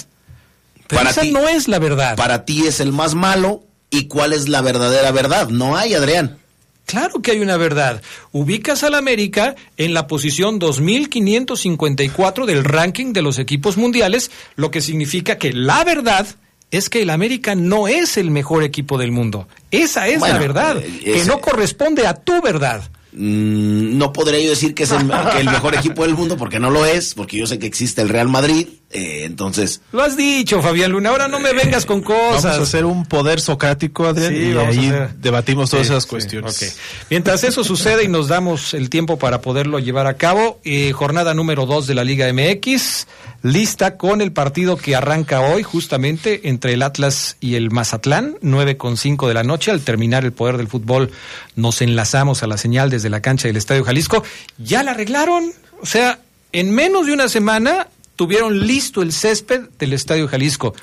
Pero 0.86 1.00
para 1.00 1.10
esa 1.10 1.24
no 1.24 1.48
es 1.48 1.66
la 1.66 1.78
verdad. 1.78 2.16
Para 2.16 2.44
ti 2.44 2.66
es 2.66 2.80
el 2.80 2.92
más 2.92 3.14
malo. 3.14 3.64
¿Y 3.90 4.08
cuál 4.08 4.34
es 4.34 4.48
la 4.48 4.60
verdadera 4.60 5.10
verdad? 5.10 5.48
No 5.48 5.74
hay, 5.74 5.94
Adrián. 5.94 6.38
Claro 6.84 7.22
que 7.22 7.30
hay 7.30 7.40
una 7.40 7.56
verdad. 7.56 8.02
Ubicas 8.30 8.82
al 8.82 8.94
América 8.94 9.54
en 9.78 9.94
la 9.94 10.06
posición 10.06 10.58
2554 10.58 12.44
del 12.44 12.62
ranking 12.62 13.14
de 13.14 13.22
los 13.22 13.38
equipos 13.38 13.78
mundiales, 13.78 14.30
lo 14.56 14.70
que 14.70 14.82
significa 14.82 15.38
que 15.38 15.54
la 15.54 15.84
verdad 15.84 16.26
es 16.70 16.90
que 16.90 17.00
el 17.00 17.10
América 17.10 17.54
no 17.54 17.88
es 17.88 18.18
el 18.18 18.30
mejor 18.30 18.64
equipo 18.64 18.98
del 18.98 19.12
mundo. 19.12 19.48
Esa 19.70 20.08
es 20.08 20.20
la 20.20 20.38
verdad, 20.38 20.76
eh, 20.76 21.00
que 21.04 21.24
no 21.24 21.40
corresponde 21.40 22.06
a 22.06 22.14
tu 22.14 22.42
verdad. 22.42 22.82
Mm, 23.14 23.98
no 23.98 24.10
podría 24.12 24.40
yo 24.40 24.50
decir 24.50 24.74
que 24.74 24.84
es 24.84 24.90
el, 24.90 25.04
mejor 25.04 25.74
equipo 25.74 26.04
del 26.04 26.14
mundo 26.14 26.38
porque 26.38 26.58
no 26.58 26.70
lo 26.70 26.86
es, 26.86 27.12
porque 27.14 27.36
yo 27.36 27.46
sé 27.46 27.58
que 27.58 27.66
existe 27.66 28.00
el 28.00 28.08
Real 28.08 28.28
Madrid, 28.28 28.68
eh, 28.90 29.24
entonces... 29.24 29.82
Lo 29.92 30.02
has 30.02 30.16
dicho, 30.16 30.62
Fabián 30.62 30.92
Luna, 30.92 31.10
ahora 31.10 31.28
no 31.28 31.38
me 31.38 31.52
vengas 31.52 31.84
con 31.84 32.00
cosas. 32.00 32.44
Vamos 32.44 32.58
a 32.58 32.62
hacer 32.62 32.86
un 32.86 33.04
poder 33.04 33.40
socrático, 33.40 34.06
Adrián, 34.06 34.34
y 34.34 34.56
ahí 34.56 34.92
debatimos 35.18 35.70
todas 35.70 35.86
esas 35.86 36.06
cuestiones. 36.06 36.78
Mientras 37.10 37.44
eso 37.44 37.64
sucede 37.64 38.04
y 38.04 38.08
nos 38.08 38.28
damos 38.28 38.72
el 38.72 38.88
tiempo 38.88 39.18
para 39.18 39.42
poderlo 39.42 39.78
llevar 39.78 40.06
a 40.06 40.14
cabo, 40.14 40.60
eh, 40.64 40.92
jornada 40.92 41.34
número 41.34 41.66
2 41.66 41.86
de 41.86 41.94
la 41.94 42.04
Liga 42.04 42.32
MX, 42.32 43.06
lista 43.42 43.96
con 43.96 44.20
el 44.20 44.32
partido 44.32 44.76
que 44.76 44.94
arranca 44.94 45.40
hoy 45.40 45.62
justamente 45.62 46.48
entre 46.48 46.74
el 46.74 46.82
Atlas 46.82 47.36
y 47.40 47.56
el 47.56 47.70
Mazatlán, 47.70 48.36
9 48.40 48.76
con 48.76 48.96
5 48.96 49.28
de 49.28 49.34
la 49.34 49.42
noche. 49.42 49.70
Al 49.70 49.80
terminar 49.80 50.24
el 50.24 50.32
poder 50.32 50.56
del 50.56 50.68
fútbol 50.68 51.10
nos 51.56 51.82
enlazamos 51.82 52.42
a 52.42 52.46
la 52.46 52.56
señal 52.56 52.90
desde 52.90 53.10
la 53.10 53.20
cancha 53.20 53.48
del 53.48 53.56
Estadio 53.56 53.84
Jalisco. 53.84 54.24
¿Ya 54.58 54.82
la 54.82 54.92
arreglaron? 54.92 55.52
O 55.80 55.86
sea, 55.86 56.20
en 56.52 56.70
menos 56.70 57.06
de 57.06 57.12
una 57.12 57.28
semana 57.28 57.88
tuvieron 58.16 58.66
listo 58.66 59.02
el 59.02 59.12
césped 59.12 59.62
del 59.78 59.92
Estadio 59.92 60.28
Jalisco. 60.28 60.74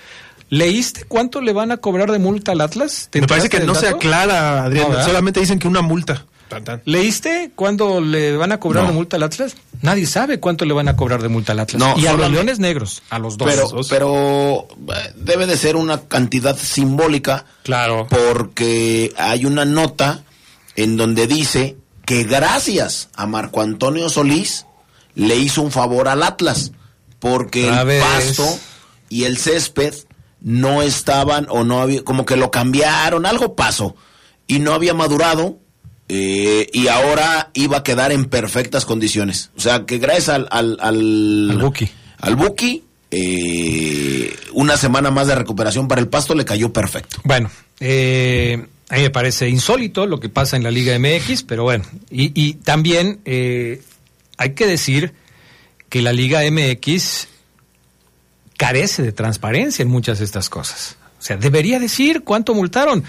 ¿Leíste 0.49 1.03
cuánto 1.07 1.41
le 1.41 1.53
van 1.53 1.72
a 1.72 1.78
cobrar 1.78 2.12
de 2.12 2.18
multa 2.18 2.53
al 2.53 2.62
Atlas? 2.62 3.10
Me 3.14 3.28
parece 3.28 3.49
que 3.49 3.60
no 3.60 3.76
se 3.76 3.88
aclara, 3.88 4.64
Adrián. 4.64 4.91
solamente 5.05 5.39
dicen 5.39 5.60
que 5.60 5.68
una 5.68 5.82
multa. 5.82 6.26
¿Leíste 6.86 7.52
cuándo 7.56 8.02
le 8.02 8.36
van 8.38 8.52
a 8.52 8.60
cobrar 8.60 8.88
de 8.88 8.93
multa 8.93 9.18
al 9.18 9.24
Atlas? 9.24 9.56
Nadie 9.82 10.06
sabe 10.06 10.39
cuánto 10.39 10.66
le 10.66 10.74
van 10.74 10.88
a 10.88 10.95
cobrar 10.95 11.22
de 11.22 11.30
multa 11.30 11.54
al 11.54 11.60
Atlas. 11.60 11.97
y 11.97 12.08
a 12.08 12.14
los 12.14 12.32
Leones 12.32 12.60
Negros, 12.60 13.04
a 13.10 13.20
los 13.20 13.38
dos. 13.38 13.47
Pero, 13.50 13.82
pero 13.89 14.68
eh, 14.95 15.14
debe 15.16 15.45
de 15.47 15.58
ser 15.58 15.76
una 15.76 16.02
cantidad 16.02 16.58
simbólica. 16.58 17.45
Claro. 17.64 18.08
Porque 18.10 19.14
hay 19.18 19.45
una 19.45 19.66
nota 19.66 20.24
en 20.76 20.97
donde 20.97 21.28
dice 21.28 21.78
que 22.06 22.24
gracias 22.24 23.10
a 23.16 23.28
Marco 23.28 23.62
Antonio 23.62 24.10
Solís 24.10 24.66
le 25.16 25.36
hizo 25.36 25.62
un 25.62 25.72
favor 25.72 26.08
al 26.08 26.24
Atlas. 26.24 26.72
Porque 27.20 27.68
el 27.68 28.00
pasto 28.00 28.47
y 29.10 29.26
el 29.26 29.38
césped 29.38 29.93
no 30.41 30.82
estaban 30.82 31.47
o 31.50 31.64
no 31.64 31.82
había, 31.82 32.04
como 32.04 32.26
que 32.26 32.38
lo 32.38 32.50
cambiaron, 32.50 33.26
algo 33.26 33.56
pasó. 33.56 33.95
Y 34.47 34.60
no 34.60 34.74
había 34.74 34.93
madurado 34.93 35.60
eh, 36.10 36.68
y 36.74 36.88
ahora 36.88 37.51
iba 37.53 37.78
a 37.78 37.84
quedar 37.84 38.12
en 38.12 38.26
perfectas 38.26 38.84
condiciones. 38.84 39.51
O 39.55 39.62
sea, 39.62 39.86
que 39.86 39.99
gracias 39.99 40.30
al... 40.30 40.47
Al, 40.49 40.78
al, 40.82 41.57
Buki. 41.60 41.88
Al 42.18 42.36
Buki, 42.36 42.84
eh, 43.12 44.36
una 44.53 44.76
semana 44.76 45.12
más 45.12 45.28
de 45.28 45.36
recuperación 45.36 45.88
para 45.88 46.01
el 46.01 46.07
pasto 46.07 46.34
le 46.34 46.45
cayó 46.45 46.74
perfecto. 46.74 47.18
Bueno, 47.24 47.51
eh, 47.80 48.66
a 48.89 48.95
mí 48.95 49.01
me 49.03 49.10
parece 49.12 49.47
insólito 49.49 50.07
lo 50.07 50.20
que 50.20 50.30
pasa 50.30 50.57
en 50.57 50.64
la 50.64 50.72
Liga 50.72 50.97
MX, 50.97 51.43
pero 51.43 51.64
bueno, 51.64 51.86
y, 52.10 52.32
y 52.34 52.55
también 52.55 53.22
hay 53.26 54.53
que 54.55 54.66
decir 54.66 55.14
que 55.89 56.01
la 56.01 56.12
Liga 56.12 56.41
MX 56.49 57.28
carece 58.57 59.03
de 59.03 59.12
transparencia 59.12 59.84
en 59.84 59.89
muchas 59.89 60.20
de 60.20 60.26
estas 60.26 60.49
cosas. 60.49 60.97
O 61.20 61.22
sea, 61.22 61.38
debería 61.38 61.80
decir 61.80 62.24
cuánto 62.24 62.55
multaron 62.55 63.03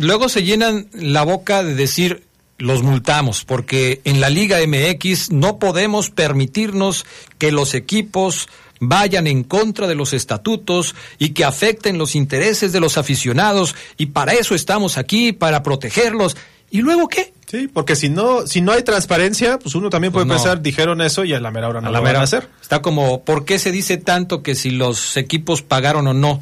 luego 0.00 0.28
se 0.28 0.42
llenan 0.42 0.88
la 0.92 1.22
boca 1.22 1.62
de 1.62 1.74
decir 1.74 2.24
los 2.58 2.82
multamos, 2.82 3.44
porque 3.44 4.00
en 4.04 4.20
la 4.20 4.28
Liga 4.28 4.58
MX 4.66 5.30
no 5.30 5.58
podemos 5.58 6.10
permitirnos 6.10 7.06
que 7.38 7.52
los 7.52 7.74
equipos 7.74 8.48
vayan 8.80 9.26
en 9.26 9.44
contra 9.44 9.86
de 9.86 9.94
los 9.94 10.12
estatutos 10.12 10.94
y 11.18 11.30
que 11.30 11.44
afecten 11.44 11.98
los 11.98 12.14
intereses 12.14 12.72
de 12.72 12.80
los 12.80 12.98
aficionados 12.98 13.74
y 13.96 14.06
para 14.06 14.32
eso 14.32 14.54
estamos 14.54 14.98
aquí, 14.98 15.32
para 15.32 15.62
protegerlos. 15.62 16.36
¿Y 16.70 16.82
luego 16.82 17.08
qué? 17.08 17.32
Sí, 17.46 17.68
porque 17.68 17.96
si 17.96 18.08
no, 18.08 18.46
si 18.46 18.60
no 18.60 18.72
hay 18.72 18.82
transparencia, 18.82 19.58
pues 19.58 19.74
uno 19.74 19.90
también 19.90 20.12
puede 20.12 20.26
pues 20.26 20.38
pensar, 20.38 20.62
dijeron 20.62 21.00
eso 21.00 21.24
y 21.24 21.34
a 21.34 21.40
la 21.40 21.50
mera 21.50 21.68
hora 21.68 21.80
no 21.80 21.90
lo 21.90 22.02
van 22.02 22.16
a 22.16 22.22
hacer. 22.22 22.48
Está 22.62 22.80
como, 22.80 23.24
¿por 23.24 23.44
qué 23.44 23.58
se 23.58 23.72
dice 23.72 23.96
tanto 23.96 24.42
que 24.42 24.54
si 24.54 24.70
los 24.70 25.16
equipos 25.16 25.62
pagaron 25.62 26.06
o 26.06 26.14
no? 26.14 26.40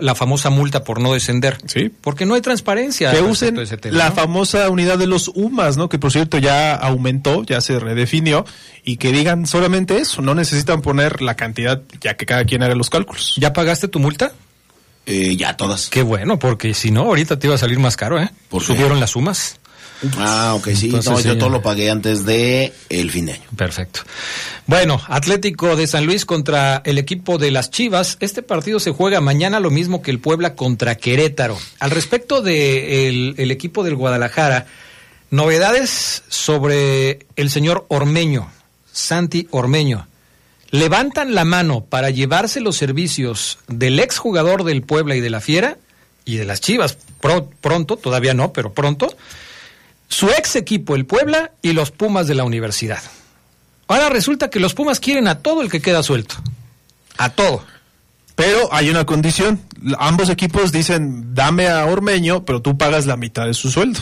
La 0.00 0.14
famosa 0.14 0.50
multa 0.50 0.84
por 0.84 1.00
no 1.00 1.12
descender. 1.12 1.58
Sí. 1.66 1.90
Porque 2.00 2.26
no 2.26 2.34
hay 2.34 2.40
transparencia. 2.40 3.10
Que 3.12 3.22
usen 3.22 3.58
la 3.90 4.12
famosa 4.12 4.68
unidad 4.68 4.98
de 4.98 5.06
los 5.06 5.28
UMAS, 5.28 5.76
¿no? 5.76 5.88
Que 5.88 5.98
por 5.98 6.12
cierto 6.12 6.38
ya 6.38 6.74
aumentó, 6.74 7.42
ya 7.44 7.60
se 7.60 7.78
redefinió, 7.78 8.44
y 8.84 8.96
que 8.96 9.12
digan 9.12 9.46
solamente 9.46 9.98
eso, 9.98 10.22
no 10.22 10.34
necesitan 10.34 10.82
poner 10.82 11.22
la 11.22 11.34
cantidad, 11.34 11.82
ya 12.00 12.16
que 12.16 12.26
cada 12.26 12.44
quien 12.44 12.62
haga 12.62 12.74
los 12.74 12.90
cálculos. 12.90 13.34
¿Ya 13.38 13.52
pagaste 13.52 13.88
tu 13.88 13.98
multa? 13.98 14.32
Eh, 15.06 15.36
ya 15.36 15.56
todas. 15.56 15.88
Qué 15.88 16.02
bueno, 16.02 16.38
porque 16.38 16.74
si 16.74 16.90
no, 16.90 17.02
ahorita 17.02 17.38
te 17.38 17.46
iba 17.46 17.54
a 17.54 17.58
salir 17.58 17.78
más 17.78 17.96
caro, 17.96 18.20
¿eh? 18.20 18.28
¿Por 18.48 18.62
Subieron 18.62 18.98
las 19.00 19.10
sumas. 19.10 19.60
Ah, 20.18 20.54
ok, 20.56 20.68
sí. 20.74 20.88
no, 20.88 21.20
yo 21.20 21.38
todo 21.38 21.48
lo 21.48 21.62
pagué 21.62 21.90
antes 21.90 22.24
de 22.24 22.72
el 22.88 23.10
fin 23.10 23.26
de 23.26 23.32
año. 23.32 23.42
Perfecto. 23.56 24.00
Bueno, 24.66 25.00
Atlético 25.08 25.76
de 25.76 25.86
San 25.86 26.06
Luis 26.06 26.24
contra 26.24 26.82
el 26.84 26.98
equipo 26.98 27.38
de 27.38 27.50
las 27.50 27.70
Chivas. 27.70 28.16
Este 28.20 28.42
partido 28.42 28.80
se 28.80 28.90
juega 28.90 29.20
mañana 29.20 29.60
lo 29.60 29.70
mismo 29.70 30.02
que 30.02 30.10
el 30.10 30.18
Puebla 30.18 30.54
contra 30.54 30.96
Querétaro. 30.96 31.58
Al 31.78 31.90
respecto 31.90 32.42
del 32.42 33.34
de 33.34 33.42
el 33.42 33.50
equipo 33.50 33.84
del 33.84 33.96
Guadalajara, 33.96 34.66
novedades 35.30 36.22
sobre 36.28 37.26
el 37.36 37.50
señor 37.50 37.86
Ormeño, 37.88 38.50
Santi 38.92 39.48
Ormeño. 39.50 40.08
levantan 40.70 41.34
la 41.34 41.44
mano 41.44 41.84
para 41.84 42.10
llevarse 42.10 42.60
los 42.60 42.76
servicios 42.76 43.58
del 43.68 43.98
exjugador 43.98 44.64
del 44.64 44.82
Puebla 44.82 45.16
y 45.16 45.20
de 45.20 45.30
la 45.30 45.40
Fiera 45.40 45.78
y 46.24 46.36
de 46.36 46.44
las 46.44 46.60
Chivas 46.60 46.98
pronto, 47.60 47.96
todavía 47.96 48.34
no, 48.34 48.52
pero 48.52 48.72
pronto, 48.72 49.08
su 50.08 50.28
ex 50.28 50.56
equipo, 50.56 50.94
el 50.94 51.06
Puebla, 51.06 51.52
y 51.62 51.72
los 51.72 51.90
Pumas 51.90 52.26
de 52.26 52.34
la 52.34 52.44
universidad. 52.44 53.02
Ahora 53.88 54.08
resulta 54.08 54.50
que 54.50 54.60
los 54.60 54.74
Pumas 54.74 55.00
quieren 55.00 55.28
a 55.28 55.40
todo 55.40 55.62
el 55.62 55.70
que 55.70 55.80
queda 55.80 56.02
suelto. 56.02 56.36
A 57.18 57.30
todo. 57.30 57.64
Pero 58.34 58.72
hay 58.72 58.90
una 58.90 59.06
condición. 59.06 59.60
Ambos 59.98 60.28
equipos 60.28 60.72
dicen, 60.72 61.34
dame 61.34 61.68
a 61.68 61.86
Ormeño, 61.86 62.44
pero 62.44 62.60
tú 62.60 62.76
pagas 62.76 63.06
la 63.06 63.16
mitad 63.16 63.46
de 63.46 63.54
su 63.54 63.70
sueldo. 63.70 64.00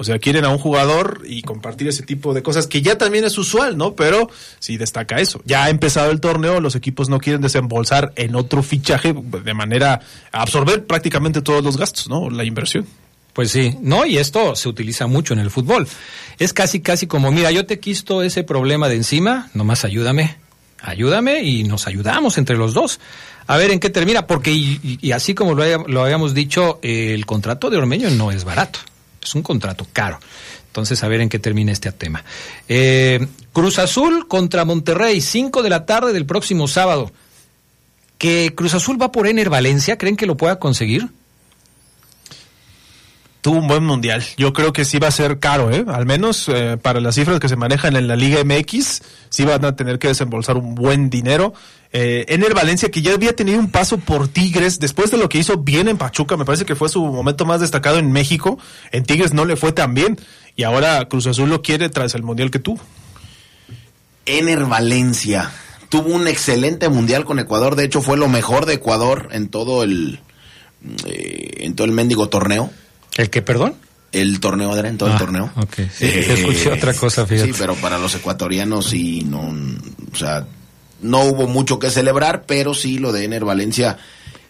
O 0.00 0.04
sea, 0.04 0.20
quieren 0.20 0.44
a 0.44 0.48
un 0.48 0.58
jugador 0.58 1.22
y 1.26 1.42
compartir 1.42 1.88
ese 1.88 2.04
tipo 2.04 2.32
de 2.32 2.40
cosas 2.40 2.68
que 2.68 2.82
ya 2.82 2.96
también 2.96 3.24
es 3.24 3.36
usual, 3.36 3.76
¿no? 3.76 3.96
Pero 3.96 4.30
sí 4.60 4.76
destaca 4.76 5.16
eso. 5.16 5.42
Ya 5.44 5.64
ha 5.64 5.70
empezado 5.70 6.12
el 6.12 6.20
torneo, 6.20 6.60
los 6.60 6.76
equipos 6.76 7.08
no 7.08 7.18
quieren 7.18 7.42
desembolsar 7.42 8.12
en 8.14 8.36
otro 8.36 8.62
fichaje 8.62 9.12
de 9.12 9.54
manera 9.54 10.00
a 10.30 10.42
absorber 10.42 10.86
prácticamente 10.86 11.42
todos 11.42 11.64
los 11.64 11.76
gastos, 11.76 12.08
¿no? 12.08 12.30
La 12.30 12.44
inversión. 12.44 12.86
Pues 13.38 13.52
sí, 13.52 13.76
no, 13.80 14.04
y 14.04 14.18
esto 14.18 14.56
se 14.56 14.68
utiliza 14.68 15.06
mucho 15.06 15.32
en 15.32 15.38
el 15.38 15.48
fútbol. 15.48 15.86
Es 16.40 16.52
casi, 16.52 16.80
casi 16.80 17.06
como, 17.06 17.30
mira, 17.30 17.52
yo 17.52 17.66
te 17.66 17.78
quisto 17.78 18.24
ese 18.24 18.42
problema 18.42 18.88
de 18.88 18.96
encima, 18.96 19.48
nomás 19.54 19.84
ayúdame, 19.84 20.38
ayúdame 20.80 21.44
y 21.44 21.62
nos 21.62 21.86
ayudamos 21.86 22.36
entre 22.36 22.56
los 22.56 22.74
dos. 22.74 22.98
A 23.46 23.56
ver 23.56 23.70
en 23.70 23.78
qué 23.78 23.90
termina, 23.90 24.26
porque 24.26 24.50
y, 24.50 25.12
así 25.12 25.36
como 25.36 25.54
lo, 25.54 26.02
habíamos 26.02 26.34
dicho, 26.34 26.80
el 26.82 27.24
contrato 27.26 27.70
de 27.70 27.76
Ormeño 27.76 28.10
no 28.10 28.32
es 28.32 28.42
barato. 28.42 28.80
Es 29.22 29.36
un 29.36 29.42
contrato 29.42 29.86
caro. 29.92 30.18
Entonces, 30.66 31.04
a 31.04 31.06
ver 31.06 31.20
en 31.20 31.28
qué 31.28 31.38
termina 31.38 31.70
este 31.70 31.92
tema. 31.92 32.24
Eh, 32.68 33.24
Cruz 33.52 33.78
Azul 33.78 34.26
contra 34.26 34.64
Monterrey, 34.64 35.20
5 35.20 35.62
de 35.62 35.70
la 35.70 35.86
tarde 35.86 36.12
del 36.12 36.26
próximo 36.26 36.66
sábado. 36.66 37.12
¿Que 38.18 38.52
Cruz 38.56 38.74
Azul 38.74 39.00
va 39.00 39.12
por 39.12 39.28
Ener 39.28 39.48
Valencia? 39.48 39.96
¿Creen 39.96 40.16
que 40.16 40.26
lo 40.26 40.36
pueda 40.36 40.58
conseguir? 40.58 41.08
Tuvo 43.40 43.58
un 43.58 43.68
buen 43.68 43.84
mundial. 43.84 44.24
Yo 44.36 44.52
creo 44.52 44.72
que 44.72 44.84
sí 44.84 44.98
va 44.98 45.08
a 45.08 45.12
ser 45.12 45.38
caro, 45.38 45.70
¿eh? 45.70 45.84
Al 45.86 46.06
menos 46.06 46.48
eh, 46.48 46.76
para 46.80 47.00
las 47.00 47.14
cifras 47.14 47.38
que 47.38 47.48
se 47.48 47.54
manejan 47.54 47.94
en 47.94 48.08
la 48.08 48.16
Liga 48.16 48.42
MX, 48.42 49.02
sí 49.28 49.44
van 49.44 49.64
a 49.64 49.76
tener 49.76 49.98
que 49.98 50.08
desembolsar 50.08 50.56
un 50.56 50.74
buen 50.74 51.08
dinero. 51.08 51.54
Eh, 51.92 52.26
Ener 52.28 52.52
Valencia, 52.52 52.90
que 52.90 53.00
ya 53.00 53.14
había 53.14 53.34
tenido 53.36 53.60
un 53.60 53.70
paso 53.70 53.98
por 53.98 54.28
Tigres, 54.28 54.80
después 54.80 55.10
de 55.10 55.18
lo 55.18 55.28
que 55.28 55.38
hizo 55.38 55.56
bien 55.58 55.88
en 55.88 55.96
Pachuca, 55.96 56.36
me 56.36 56.44
parece 56.44 56.64
que 56.64 56.74
fue 56.74 56.88
su 56.88 57.04
momento 57.04 57.46
más 57.46 57.60
destacado 57.60 57.98
en 57.98 58.10
México. 58.10 58.58
En 58.90 59.04
Tigres 59.04 59.32
no 59.32 59.44
le 59.44 59.56
fue 59.56 59.72
tan 59.72 59.94
bien 59.94 60.18
y 60.56 60.64
ahora 60.64 61.06
Cruz 61.08 61.28
Azul 61.28 61.48
lo 61.48 61.62
quiere 61.62 61.88
tras 61.88 62.14
el 62.16 62.24
mundial 62.24 62.50
que 62.50 62.58
tuvo. 62.58 62.80
Ener 64.26 64.64
Valencia 64.66 65.50
tuvo 65.88 66.14
un 66.14 66.28
excelente 66.28 66.88
mundial 66.88 67.24
con 67.24 67.38
Ecuador, 67.38 67.76
de 67.76 67.84
hecho 67.84 68.02
fue 68.02 68.16
lo 68.16 68.28
mejor 68.28 68.66
de 68.66 68.74
Ecuador 68.74 69.28
en 69.32 69.48
todo 69.48 69.82
el 69.82 70.20
eh, 71.06 71.64
en 71.64 71.74
todo 71.74 71.86
el 71.86 71.92
mendigo 71.92 72.28
torneo. 72.28 72.70
¿El 73.18 73.30
que, 73.30 73.42
perdón? 73.42 73.74
El 74.12 74.40
torneo, 74.40 74.70
todo 74.96 75.08
el 75.10 75.16
ah, 75.16 75.18
torneo. 75.18 75.52
Ok, 75.56 75.74
sí, 75.92 76.06
escuché 76.06 76.72
otra 76.72 76.94
cosa, 76.94 77.26
fíjate. 77.26 77.52
Sí, 77.52 77.58
pero 77.58 77.74
para 77.74 77.98
los 77.98 78.14
ecuatorianos 78.14 78.86
sí, 78.86 79.22
no, 79.22 79.52
o 80.10 80.16
sea, 80.16 80.46
no 81.02 81.24
hubo 81.24 81.46
mucho 81.48 81.78
que 81.78 81.90
celebrar, 81.90 82.44
pero 82.46 82.74
sí 82.74 82.98
lo 82.98 83.12
de 83.12 83.24
Ener 83.24 83.44
Valencia. 83.44 83.98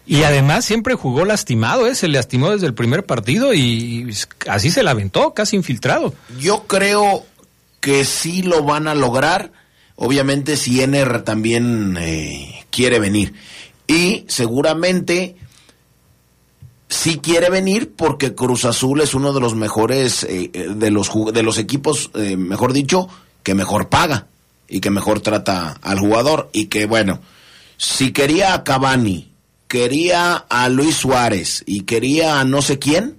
Y 0.05 0.23
además 0.23 0.65
siempre 0.65 0.93
jugó 0.93 1.25
lastimado, 1.25 1.87
¿eh? 1.87 1.95
se 1.95 2.07
lastimó 2.07 2.51
desde 2.51 2.67
el 2.67 2.73
primer 2.73 3.05
partido 3.05 3.53
y 3.53 4.15
así 4.47 4.69
se 4.69 4.83
la 4.83 4.91
aventó, 4.91 5.33
casi 5.33 5.55
infiltrado. 5.55 6.13
Yo 6.39 6.65
creo 6.67 7.25
que 7.79 8.05
sí 8.05 8.43
lo 8.43 8.63
van 8.63 8.87
a 8.87 8.95
lograr, 8.95 9.51
obviamente 9.95 10.57
si 10.57 10.81
Ener 10.81 11.23
también 11.23 11.97
eh, 11.99 12.65
quiere 12.69 12.99
venir. 12.99 13.33
Y 13.87 14.25
seguramente 14.27 15.35
sí 16.89 17.19
quiere 17.19 17.49
venir 17.49 17.93
porque 17.95 18.35
Cruz 18.35 18.65
Azul 18.65 19.01
es 19.01 19.13
uno 19.13 19.31
de 19.31 19.39
los 19.39 19.55
mejores, 19.55 20.23
eh, 20.23 20.49
de, 20.51 20.91
los, 20.91 21.11
de 21.31 21.43
los 21.43 21.57
equipos, 21.57 22.11
eh, 22.15 22.35
mejor 22.35 22.73
dicho, 22.73 23.07
que 23.43 23.53
mejor 23.53 23.89
paga 23.89 24.27
y 24.67 24.81
que 24.81 24.89
mejor 24.89 25.21
trata 25.21 25.77
al 25.81 25.99
jugador 25.99 26.49
y 26.51 26.65
que 26.65 26.85
bueno, 26.85 27.19
si 27.77 28.11
quería 28.11 28.53
a 28.53 28.63
Cavani, 28.63 29.31
quería 29.67 30.33
a 30.35 30.67
Luis 30.67 30.97
Suárez 30.97 31.63
y 31.65 31.81
quería 31.81 32.39
a 32.39 32.43
no 32.43 32.61
sé 32.61 32.79
quién, 32.79 33.17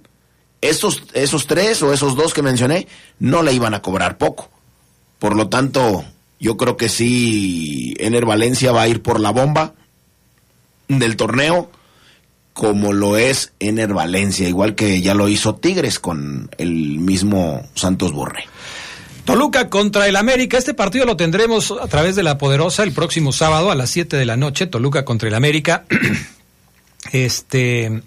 esos, 0.59 1.03
esos 1.13 1.47
tres 1.47 1.81
o 1.81 1.93
esos 1.93 2.15
dos 2.15 2.33
que 2.33 2.43
mencioné 2.43 2.87
no 3.19 3.41
le 3.41 3.53
iban 3.53 3.73
a 3.73 3.81
cobrar 3.81 4.17
poco. 4.17 4.49
Por 5.17 5.35
lo 5.35 5.49
tanto, 5.49 6.03
yo 6.39 6.57
creo 6.57 6.77
que 6.77 6.89
sí, 6.89 7.93
Ener 7.99 8.25
Valencia 8.25 8.71
va 8.71 8.83
a 8.83 8.87
ir 8.87 9.01
por 9.01 9.19
la 9.19 9.31
bomba 9.31 9.73
del 10.87 11.15
torneo, 11.15 11.71
como 12.53 12.93
lo 12.93 13.17
es 13.17 13.53
Ener 13.59 13.93
Valencia, 13.93 14.47
igual 14.47 14.75
que 14.75 15.01
ya 15.01 15.13
lo 15.13 15.29
hizo 15.29 15.55
Tigres 15.55 15.99
con 15.99 16.49
el 16.57 16.99
mismo 16.99 17.63
Santos 17.75 18.11
Borre. 18.11 18.45
Toluca 19.25 19.69
contra 19.69 20.07
el 20.07 20.15
América. 20.15 20.57
Este 20.57 20.73
partido 20.73 21.05
lo 21.05 21.15
tendremos 21.15 21.71
a 21.71 21.87
través 21.87 22.15
de 22.15 22.23
la 22.23 22.37
Poderosa 22.37 22.83
el 22.83 22.91
próximo 22.91 23.31
sábado 23.31 23.71
a 23.71 23.75
las 23.75 23.89
7 23.91 24.17
de 24.17 24.25
la 24.25 24.35
noche. 24.35 24.67
Toluca 24.67 25.05
contra 25.05 25.29
el 25.29 25.35
América. 25.35 25.85
este. 27.11 28.01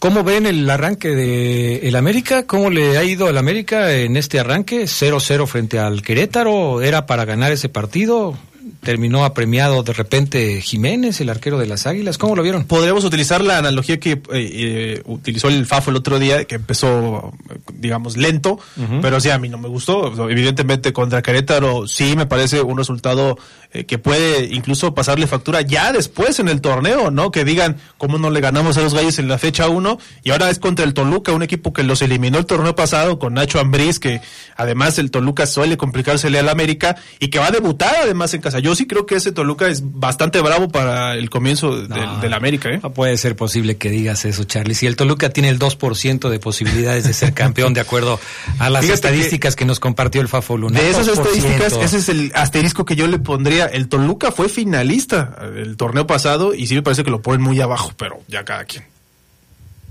¿Cómo 0.00 0.22
ven 0.22 0.44
el 0.44 0.68
arranque 0.68 1.08
de 1.08 1.88
el 1.88 1.96
América? 1.96 2.46
¿Cómo 2.46 2.68
le 2.68 2.98
ha 2.98 3.04
ido 3.04 3.28
al 3.28 3.38
América 3.38 3.94
en 3.94 4.18
este 4.18 4.38
arranque? 4.38 4.82
0-0 4.82 5.46
frente 5.46 5.78
al 5.78 6.02
Querétaro. 6.02 6.82
¿Era 6.82 7.06
para 7.06 7.24
ganar 7.24 7.52
ese 7.52 7.70
partido? 7.70 8.36
Terminó 8.84 9.24
apremiado 9.24 9.82
de 9.82 9.92
repente 9.92 10.60
Jiménez, 10.60 11.20
el 11.20 11.30
arquero 11.30 11.58
de 11.58 11.66
las 11.66 11.86
Águilas. 11.86 12.18
¿Cómo 12.18 12.36
lo 12.36 12.42
vieron? 12.42 12.64
Podríamos 12.64 13.04
utilizar 13.04 13.42
la 13.42 13.58
analogía 13.58 13.98
que 13.98 14.12
eh, 14.12 14.20
eh, 14.32 15.02
utilizó 15.06 15.48
el 15.48 15.66
Fafo 15.66 15.90
el 15.90 15.96
otro 15.96 16.18
día, 16.18 16.44
que 16.44 16.54
empezó, 16.54 17.32
digamos, 17.72 18.16
lento, 18.16 18.60
pero 19.02 19.18
sí, 19.20 19.30
a 19.30 19.38
mí 19.38 19.48
no 19.48 19.58
me 19.58 19.68
gustó. 19.68 20.28
Evidentemente, 20.30 20.92
contra 20.92 21.22
Querétaro 21.22 21.88
sí 21.88 22.14
me 22.16 22.26
parece 22.26 22.62
un 22.62 22.78
resultado 22.78 23.38
eh, 23.74 23.86
que 23.86 23.98
puede 23.98 24.54
incluso 24.54 24.94
pasarle 24.94 25.26
factura 25.26 25.60
ya 25.60 25.90
después 25.90 26.38
en 26.38 26.48
el 26.48 26.60
torneo, 26.60 27.10
¿no? 27.10 27.32
Que 27.32 27.44
digan 27.44 27.76
cómo 27.98 28.18
no 28.18 28.30
le 28.30 28.40
ganamos 28.40 28.76
a 28.76 28.82
los 28.82 28.94
Gallos 28.94 29.18
en 29.18 29.26
la 29.26 29.36
fecha 29.36 29.68
1 29.68 29.98
y 30.22 30.30
ahora 30.30 30.48
es 30.48 30.60
contra 30.60 30.84
el 30.84 30.94
Toluca, 30.94 31.32
un 31.32 31.42
equipo 31.42 31.72
que 31.72 31.82
los 31.82 32.00
eliminó 32.00 32.38
el 32.38 32.46
torneo 32.46 32.76
pasado 32.76 33.18
con 33.18 33.34
Nacho 33.34 33.58
Ambriz, 33.58 33.98
que 33.98 34.20
además 34.56 34.98
el 34.98 35.10
Toluca 35.10 35.46
suele 35.46 35.76
complicársele 35.76 36.38
al 36.38 36.48
América 36.50 36.94
y 37.18 37.30
que 37.30 37.40
va 37.40 37.48
a 37.48 37.50
debutar 37.50 37.96
además 38.00 38.32
en 38.32 38.42
casa. 38.42 38.60
Yo 38.60 38.76
sí 38.76 38.86
creo 38.86 39.06
que 39.06 39.16
ese 39.16 39.32
Toluca 39.32 39.66
es 39.66 39.82
bastante 39.82 40.40
bravo 40.40 40.68
para 40.68 41.14
el 41.14 41.28
comienzo 41.28 41.76
del, 41.76 42.32
América, 42.32 42.70
¿eh? 42.70 42.78
No 42.80 42.92
puede 42.92 43.16
ser 43.16 43.34
posible 43.34 43.76
que 43.76 43.90
digas 43.90 44.24
eso, 44.24 44.44
Charlie. 44.44 44.76
Si 44.76 44.86
el 44.86 44.94
Toluca 44.94 45.30
tiene 45.30 45.48
el 45.48 45.58
2% 45.58 46.28
de 46.28 46.38
posibilidades 46.38 47.02
de 47.02 47.12
ser 47.12 47.34
campeón 47.34 47.74
de 47.74 47.80
acuerdo 47.80 48.20
a 48.60 48.70
las 48.70 48.84
estadísticas 48.84 49.56
que, 49.56 49.64
nos 49.64 49.80
compartió 49.80 50.20
el 50.20 50.28
Fafo 50.28 50.56
Luna. 50.58 50.78
De 50.78 50.90
esas 50.90 51.08
estadísticas, 51.08 51.72
ese 51.72 51.96
es 51.96 52.08
el 52.08 52.30
asterisco 52.34 52.84
que 52.84 52.94
yo 52.94 53.06
le 53.06 53.18
pondría 53.18 53.63
el 53.66 53.88
Toluca 53.88 54.32
fue 54.32 54.48
finalista 54.48 55.36
el 55.56 55.76
torneo 55.76 56.06
pasado 56.06 56.54
y 56.54 56.66
sí 56.66 56.74
me 56.74 56.82
parece 56.82 57.04
que 57.04 57.10
lo 57.10 57.22
ponen 57.22 57.42
muy 57.42 57.60
abajo, 57.60 57.92
pero 57.96 58.20
ya 58.28 58.44
cada 58.44 58.64
quien. 58.64 58.84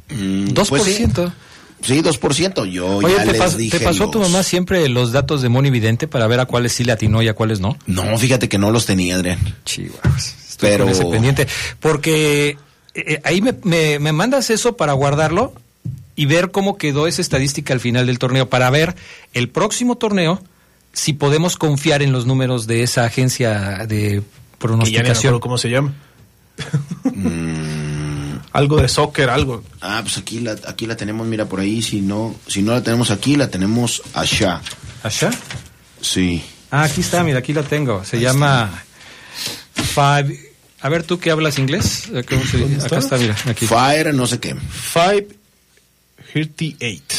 2%. 0.10 0.68
Pues 0.70 0.84
sí. 0.84 1.06
2%. 2.02 2.66
Yo 2.70 3.02
ya 3.02 3.24
¿te, 3.26 3.34
les 3.34 3.58
dije 3.58 3.80
¿te 3.80 3.84
pasó 3.84 4.10
tu 4.10 4.20
mamá 4.20 4.44
siempre 4.44 4.88
los 4.90 5.12
datos 5.12 5.42
de 5.42 5.50
Moni 5.50 5.70
Vidente 5.70 6.08
para 6.08 6.28
ver 6.28 6.40
a 6.40 6.46
cuáles 6.46 6.74
sí 6.74 6.84
le 6.84 6.94
atinó 6.94 7.22
y 7.22 7.28
a 7.28 7.34
cuáles 7.34 7.60
no? 7.60 7.78
No, 7.88 8.18
fíjate 8.18 8.48
que 8.48 8.58
no 8.58 8.72
los 8.72 8.86
tenía, 8.86 9.16
Adrián. 9.16 9.40
Chihuahuas. 9.66 10.58
Pero... 10.60 10.88
ese 10.88 11.06
pendiente. 11.06 11.48
Porque 11.80 12.50
eh, 12.50 12.58
eh, 12.96 13.22
ahí 13.24 13.42
me, 13.42 13.54
me, 13.64 14.00
me 14.00 14.12
mandas 14.14 14.50
eso 14.50 14.78
para 14.78 14.94
guardarlo 14.94 15.54
y 16.16 16.26
ver 16.26 16.52
cómo 16.52 16.78
quedó 16.78 17.08
esa 17.08 17.22
estadística 17.22 17.74
al 17.74 17.80
final 17.80 18.06
del 18.06 18.20
torneo, 18.20 18.50
para 18.50 18.70
ver 18.70 18.96
el 19.34 19.50
próximo 19.50 19.98
torneo 19.98 20.42
si 20.94 21.14
podemos 21.14 21.58
confiar 21.58 22.02
en 22.02 22.12
los 22.12 22.26
números 22.26 22.68
de 22.68 22.84
esa 22.84 23.04
agencia 23.04 23.86
de 23.88 24.22
pronosticación. 24.60 25.40
¿Cómo 25.40 25.58
se 25.58 25.70
llama? 25.70 25.94
Mm. 27.04 28.38
algo 28.54 28.78
de 28.80 28.88
soccer, 28.88 29.30
algo. 29.30 29.64
Ah, 29.82 30.00
pues 30.04 30.18
aquí 30.18 30.40
la, 30.40 30.56
aquí 30.68 30.86
la 30.86 30.96
tenemos, 30.96 31.28
mira, 31.28 31.46
por 31.46 31.60
ahí. 31.60 31.82
Si 31.82 32.02
no, 32.02 32.36
si 32.48 32.62
no 32.62 32.72
la 32.72 32.84
tenemos 32.84 33.12
aquí, 33.12 33.36
la 33.36 33.50
tenemos 33.50 34.02
allá. 34.14 34.62
¿Allá? 35.02 35.32
Sí. 36.00 36.44
Ah, 36.72 36.84
aquí 36.84 37.02
está, 37.02 37.24
mira, 37.24 37.40
aquí 37.40 37.54
la 37.54 37.64
tengo. 37.64 38.06
Se 38.06 38.20
llama 38.20 38.72
Five. 39.74 40.52
A 40.82 40.90
ver, 40.90 41.04
tú 41.04 41.20
que 41.20 41.32
hablas 41.32 41.60
inglés. 41.60 42.10
¿Cómo 42.30 42.46
se 42.46 42.58
dice? 42.58 42.86
Acá 42.86 43.00
está, 43.00 43.18
mira. 43.18 43.36
Aquí. 43.46 43.66
Fire, 43.66 44.14
no 44.14 44.28
sé 44.28 44.40
qué. 44.40 44.56
Five 44.56 45.28
Thirty-eight 46.34 47.14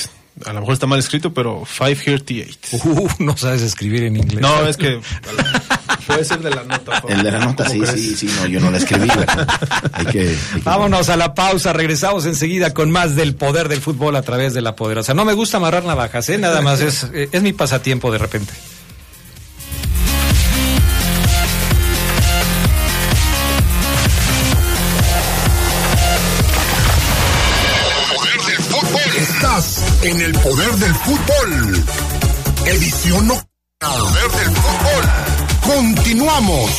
a 0.44 0.52
lo 0.52 0.60
mejor 0.60 0.74
está 0.74 0.86
mal 0.86 0.98
escrito, 0.98 1.32
pero 1.32 1.62
538. 1.64 2.76
Uh, 2.84 3.08
no 3.20 3.36
sabes 3.36 3.62
escribir 3.62 4.04
en 4.04 4.16
inglés. 4.16 4.40
No, 4.40 4.66
es 4.66 4.76
que 4.76 5.00
puede 6.06 6.24
ser 6.24 6.40
de 6.40 6.50
la 6.50 6.64
nota. 6.64 7.02
El 7.08 7.22
de 7.22 7.30
la 7.30 7.38
nota, 7.38 7.68
sí, 7.68 7.80
sí, 7.86 8.16
sí, 8.16 8.30
no, 8.40 8.46
yo 8.46 8.60
no 8.60 8.70
la 8.70 8.78
escribí. 8.78 9.08
hay 9.92 10.06
que, 10.06 10.36
Vámonos 10.64 11.08
a 11.08 11.16
la 11.16 11.34
pausa, 11.34 11.72
regresamos 11.72 12.26
enseguida 12.26 12.74
con 12.74 12.90
más 12.90 13.14
del 13.14 13.36
poder 13.36 13.68
del 13.68 13.80
fútbol 13.80 14.16
a 14.16 14.22
través 14.22 14.54
de 14.54 14.60
la 14.60 14.74
poderosa. 14.74 15.14
No 15.14 15.24
me 15.24 15.34
gusta 15.34 15.58
amarrar 15.58 15.84
navajas, 15.84 16.28
¿eh? 16.28 16.38
nada 16.38 16.60
más, 16.62 16.80
es, 16.80 17.06
es 17.14 17.42
mi 17.42 17.52
pasatiempo 17.52 18.10
de 18.10 18.18
repente. 18.18 18.52
En 30.04 30.20
el 30.20 30.32
poder 30.32 30.70
del 30.72 30.94
fútbol. 30.96 31.84
Edición 32.66 33.26
nocturna. 33.26 33.48
Poder 33.80 34.30
del 34.32 34.56
fútbol. 34.56 35.76
Continuamos. 35.76 36.70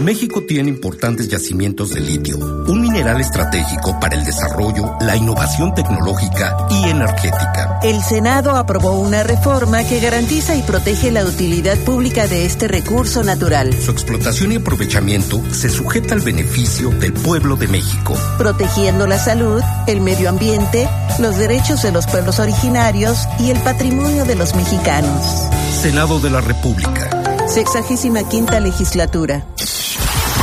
México 0.00 0.42
tiene 0.42 0.70
importantes 0.70 1.28
yacimientos 1.28 1.90
de 1.90 2.00
litio, 2.00 2.38
un 2.38 2.80
mineral 2.80 3.20
estratégico 3.20 4.00
para 4.00 4.16
el 4.16 4.24
desarrollo, 4.24 4.94
la 5.00 5.14
innovación 5.14 5.74
tecnológica 5.74 6.56
y 6.70 6.88
energética. 6.88 7.80
El 7.82 8.02
Senado 8.02 8.56
aprobó 8.56 8.98
una 8.98 9.22
reforma 9.22 9.84
que 9.84 10.00
garantiza 10.00 10.56
y 10.56 10.62
protege 10.62 11.10
la 11.10 11.24
utilidad 11.24 11.76
pública 11.78 12.26
de 12.26 12.46
este 12.46 12.66
recurso 12.66 13.22
natural. 13.22 13.74
Su 13.74 13.90
explotación 13.90 14.52
y 14.52 14.56
aprovechamiento 14.56 15.42
se 15.52 15.68
sujeta 15.68 16.14
al 16.14 16.20
beneficio 16.20 16.90
del 16.90 17.12
pueblo 17.12 17.56
de 17.56 17.68
México, 17.68 18.16
protegiendo 18.38 19.06
la 19.06 19.18
salud, 19.18 19.62
el 19.86 20.00
medio 20.00 20.30
ambiente, 20.30 20.88
los 21.18 21.36
derechos 21.36 21.82
de 21.82 21.92
los 21.92 22.06
pueblos 22.06 22.38
originarios 22.38 23.28
y 23.38 23.50
el 23.50 23.58
patrimonio 23.58 24.24
de 24.24 24.34
los 24.34 24.54
mexicanos. 24.54 25.48
Senado 25.82 26.20
de 26.20 26.30
la 26.30 26.40
República. 26.40 27.10
Sexagésima 27.48 28.28
quinta 28.28 28.60
legislatura. 28.60 29.44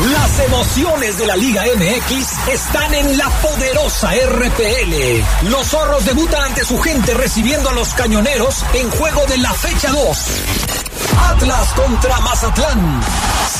Las 0.05 0.39
emociones 0.39 1.17
de 1.17 1.25
la 1.25 1.35
Liga 1.35 1.63
MX 1.75 2.47
están 2.49 2.93
en 2.93 3.17
la 3.17 3.29
poderosa 3.41 4.11
RPL. 4.11 5.49
Los 5.49 5.67
zorros 5.67 6.05
debutan 6.05 6.43
ante 6.43 6.63
su 6.63 6.77
gente 6.77 7.15
recibiendo 7.15 7.69
a 7.69 7.73
los 7.73 7.95
cañoneros 7.95 8.63
en 8.73 8.91
juego 8.91 9.25
de 9.25 9.39
la 9.39 9.51
fecha 9.53 9.91
2. 9.91 10.17
Atlas 11.29 11.73
contra 11.73 12.19
Mazatlán. 12.19 13.01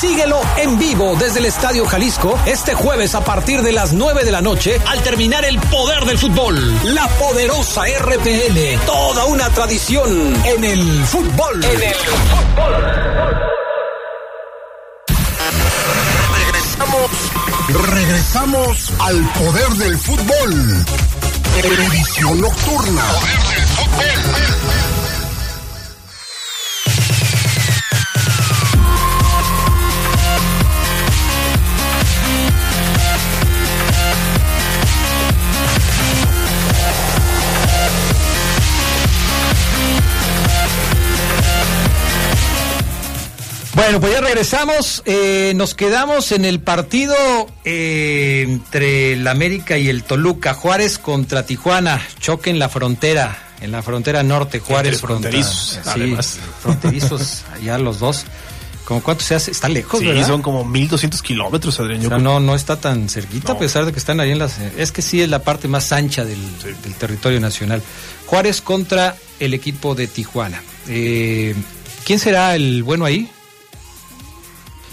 Síguelo 0.00 0.40
en 0.58 0.78
vivo 0.78 1.16
desde 1.18 1.40
el 1.40 1.46
Estadio 1.46 1.84
Jalisco 1.86 2.38
este 2.46 2.74
jueves 2.74 3.16
a 3.16 3.24
partir 3.24 3.62
de 3.62 3.72
las 3.72 3.92
9 3.92 4.22
de 4.22 4.30
la 4.30 4.40
noche 4.40 4.80
al 4.86 5.02
terminar 5.02 5.44
el 5.44 5.58
poder 5.58 6.04
del 6.04 6.18
fútbol. 6.18 6.56
La 6.94 7.08
poderosa 7.18 7.82
RPL. 7.82 8.78
Toda 8.86 9.24
una 9.24 9.50
tradición 9.50 10.36
en 10.44 10.64
el 10.64 11.04
fútbol. 11.04 11.64
En 11.64 11.82
el 11.82 11.94
fútbol. 11.94 13.57
Regresamos 17.86 18.92
al 18.98 19.32
poder 19.34 19.68
del 19.74 19.98
fútbol. 19.98 20.84
Edición 21.62 22.40
nocturna. 22.40 23.02
Poder 23.02 23.56
del 23.56 23.66
fútbol. 23.68 24.17
Bueno, 43.78 44.00
pues 44.00 44.12
ya 44.12 44.20
regresamos. 44.20 45.04
Eh, 45.06 45.52
nos 45.54 45.76
quedamos 45.76 46.32
en 46.32 46.44
el 46.44 46.58
partido 46.58 47.14
eh, 47.64 48.44
entre 48.48 49.12
el 49.12 49.24
América 49.28 49.78
y 49.78 49.88
el 49.88 50.02
Toluca. 50.02 50.52
Juárez 50.52 50.98
contra 50.98 51.46
Tijuana. 51.46 52.04
Choque 52.18 52.50
en 52.50 52.58
la 52.58 52.68
frontera, 52.68 53.38
en 53.60 53.70
la 53.70 53.80
frontera 53.82 54.24
norte. 54.24 54.58
Juárez 54.58 55.00
fronterizos. 55.00 55.78
Sí, 55.94 56.16
fronterizos, 56.60 57.44
allá 57.54 57.78
los 57.78 58.00
dos. 58.00 58.24
¿Cómo 58.84 59.00
cuánto 59.00 59.22
se 59.22 59.36
hace? 59.36 59.52
Está 59.52 59.68
lejos, 59.68 60.00
sí, 60.00 60.24
son 60.24 60.42
como 60.42 60.64
1200 60.64 61.22
kilómetros, 61.22 61.78
Adrián. 61.78 62.04
O 62.04 62.08
sea, 62.08 62.18
no, 62.18 62.40
no 62.40 62.56
está 62.56 62.80
tan 62.80 63.08
cerquita, 63.08 63.52
a 63.52 63.58
pesar 63.60 63.86
de 63.86 63.92
que 63.92 64.00
están 64.00 64.18
ahí 64.18 64.32
en 64.32 64.40
las. 64.40 64.58
Es 64.76 64.90
que 64.90 65.02
sí 65.02 65.22
es 65.22 65.28
la 65.28 65.44
parte 65.44 65.68
más 65.68 65.92
ancha 65.92 66.24
del, 66.24 66.40
del 66.82 66.94
territorio 66.94 67.38
nacional. 67.38 67.80
Juárez 68.26 68.60
contra 68.60 69.14
el 69.38 69.54
equipo 69.54 69.94
de 69.94 70.08
Tijuana. 70.08 70.64
Eh, 70.88 71.54
¿Quién 72.04 72.18
será 72.18 72.56
el 72.56 72.82
bueno 72.82 73.04
ahí? 73.04 73.30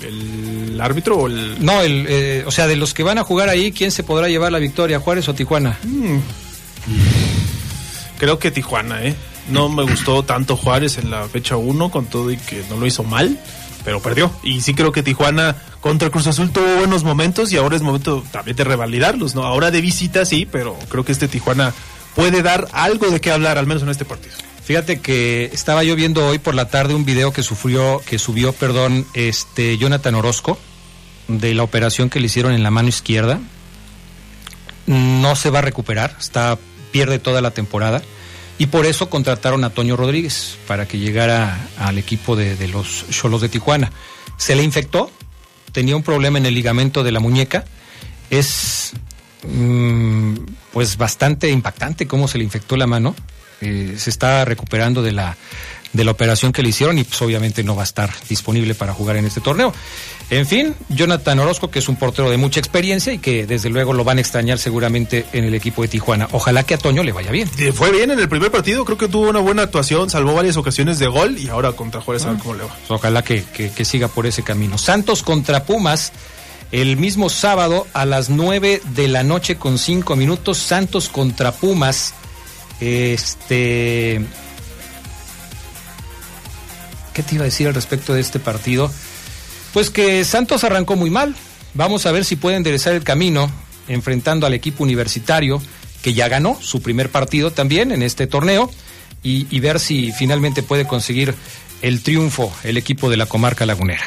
¿El 0.02 0.80
árbitro 0.80 1.18
o 1.18 1.28
el.? 1.28 1.64
No, 1.64 1.82
el, 1.82 2.06
eh, 2.10 2.44
o 2.46 2.52
sea, 2.52 2.68
de 2.68 2.76
los 2.76 2.94
que 2.94 3.04
van 3.04 3.18
a 3.18 3.24
jugar 3.24 3.50
ahí, 3.50 3.72
¿quién 3.72 3.92
se 3.92 4.04
podrá 4.04 4.28
llevar 4.28 4.52
la 4.52 4.60
victoria, 4.60 5.00
Juárez 5.00 5.28
o 5.30 5.34
Tijuana? 5.34 5.80
Mm. 5.84 6.18
Creo 8.18 8.40
que 8.40 8.52
Tijuana, 8.52 9.04
¿eh? 9.04 9.16
No 9.50 9.70
me 9.70 9.84
gustó 9.84 10.24
tanto 10.24 10.58
Juárez 10.58 10.98
en 10.98 11.12
la 11.12 11.28
fecha 11.28 11.58
1, 11.58 11.92
con 11.92 12.06
todo 12.06 12.32
y 12.32 12.38
que 12.38 12.64
no 12.70 12.78
lo 12.78 12.86
hizo 12.86 13.04
mal, 13.04 13.40
pero 13.84 14.02
perdió. 14.02 14.32
Y 14.44 14.62
sí 14.62 14.74
creo 14.74 14.92
que 14.92 15.04
Tijuana 15.04 15.56
contra 15.82 16.10
Cruz 16.10 16.28
Azul 16.28 16.52
tuvo 16.52 16.78
buenos 16.78 17.04
momentos 17.04 17.52
y 17.52 17.58
ahora 17.58 17.76
es 17.76 17.82
momento 17.82 18.24
también 18.32 18.58
de 18.58 18.64
revalidarlos, 18.64 19.36
¿no? 19.36 19.44
Ahora 19.44 19.70
de 19.70 19.82
visita 19.82 20.26
sí, 20.26 20.48
pero 20.50 20.78
creo 20.90 21.06
que 21.06 21.12
este 21.12 21.28
Tijuana 21.28 21.74
puede 22.16 22.42
dar 22.42 22.68
algo 22.72 23.10
de 23.12 23.22
qué 23.22 23.32
hablar, 23.32 23.58
al 23.58 23.68
menos 23.68 23.84
en 23.84 23.90
este 23.90 24.06
partido. 24.06 24.36
Fíjate 24.66 25.00
que 25.00 25.52
estaba 25.54 25.84
yo 25.84 25.96
viendo 25.96 26.26
hoy 26.28 26.40
por 26.40 26.56
la 26.56 26.70
tarde 26.70 26.96
un 26.96 27.06
video 27.06 27.32
que 27.32 27.44
sufrió, 27.44 28.02
que 28.04 28.18
subió, 28.18 28.52
perdón, 28.52 29.06
este 29.14 29.78
Jonathan 29.78 30.16
Orozco 30.16 30.58
de 31.28 31.54
la 31.54 31.62
operación 31.62 32.10
que 32.10 32.20
le 32.20 32.26
hicieron 32.26 32.52
en 32.52 32.64
la 32.64 32.72
mano 32.72 32.90
izquierda. 32.90 33.40
No 34.88 35.36
se 35.36 35.52
va 35.52 35.60
a 35.60 35.62
recuperar, 35.62 36.16
está 36.20 36.58
pierde 36.92 37.20
toda 37.20 37.42
la 37.42 37.52
temporada 37.52 38.02
y 38.58 38.66
por 38.68 38.88
eso 38.88 39.08
contrataron 39.08 39.64
a 39.66 39.70
Toño 39.70 39.98
Rodríguez 39.98 40.58
para 40.66 40.88
que 40.88 40.98
llegara 40.98 41.68
al 41.78 42.00
equipo 42.00 42.36
de, 42.36 42.68
los 42.68 43.06
Cholos 43.12 43.42
de 43.42 43.50
Tijuana. 43.50 43.92
Se 44.38 44.56
le 44.56 44.64
infectó, 44.64 45.12
tenía 45.74 45.96
un 45.96 46.02
problema 46.02 46.40
en 46.40 46.46
el 46.48 46.56
ligamento 46.56 47.04
de 47.04 47.12
la 47.12 47.20
muñeca. 47.20 47.66
Es 48.32 48.94
mm, 49.44 50.36
pues 50.74 50.98
bastante 50.98 51.52
impactante 51.52 52.08
cómo 52.08 52.28
se 52.28 52.40
le 52.40 52.44
infectó 52.46 52.78
la 52.78 52.88
mano. 52.88 53.14
Eh, 53.62 53.96
se 53.98 54.10
está 54.10 54.46
recuperando 54.46 55.02
de 55.02 55.12
la, 55.12 55.38
de 55.96 56.04
la 56.04 56.12
operación 56.12 56.52
que 56.52 56.62
le 56.62 56.70
hicieron 56.70 56.98
y 56.98 57.04
pues 57.04 57.22
obviamente 57.22 57.64
no 57.64 57.76
va 57.76 57.84
a 57.84 57.86
estar 57.86 58.12
disponible 58.28 58.76
para 58.76 58.94
jugar 58.94 59.16
en 59.18 59.26
este 59.26 59.42
torneo. 59.42 59.74
En 60.30 60.48
fin, 60.48 60.76
Jonathan 60.90 61.40
Orozco, 61.40 61.70
que 61.70 61.80
es 61.80 61.88
un 61.88 61.96
portero 61.96 62.30
de 62.30 62.38
mucha 62.38 62.60
experiencia 62.60 63.14
y 63.14 63.20
que 63.20 63.46
desde 63.46 63.70
luego 63.70 63.94
lo 63.94 64.04
van 64.04 64.18
a 64.18 64.22
extrañar 64.22 64.58
seguramente 64.58 65.26
en 65.34 65.46
el 65.46 65.54
equipo 65.54 65.84
de 65.84 65.88
Tijuana. 65.88 66.28
Ojalá 66.32 66.64
que 66.64 66.74
a 66.74 66.78
Toño 66.78 67.04
le 67.04 67.12
vaya 67.12 67.32
bien. 67.32 67.48
Fue 67.74 67.92
bien 67.92 68.12
en 68.12 68.20
el 68.20 68.28
primer 68.28 68.52
partido, 68.52 68.84
creo 68.86 68.98
que 68.98 69.08
tuvo 69.08 69.30
una 69.30 69.40
buena 69.40 69.64
actuación, 69.64 70.10
salvó 70.10 70.34
varias 70.34 70.58
ocasiones 70.58 71.00
de 71.00 71.08
gol 71.08 71.38
y 71.38 71.50
ahora 71.50 71.74
contra 71.74 72.02
Juárez 72.02 72.26
a 72.26 72.32
ver 72.32 72.40
cómo 72.40 72.56
le 72.56 72.64
va. 72.64 72.70
Pues 72.70 72.92
ojalá 72.92 73.24
que, 73.24 73.44
que, 73.44 73.86
siga 73.86 74.08
por 74.08 74.26
ese 74.26 74.44
camino. 74.44 74.78
Santos 74.78 75.24
contra 75.24 75.64
Pumas. 75.64 76.12
El 76.72 76.98
mismo 76.98 77.30
sábado 77.30 77.86
a 77.94 78.06
las 78.06 78.30
9 78.30 78.82
de 78.96 79.08
la 79.08 79.24
noche 79.24 79.56
con 79.56 79.78
5 79.78 80.16
minutos, 80.16 80.58
Santos 80.58 81.10
contra 81.10 81.52
Pumas. 81.54 82.14
Este. 82.80 84.22
¿Qué 87.14 87.24
te 87.24 87.36
iba 87.36 87.44
a 87.44 87.46
decir 87.46 87.68
al 87.68 87.74
respecto 87.74 88.14
de 88.14 88.22
este 88.22 88.40
partido? 88.40 88.92
Pues 89.74 89.90
que 89.90 90.24
Santos 90.26 90.64
arrancó 90.64 90.96
muy 90.96 91.10
mal. 91.10 91.36
Vamos 91.74 92.06
a 92.06 92.12
ver 92.12 92.26
si 92.26 92.36
puede 92.36 92.58
enderezar 92.58 92.94
el 92.94 93.04
camino 93.04 93.50
enfrentando 93.88 94.46
al 94.46 94.54
equipo 94.54 94.84
universitario 94.84 95.62
que 96.02 96.14
ya 96.14 96.28
ganó 96.28 96.58
su 96.62 96.82
primer 96.82 97.10
partido 97.10 97.52
también 97.52 97.92
en 97.92 98.02
este 98.02 98.28
torneo 98.28 98.70
y, 99.24 99.48
y 99.50 99.60
ver 99.60 99.80
si 99.80 100.12
finalmente 100.12 100.64
puede 100.64 100.88
conseguir 100.88 101.34
el 101.82 102.02
triunfo 102.02 102.54
el 102.64 102.78
equipo 102.78 103.10
de 103.10 103.18
la 103.18 103.26
comarca 103.26 103.66
lagunera. 103.66 104.04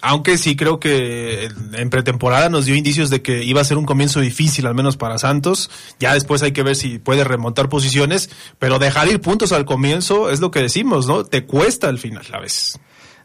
Aunque 0.00 0.38
sí 0.38 0.56
creo 0.56 0.78
que 0.78 1.48
en 1.72 1.90
pretemporada 1.90 2.48
nos 2.48 2.66
dio 2.66 2.74
indicios 2.74 3.10
de 3.10 3.22
que 3.22 3.42
iba 3.44 3.60
a 3.60 3.64
ser 3.64 3.78
un 3.78 3.86
comienzo 3.86 4.20
difícil, 4.20 4.66
al 4.66 4.74
menos 4.74 4.96
para 4.96 5.18
Santos. 5.18 5.70
Ya 5.98 6.14
después 6.14 6.42
hay 6.42 6.52
que 6.52 6.62
ver 6.62 6.76
si 6.76 6.98
puede 6.98 7.24
remontar 7.24 7.68
posiciones, 7.68 8.30
pero 8.58 8.78
dejar 8.78 9.08
ir 9.08 9.20
puntos 9.20 9.52
al 9.52 9.64
comienzo 9.64 10.30
es 10.30 10.40
lo 10.40 10.50
que 10.50 10.60
decimos, 10.60 11.06
¿no? 11.06 11.24
Te 11.24 11.44
cuesta 11.44 11.88
al 11.88 11.98
final 11.98 12.24
a 12.32 12.40
veces. 12.40 12.78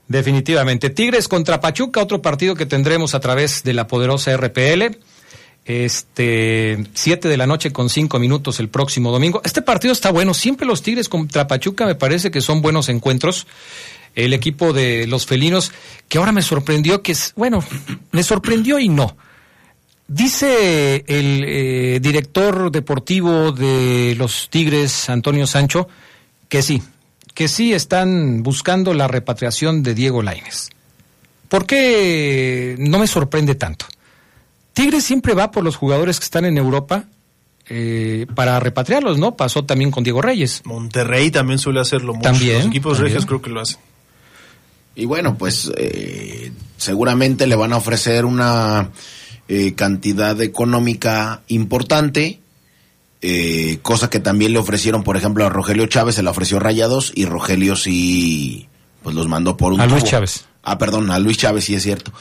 Definitivamente. 0.08 0.90
Tigres 0.90 1.28
contra 1.28 1.62
Pachuca, 1.62 2.02
otro 2.02 2.22
partido 2.22 2.56
que 2.56 2.66
tendremos 2.66 3.16
a 3.16 3.20
través 3.20 3.64
de 3.64 3.74
la 3.74 3.88
poderosa 3.88 4.36
RPL. 4.36 4.98
Este, 5.66 6.86
7 6.94 7.30
de 7.30 7.38
la 7.38 7.48
noche 7.48 7.72
con 7.72 7.90
5 7.90 8.20
minutos 8.20 8.60
el 8.60 8.68
próximo 8.68 9.12
domingo. 9.12 9.42
Este 9.46 9.62
partido 9.62 9.94
está 9.94 10.12
bueno. 10.12 10.34
Siempre 10.34 10.68
los 10.68 10.82
Tigres 10.82 11.08
contra 11.08 11.48
Pachuca 11.48 11.86
me 11.86 11.96
parece 11.96 12.32
que 12.32 12.42
son 12.42 12.62
buenos 12.62 12.90
encuentros 12.90 13.48
el 14.16 14.34
equipo 14.34 14.74
de 14.74 15.08
los 15.08 15.26
felinos, 15.26 15.72
que 16.08 16.18
ahora 16.18 16.32
me 16.32 16.42
sorprendió 16.42 17.02
que 17.02 17.14
es, 17.14 17.34
bueno, 17.36 17.64
me 18.12 18.24
sorprendió 18.24 18.80
y 18.80 18.90
no. 18.90 19.16
Dice 20.08 21.06
el 21.08 21.44
eh, 21.48 22.00
director 22.02 22.72
deportivo 22.72 23.52
de 23.52 24.16
los 24.18 24.50
Tigres, 24.50 25.10
Antonio 25.10 25.48
Sancho, 25.48 25.88
que 26.50 26.62
sí, 26.62 26.84
que 27.34 27.48
sí 27.48 27.74
están 27.74 28.44
buscando 28.44 28.94
la 28.94 29.08
repatriación 29.08 29.82
de 29.82 29.96
Diego 29.96 30.22
Laines. 30.22 30.70
¿Por 31.48 31.66
qué 31.66 32.76
no 32.80 33.00
me 33.00 33.08
sorprende 33.08 33.56
tanto? 33.56 33.86
Tigres 34.74 35.04
siempre 35.04 35.34
va 35.34 35.52
por 35.52 35.64
los 35.64 35.76
jugadores 35.76 36.20
que 36.20 36.26
están 36.26 36.46
en 36.46 36.58
Europa 36.58 37.06
eh, 37.70 38.26
para 38.36 38.60
repatriarlos, 38.60 39.18
¿no? 39.18 39.38
Pasó 39.38 39.64
también 39.64 39.90
con 39.90 40.04
Diego 40.04 40.22
Reyes. 40.22 40.62
Monterrey 40.66 41.32
también 41.32 41.60
suele 41.60 41.80
hacerlo 41.80 42.14
mucho. 42.14 42.30
También. 42.30 42.58
Los 42.58 42.68
equipos 42.68 43.00
regios 43.00 43.26
creo 43.26 43.42
que 43.42 43.50
lo 43.50 43.62
hacen. 43.62 43.80
Y 44.96 45.06
bueno, 45.06 45.38
pues 45.38 45.72
eh, 45.76 46.52
seguramente 46.78 47.48
le 47.48 47.56
van 47.56 47.74
a 47.74 47.78
ofrecer 47.78 48.26
una 48.26 48.92
eh, 49.48 49.74
cantidad 49.74 50.40
económica 50.42 51.42
importante, 51.48 52.40
eh, 53.22 53.80
cosa 53.82 54.10
que 54.10 54.20
también 54.20 54.54
le 54.54 54.60
ofrecieron, 54.60 55.04
por 55.04 55.18
ejemplo, 55.18 55.46
a 55.46 55.50
Rogelio 55.50 55.88
Chávez, 55.88 56.16
se 56.16 56.24
le 56.24 56.30
ofreció 56.30 56.60
Rayados 56.60 57.12
y 57.16 57.26
Rogelio 57.26 57.76
sí, 57.76 58.68
pues 59.02 59.16
los 59.16 59.28
mandó 59.28 59.58
por 59.58 59.74
un 59.74 59.82
A 59.82 59.88
Luis. 59.88 60.04
Chávez. 60.04 60.46
Ah, 60.62 60.78
perdón, 60.78 61.10
a 61.12 61.20
Luis 61.20 61.38
Chávez, 61.38 61.66
sí 61.66 61.76
es 61.76 61.84
cierto. 61.84 62.12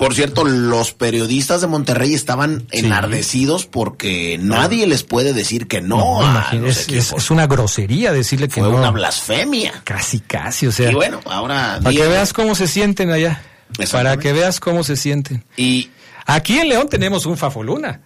Por 0.00 0.14
cierto, 0.14 0.44
los 0.44 0.94
periodistas 0.94 1.60
de 1.60 1.66
Monterrey 1.66 2.14
estaban 2.14 2.66
enardecidos 2.70 3.66
porque 3.66 4.38
nadie 4.40 4.86
les 4.86 5.02
puede 5.04 5.34
decir 5.34 5.68
que 5.68 5.82
no. 5.82 5.98
No, 5.98 6.20
a 6.26 6.30
imagínate, 6.30 6.94
los 6.96 7.12
es, 7.12 7.30
una 7.30 7.46
grosería 7.46 8.10
decirle 8.10 8.48
que 8.48 8.62
Fue 8.62 8.70
no. 8.72 8.78
una 8.78 8.90
blasfemia. 8.90 9.82
Casi, 9.84 10.20
casi, 10.20 10.66
o 10.66 10.72
sea. 10.72 10.90
Y 10.90 10.94
bueno, 10.94 11.20
ahora 11.26 11.80
Para 11.82 11.94
que 11.94 12.06
veas 12.08 12.32
cómo 12.32 12.54
se 12.54 12.66
sienten 12.66 13.10
allá. 13.10 13.42
Para 13.92 14.16
que 14.16 14.32
veas 14.32 14.58
cómo 14.58 14.84
se 14.84 14.96
sienten. 14.96 15.44
Y 15.58 15.90
aquí 16.24 16.58
en 16.58 16.70
León 16.70 16.88
tenemos 16.88 17.26
un 17.26 17.36
Fafoluna. 17.36 18.00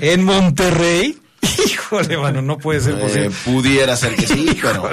En 0.00 0.24
Monterrey, 0.24 1.18
híjole, 1.66 2.16
mano, 2.16 2.40
no 2.40 2.56
puede 2.56 2.80
ser 2.80 2.94
Eh, 2.94 2.96
posible. 3.00 3.30
pudiera 3.44 3.96
ser 3.98 4.14
que 4.16 4.26
sí, 4.26 4.46
pero 4.62 4.90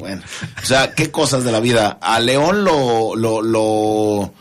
bueno. 0.00 0.20
O 0.60 0.66
sea, 0.66 0.92
qué 0.94 1.12
cosas 1.12 1.44
de 1.44 1.52
la 1.52 1.60
vida. 1.60 1.96
A 2.02 2.18
León 2.18 2.64
lo 2.64 3.14
lo 3.14 3.40
lo, 3.40 4.34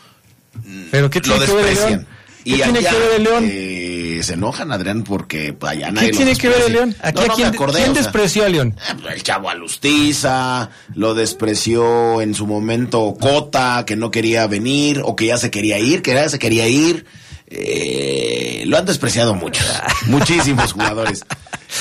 Pero 0.91 1.09
qué 1.09 1.19
lo 1.19 1.35
tiene 1.37 1.45
que 1.45 1.53
ver. 1.53 1.75
León. 1.75 2.07
¿Qué 2.43 2.51
tiene 2.57 2.79
allá, 2.79 2.89
que 2.91 2.97
ver 2.99 3.11
el 3.15 3.23
León? 3.23 3.49
eh, 3.51 4.19
se 4.21 4.33
enojan, 4.33 4.71
Adrián, 4.71 5.03
porque 5.03 5.55
allá 5.61 5.87
¿Qué 5.87 5.91
nadie 5.93 6.11
lo 6.11 6.17
tiene 6.17 6.35
que 6.35 6.47
ver 6.47 6.61
el. 6.67 6.73
León? 6.73 6.95
Aquí 7.01 7.21
No, 7.27 7.33
quién, 7.33 7.47
acordé, 7.47 7.79
quién 7.79 7.91
o 7.91 7.93
sea, 7.95 8.03
despreció 8.03 8.45
a 8.45 8.49
León. 8.49 8.75
el 9.11 9.23
chavo 9.23 9.49
Alustiza, 9.49 10.69
lo 10.93 11.15
despreció 11.15 12.21
en 12.21 12.33
su 12.35 12.45
momento 12.45 13.15
Cota, 13.19 13.83
que 13.87 13.95
no 13.95 14.11
quería 14.11 14.45
venir, 14.47 15.01
o 15.03 15.15
que 15.15 15.25
ya 15.25 15.37
se 15.37 15.49
quería 15.49 15.79
ir, 15.79 16.01
que 16.03 16.13
ya 16.13 16.29
se 16.29 16.37
quería 16.39 16.67
ir. 16.67 17.05
Eh, 17.47 18.63
lo 18.67 18.77
han 18.77 18.85
despreciado 18.85 19.33
muchos, 19.35 19.65
muchísimos 20.07 20.73
jugadores. 20.73 21.23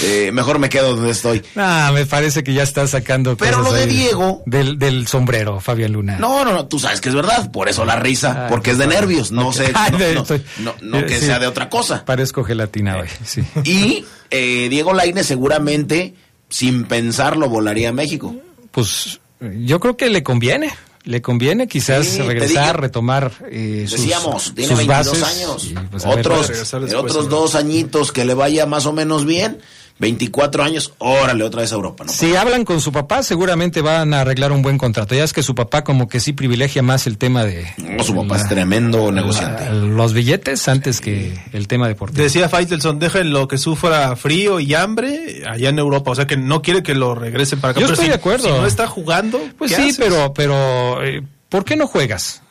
Eh, 0.03 0.31
mejor 0.33 0.59
me 0.59 0.69
quedo 0.69 0.97
donde 0.97 1.11
estoy. 1.13 1.43
Ah, 1.57 1.91
me 1.95 2.05
parece 2.07 2.43
que 2.43 2.53
ya 2.53 2.63
está 2.65 2.87
sacando 2.87 3.37
Pero 3.37 3.61
lo 3.63 3.73
de 3.73 3.87
Diego- 3.87 4.43
Del, 4.47 4.79
del 4.79 5.07
sombrero, 5.07 5.61
Fabián 5.61 5.93
Luna. 5.93 6.19
No, 6.19 6.45
no, 6.45 6.53
no, 6.53 6.67
tú 6.67 6.79
sabes 6.81 7.01
que 7.01 7.11
es 7.11 7.15
verdad, 7.15 7.51
por 7.53 7.69
eso 7.69 7.85
la 7.85 7.97
risa, 7.97 8.45
Ay, 8.47 8.51
porque 8.51 8.73
es 8.73 8.79
de 8.79 8.87
nervios, 8.87 9.31
no 9.31 9.53
sé, 9.53 9.73
no, 9.93 9.99
no, 9.99 10.23
estoy- 10.23 10.43
no- 10.59 10.75
no 10.83 10.99
eh, 10.99 11.07
que 11.07 11.21
sí. 11.21 11.27
sea 11.27 11.39
de 11.39 11.47
otra 11.47 11.69
cosa. 11.71 12.05
Parezco 12.05 12.43
gelatina 12.45 12.97
hoy, 12.99 13.09
sí. 13.25 13.43
Y 13.65 14.05
eh, 14.31 14.69
Diego 14.69 14.93
Lainez 14.93 15.27
seguramente, 15.27 16.15
sin 16.49 16.85
pensarlo, 16.85 17.49
volaría 17.49 17.91
a 17.91 17.93
México. 17.93 18.35
Pues 18.73 19.21
yo 19.41 19.79
creo 19.81 19.97
que 19.97 20.09
le 20.11 20.23
conviene. 20.23 20.75
Le 21.07 21.21
conviene 21.21 21.69
quizás 21.69 22.07
Sí, 22.07 22.23
regresar, 22.23 22.81
retomar 22.81 23.31
eh, 23.51 23.85
sus, 23.87 24.01
Decíamos, 24.01 24.55
tiene 24.55 24.69
sus 24.75 24.79
22 24.87 25.21
bases. 25.21 25.23
años. 25.37 25.65
y, 25.67 25.75
pues, 25.75 26.03
ver, 26.03 26.19
otros 26.19 26.49
eh, 26.49 26.53
después, 26.55 26.95
otros 26.95 27.29
dos 27.29 27.55
añitos 27.57 28.11
que 28.11 28.25
le 28.25 28.33
vaya 28.33 28.65
más 28.65 28.87
o 28.87 28.93
menos 28.95 29.27
bien. 29.27 29.59
24 29.99 30.65
años, 30.65 30.93
órale, 30.99 31.45
otra 31.45 31.61
vez 31.63 31.71
a 31.71 31.77
Europa. 31.77 32.05
¿no? 32.05 32.13
Si 32.13 32.35
hablan 32.35 32.65
con 32.65 32.81
su 32.81 32.91
papá, 32.91 33.23
seguramente 33.23 33.81
van 33.81 34.13
a 34.13 34.23
arreglar 34.23 34.51
un 34.51 34.61
buen 34.61 34.77
contrato. 34.77 35.15
Ya 35.15 35.23
es 35.23 35.33
que 35.33 35.43
su 35.43 35.55
papá 35.55 35.85
como 35.85 36.09
que 36.09 36.19
sí 36.19 36.33
privilegia 36.33 36.83
más 36.83 37.07
el 37.07 37.17
tema 37.17 37.45
de... 37.45 37.67
No, 37.79 38.03
su 38.03 38.15
papá 38.15 38.37
es 38.39 38.49
tremendo 38.49 39.13
negociante. 39.13 39.65
la- 39.67 39.73
los 39.73 40.13
billetes 40.13 40.67
antes 40.69 41.01
que 41.01 41.39
el 41.53 41.69
tema 41.69 41.87
deportivo. 41.87 42.23
Decía 42.23 42.49
Faitelson, 42.49 42.99
déjenlo 42.99 43.47
que 43.47 43.57
sufra 43.57 44.17
frío 44.17 44.59
y 44.59 44.75
hambre 44.75 45.43
allá 45.49 45.69
en 45.69 45.79
Europa. 45.79 46.11
O 46.11 46.15
sea 46.17 46.27
que 46.27 46.37
no 46.37 46.61
quiere 46.61 46.83
que 46.83 46.95
lo 46.95 47.15
regresen 47.15 47.61
para 47.61 47.71
acá. 47.71 47.81
Yo 47.81 47.87
Pero 47.87 47.95
estoy 47.95 48.07
si- 48.07 48.11
de 48.11 48.17
acuerdo. 48.17 48.45
Si 48.47 48.51
no 48.51 48.67
está 48.67 48.89
jugando, 48.89 49.41
Pues 49.57 49.71
¿qué 49.71 49.77
sí, 49.77 49.83
haces? 49.91 49.97
pero, 49.99 50.35
pero 50.35 51.05
eh, 51.05 51.23
¿por 51.49 51.65
qué 51.65 51.77
no 51.77 51.87
juegas? 51.87 52.43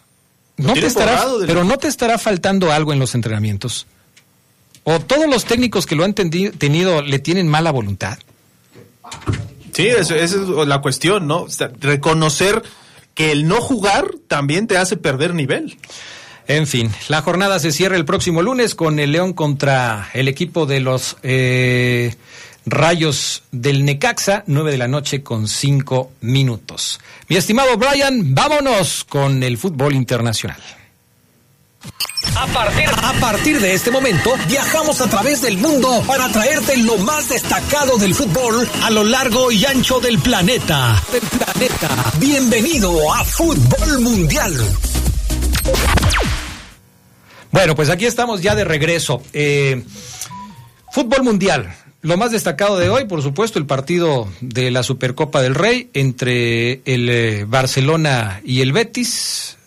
No 0.56 0.74
te 0.74 0.86
estará, 0.86 1.26
pero 1.46 1.64
no 1.66 1.78
te 1.78 1.88
estará 1.88 2.18
faltando 2.18 2.72
algo 2.72 2.94
en 2.94 3.00
los 3.00 3.16
entrenamientos. 3.16 3.86
O 4.84 5.00
todos 5.00 5.28
los 5.30 5.46
técnicos 5.46 5.86
que 5.86 5.96
lo 5.96 6.04
han 6.04 6.14
tenido 6.14 7.02
le 7.02 7.20
tienen 7.20 7.48
mala 7.48 7.72
voluntad. 7.72 8.18
Sí, 9.74 9.88
esa 9.88 10.16
es 10.16 10.34
la 10.34 10.82
cuestión, 10.82 11.28
¿no? 11.28 11.44
O 11.44 11.50
sea, 11.50 11.72
reconocer 11.80 12.62
que 13.16 13.32
el 13.32 13.48
no 13.48 13.62
jugar 13.62 14.12
también 14.28 14.68
te 14.68 14.78
hace 14.78 14.98
perder 14.98 15.34
nivel. 15.34 15.78
En 16.48 16.68
fin, 16.68 16.92
la 17.08 17.22
jornada 17.22 17.58
se 17.60 17.72
cierra 17.72 17.96
el 17.96 18.06
próximo 18.06 18.42
lunes 18.42 18.76
con 18.76 19.00
el 19.00 19.14
León 19.14 19.34
contra 19.34 20.10
el 20.14 20.28
equipo 20.28 20.66
de 20.66 20.82
los 20.82 21.16
eh, 21.24 22.16
Rayos 22.66 23.44
del 23.52 23.86
Necaxa, 23.86 24.44
9 24.48 24.72
de 24.72 24.78
la 24.78 24.90
noche 24.90 25.24
con 25.24 25.48
5 25.48 26.12
minutos. 26.22 27.00
Mi 27.30 27.38
estimado 27.38 27.78
Brian, 27.78 28.36
vámonos 28.36 29.06
con 29.06 29.42
el 29.42 29.58
fútbol 29.58 29.96
internacional. 29.96 30.62
A 32.36 32.48
partir, 32.48 32.90
a 32.90 33.14
partir 33.20 33.60
de 33.60 33.74
este 33.74 33.92
momento, 33.92 34.32
viajamos 34.48 35.02
a 35.02 35.10
través 35.10 35.42
del 35.42 35.58
mundo 35.58 36.04
para 36.08 36.30
traerte 36.30 36.78
lo 36.78 36.98
más 36.98 37.30
destacado 37.30 37.98
del 37.98 38.16
fútbol 38.16 38.68
a 38.82 38.90
lo 38.90 39.04
largo 39.04 39.52
y 39.52 39.64
ancho 39.66 40.00
del 40.00 40.20
planeta. 40.20 41.02
Bienvenido 42.20 43.14
a 43.14 43.24
Fútbol 43.24 44.00
Mundial. 44.02 44.54
Bueno, 47.52 47.76
pues 47.76 47.90
aquí 47.90 48.06
estamos 48.06 48.42
ya 48.42 48.56
de 48.56 48.64
regreso. 48.64 49.22
Eh, 49.32 49.84
fútbol 50.92 51.24
mundial. 51.24 51.76
Lo 52.02 52.18
más 52.18 52.32
destacado 52.32 52.78
de 52.80 52.90
hoy, 52.90 53.06
por 53.06 53.22
supuesto, 53.22 53.60
el 53.60 53.68
partido 53.68 54.28
de 54.42 54.72
la 54.72 54.82
Supercopa 54.82 55.42
del 55.42 55.54
Rey 55.54 55.90
entre 55.94 56.82
el 56.86 57.10
eh, 57.10 57.46
Barcelona 57.48 58.42
y 58.44 58.62
el 58.62 58.74
Betis, 58.74 59.58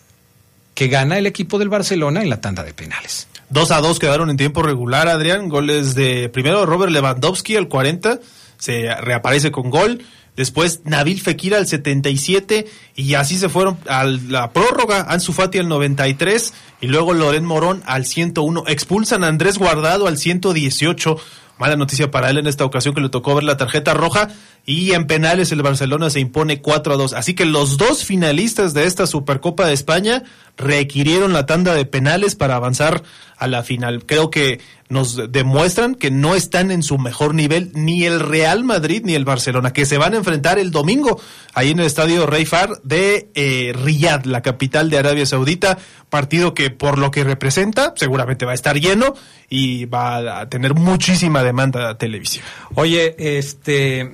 que 0.77 0.89
gana 0.89 1.17
el 1.17 1.25
equipo 1.25 1.57
del 1.57 1.69
Barcelona 1.69 2.21
en 2.21 2.29
la 2.29 2.39
tanda 2.39 2.63
de 2.63 2.71
penales. 2.71 3.27
2 3.49 3.71
a 3.71 3.81
2 3.81 3.97
quedaron 3.97 4.29
en 4.29 4.37
tiempo 4.37 4.61
regular, 4.61 5.07
Adrián. 5.07 5.49
Goles 5.49 5.95
de 5.95 6.29
primero 6.29 6.67
Robert 6.67 6.91
Lewandowski 6.91 7.55
al 7.55 7.67
40, 7.67 8.19
se 8.59 8.93
reaparece 9.01 9.51
con 9.51 9.71
gol. 9.71 10.03
Después 10.35 10.81
Nabil 10.83 11.19
Fekir 11.19 11.55
al 11.55 11.65
77 11.65 12.67
y 12.95 13.15
así 13.15 13.39
se 13.39 13.49
fueron 13.49 13.79
a 13.87 14.03
la 14.03 14.53
prórroga. 14.53 15.07
Ansu 15.09 15.33
Fati 15.33 15.57
al 15.57 15.67
93 15.67 16.53
y 16.81 16.85
luego 16.85 17.15
Loren 17.15 17.43
Morón 17.43 17.81
al 17.87 18.05
101. 18.05 18.65
Expulsan 18.67 19.23
a 19.23 19.29
Andrés 19.29 19.57
Guardado 19.57 20.05
al 20.05 20.19
118. 20.19 21.17
Mala 21.57 21.75
noticia 21.75 22.11
para 22.11 22.29
él 22.29 22.37
en 22.37 22.47
esta 22.47 22.65
ocasión 22.65 22.93
que 22.93 23.01
le 23.01 23.09
tocó 23.09 23.35
ver 23.35 23.43
la 23.43 23.57
tarjeta 23.57 23.93
roja 23.93 24.29
y 24.65 24.91
en 24.91 25.07
penales 25.07 25.51
el 25.51 25.61
Barcelona 25.61 26.09
se 26.09 26.19
impone 26.19 26.61
4 26.61 26.93
a 26.93 26.97
2. 26.97 27.13
Así 27.13 27.33
que 27.33 27.45
los 27.45 27.77
dos 27.77 28.03
finalistas 28.03 28.73
de 28.73 28.85
esta 28.85 29.07
Supercopa 29.07 29.65
de 29.65 29.73
España 29.73 30.23
requirieron 30.57 31.33
la 31.33 31.45
tanda 31.45 31.73
de 31.73 31.85
penales 31.85 32.35
para 32.35 32.55
avanzar 32.55 33.01
a 33.37 33.47
la 33.47 33.63
final. 33.63 34.05
Creo 34.05 34.29
que 34.29 34.59
nos 34.89 35.31
demuestran 35.31 35.95
que 35.95 36.11
no 36.11 36.35
están 36.35 36.71
en 36.71 36.81
su 36.81 36.97
mejor 36.97 37.35
nivel 37.35 37.71
ni 37.75 38.05
el 38.05 38.19
Real 38.19 38.63
Madrid 38.63 39.01
ni 39.03 39.15
el 39.15 39.25
Barcelona, 39.25 39.73
que 39.73 39.85
se 39.85 39.97
van 39.97 40.13
a 40.13 40.17
enfrentar 40.17 40.59
el 40.59 40.71
domingo 40.71 41.19
ahí 41.53 41.71
en 41.71 41.79
el 41.79 41.85
estadio 41.85 42.25
Rey 42.25 42.45
Far 42.45 42.81
de 42.83 43.29
eh, 43.35 43.73
Riyadh, 43.75 44.25
la 44.25 44.41
capital 44.41 44.89
de 44.89 44.97
Arabia 44.97 45.25
Saudita, 45.25 45.77
partido 46.09 46.53
que 46.53 46.69
por 46.69 46.97
lo 46.97 47.11
que 47.11 47.23
representa 47.23 47.93
seguramente 47.95 48.45
va 48.45 48.53
a 48.53 48.55
estar 48.55 48.79
lleno 48.79 49.13
y 49.49 49.85
va 49.85 50.41
a 50.41 50.49
tener 50.49 50.73
muchísima 50.73 51.43
demanda 51.47 51.97
televisiva. 51.97 52.45
Oye, 52.75 53.15
este 53.17 54.11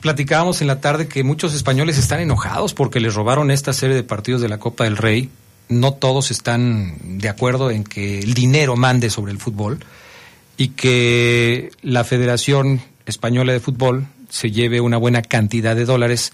platicábamos 0.00 0.60
en 0.60 0.66
la 0.66 0.80
tarde 0.80 1.08
que 1.08 1.22
muchos 1.24 1.54
españoles 1.54 1.98
están 1.98 2.20
enojados 2.20 2.74
porque 2.74 3.00
les 3.00 3.14
robaron 3.14 3.50
esta 3.50 3.72
serie 3.72 3.96
de 3.96 4.02
partidos 4.02 4.40
de 4.40 4.48
la 4.48 4.58
Copa 4.58 4.84
del 4.84 4.96
Rey. 4.96 5.30
No 5.68 5.92
todos 5.92 6.30
están 6.30 7.18
de 7.18 7.28
acuerdo 7.28 7.70
en 7.70 7.84
que 7.84 8.18
el 8.18 8.34
dinero 8.34 8.76
mande 8.76 9.10
sobre 9.10 9.32
el 9.32 9.38
fútbol 9.38 9.78
y 10.56 10.68
que 10.68 11.70
la 11.82 12.04
Federación 12.04 12.80
Española 13.06 13.52
de 13.52 13.60
Fútbol 13.60 14.06
se 14.28 14.50
lleve 14.50 14.80
una 14.80 14.96
buena 14.96 15.22
cantidad 15.22 15.76
de 15.76 15.84
dólares 15.84 16.32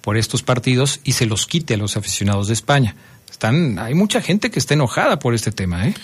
por 0.00 0.16
estos 0.16 0.42
partidos 0.42 1.00
y 1.04 1.12
se 1.12 1.26
los 1.26 1.46
quite 1.46 1.74
a 1.74 1.76
los 1.76 1.96
aficionados 1.96 2.48
de 2.48 2.54
España. 2.54 2.94
Están, 3.30 3.78
hay 3.78 3.94
mucha 3.94 4.20
gente 4.20 4.50
que 4.50 4.58
está 4.58 4.74
enojada 4.74 5.18
por 5.18 5.34
este 5.34 5.52
tema, 5.52 5.88
¿eh? 5.88 5.94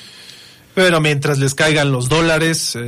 Pero 0.75 1.01
mientras 1.03 1.39
les 1.39 1.55
caigan 1.55 1.93
los 1.93 2.09
dólares, 2.09 2.75
eh, 2.77 2.81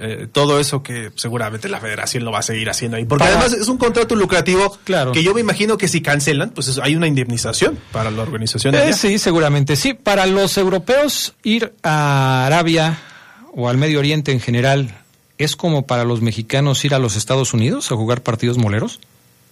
eh, 0.00 0.26
todo 0.30 0.60
eso 0.60 0.82
que 0.84 1.10
seguramente 1.16 1.68
la 1.68 1.80
federación 1.80 2.24
lo 2.24 2.30
va 2.30 2.38
a 2.38 2.42
seguir 2.42 2.70
haciendo 2.70 2.96
ahí. 2.96 3.04
Porque 3.06 3.24
Para- 3.24 3.40
además 3.40 3.60
es 3.60 3.66
un 3.68 3.76
contrato 3.76 4.14
lucrativo 4.14 4.78
Claro. 4.84 5.10
que 5.10 5.24
yo 5.24 5.34
me 5.34 5.40
imagino 5.40 5.76
que 5.76 5.88
si 5.88 6.00
cancelan, 6.00 6.50
pues 6.50 6.68
es- 6.68 6.78
hay 6.78 6.94
una 6.94 7.08
indemnización 7.08 7.76
para 7.90 8.10
la 8.12 8.22
organización. 8.22 8.74
Eh, 8.76 8.92
sí, 8.92 9.18
seguramente 9.18 9.74
sí. 9.74 9.94
Para 9.94 10.26
los 10.26 10.56
europeos 10.58 11.34
ir 11.42 11.72
a 11.82 12.46
Arabia 12.46 12.98
o 13.52 13.68
al 13.68 13.78
Medio 13.78 13.98
Oriente 13.98 14.30
en 14.30 14.38
general 14.40 14.94
es 15.38 15.56
como 15.56 15.86
para 15.86 16.04
los 16.04 16.20
mexicanos 16.20 16.84
ir 16.84 16.94
a 16.94 16.98
los 17.00 17.16
Estados 17.16 17.52
Unidos 17.52 17.90
a 17.90 17.96
jugar 17.96 18.22
partidos 18.22 18.58
moleros. 18.58 19.00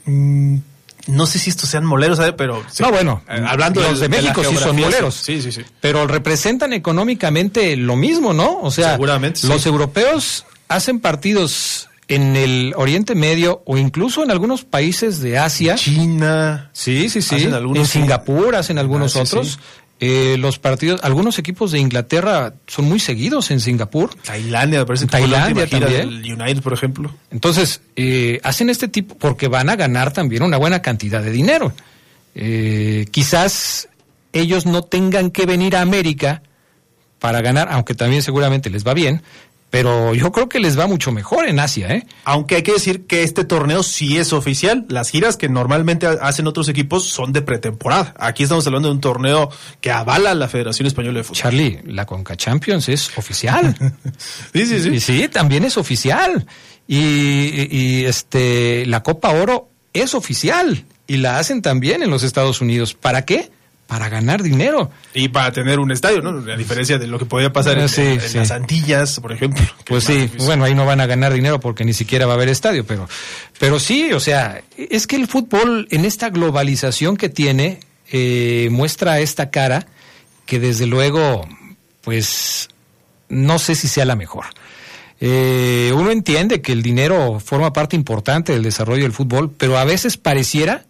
Mm, 0.04 0.58
no 1.06 1.26
sé 1.26 1.38
si 1.38 1.50
estos 1.50 1.68
sean 1.70 1.84
moleros, 1.84 2.18
¿sabe? 2.18 2.32
Pero 2.32 2.62
sí. 2.70 2.82
No, 2.82 2.90
bueno, 2.90 3.22
Eh, 3.28 3.42
hablando 3.46 3.80
los 3.80 4.00
de, 4.00 4.08
México 4.08 4.42
sí 4.48 4.56
son 4.56 4.76
moleros. 4.78 5.14
Sí, 5.14 5.40
sí, 5.42 5.52
sí. 5.52 5.62
Pero 5.80 6.06
representan 6.06 6.72
económicamente 6.72 7.76
lo 7.76 7.96
mismo, 7.96 8.32
¿no? 8.32 8.58
O 8.60 8.70
sea, 8.70 8.92
Seguramente, 8.92 9.40
sí. 9.40 9.46
los 9.48 9.64
europeos 9.66 10.44
hacen 10.68 11.00
partidos 11.00 11.88
en 12.08 12.36
el 12.36 12.72
Oriente 12.76 13.14
Medio 13.14 13.62
o 13.66 13.76
incluso 13.78 14.22
en 14.22 14.30
algunos 14.30 14.64
países 14.64 15.20
de 15.20 15.38
Asia. 15.38 15.74
China. 15.76 16.70
Sí, 16.72 17.08
sí, 17.08 17.20
sí. 17.22 17.34
Hacen 17.36 17.54
algunos, 17.54 17.94
en. 17.94 18.02
Singapur 18.02 18.54
hacen 18.56 18.78
algunos 18.78 19.16
Ah, 19.16 19.24
sí, 19.24 19.36
otros. 19.36 19.48
sí. 19.52 19.58
Eh, 19.98 20.36
los 20.38 20.58
partidos, 20.58 21.00
algunos 21.02 21.38
equipos 21.38 21.72
de 21.72 21.78
Inglaterra 21.78 22.52
son 22.66 22.84
muy 22.84 23.00
seguidos 23.00 23.50
en 23.50 23.60
Singapur. 23.60 24.14
Tailandia, 24.16 24.80
me 24.80 24.86
parece 24.86 25.06
que 25.06 25.12
Tailandia 25.12 25.66
también. 25.66 26.22
del 26.22 26.32
United, 26.34 26.62
por 26.62 26.74
ejemplo. 26.74 27.14
Entonces, 27.30 27.80
eh, 27.96 28.38
hacen 28.42 28.68
este 28.68 28.88
tipo 28.88 29.16
porque 29.16 29.48
van 29.48 29.70
a 29.70 29.76
ganar 29.76 30.12
también 30.12 30.42
una 30.42 30.58
buena 30.58 30.82
cantidad 30.82 31.22
de 31.22 31.30
dinero. 31.30 31.72
Eh, 32.34 33.06
quizás 33.10 33.88
ellos 34.34 34.66
no 34.66 34.82
tengan 34.82 35.30
que 35.30 35.46
venir 35.46 35.76
a 35.76 35.80
América 35.80 36.42
para 37.18 37.40
ganar, 37.40 37.68
aunque 37.70 37.94
también 37.94 38.22
seguramente 38.22 38.68
les 38.68 38.86
va 38.86 38.92
bien, 38.92 39.22
pero 39.78 40.14
yo 40.14 40.32
creo 40.32 40.48
que 40.48 40.58
les 40.58 40.78
va 40.78 40.86
mucho 40.86 41.12
mejor 41.12 41.46
en 41.46 41.60
Asia, 41.60 41.88
¿eh? 41.94 42.06
Aunque 42.24 42.56
hay 42.56 42.62
que 42.62 42.72
decir 42.72 43.06
que 43.06 43.22
este 43.22 43.44
torneo 43.44 43.82
sí 43.82 44.16
es 44.16 44.32
oficial. 44.32 44.86
Las 44.88 45.10
giras 45.10 45.36
que 45.36 45.48
normalmente 45.50 46.06
ha- 46.06 46.12
hacen 46.22 46.46
otros 46.46 46.68
equipos 46.70 47.04
son 47.04 47.32
de 47.34 47.42
pretemporada. 47.42 48.14
Aquí 48.18 48.42
estamos 48.44 48.66
hablando 48.66 48.88
de 48.88 48.94
un 48.94 49.00
torneo 49.02 49.50
que 49.82 49.90
avala 49.90 50.34
la 50.34 50.48
Federación 50.48 50.86
Española 50.86 51.18
de 51.18 51.24
Fútbol. 51.24 51.36
Charlie, 51.42 51.80
la 51.84 52.06
Conca 52.06 52.36
Champions 52.36 52.88
es 52.88 53.10
oficial. 53.18 53.76
sí, 54.54 54.64
sí, 54.64 54.80
sí. 54.80 54.88
Y 54.88 55.00
sí, 55.00 55.28
también 55.28 55.64
es 55.64 55.76
oficial. 55.76 56.46
Y, 56.88 56.96
y- 56.98 57.68
y, 57.70 58.04
este 58.06 58.86
la 58.86 59.02
Copa 59.02 59.30
Oro 59.30 59.68
es 59.92 60.14
oficial 60.14 60.84
y 61.06 61.18
la 61.18 61.38
hacen 61.38 61.60
también 61.62 62.02
en 62.02 62.10
los 62.10 62.22
Estados 62.22 62.60
Unidos. 62.60 62.94
¿Para 62.94 63.26
qué? 63.26 63.50
Para 63.86 64.08
ganar 64.08 64.42
dinero. 64.42 64.90
Y 65.14 65.28
para 65.28 65.52
tener 65.52 65.78
un 65.78 65.92
estadio, 65.92 66.20
¿no? 66.20 66.50
A 66.52 66.56
diferencia 66.56 66.98
de 66.98 67.06
lo 67.06 67.18
que 67.20 67.24
podía 67.24 67.52
pasar 67.52 67.78
en, 67.78 67.84
Ah, 67.84 67.88
Sí, 67.88 68.00
en 68.02 68.20
sí. 68.20 68.36
las 68.38 68.50
Antillas, 68.50 69.20
por 69.20 69.32
ejemplo. 69.32 69.64
Pues 69.86 70.02
sí, 70.04 70.14
difícil. 70.22 70.44
bueno, 70.46 70.64
ahí 70.64 70.74
no 70.74 70.84
van 70.86 71.00
a 71.00 71.06
ganar 71.06 71.32
dinero 71.32 71.60
porque 71.60 71.84
ni 71.84 71.92
siquiera 71.92 72.26
va 72.26 72.32
a 72.32 72.34
haber 72.36 72.48
estadio, 72.48 72.84
pero, 72.84 73.08
pero 73.60 73.78
sí, 73.78 74.12
o 74.12 74.18
sea, 74.18 74.60
es 74.76 75.06
que 75.06 75.14
el 75.14 75.28
fútbol 75.28 75.86
en 75.92 76.04
esta 76.04 76.30
globalización 76.30 77.16
que 77.16 77.28
tiene 77.28 77.78
eh, 78.10 78.68
muestra 78.72 79.20
esta 79.20 79.50
cara 79.50 79.86
que 80.46 80.58
desde 80.58 80.86
luego, 80.86 81.46
pues, 82.02 82.68
no 83.28 83.58
sé 83.60 83.76
si 83.76 83.86
sea 83.88 84.04
la 84.04 84.16
mejor. 84.16 84.46
Eh, 85.20 85.92
uno 85.94 86.10
entiende 86.10 86.60
que 86.60 86.72
el 86.72 86.82
dinero 86.82 87.40
forma 87.40 87.72
parte 87.72 87.96
importante 87.96 88.52
del 88.52 88.62
desarrollo 88.64 89.04
del 89.04 89.12
fútbol, 89.12 89.50
pero 89.56 89.78
a 89.78 89.84
veces 89.84 90.16
pareciera 90.16 90.84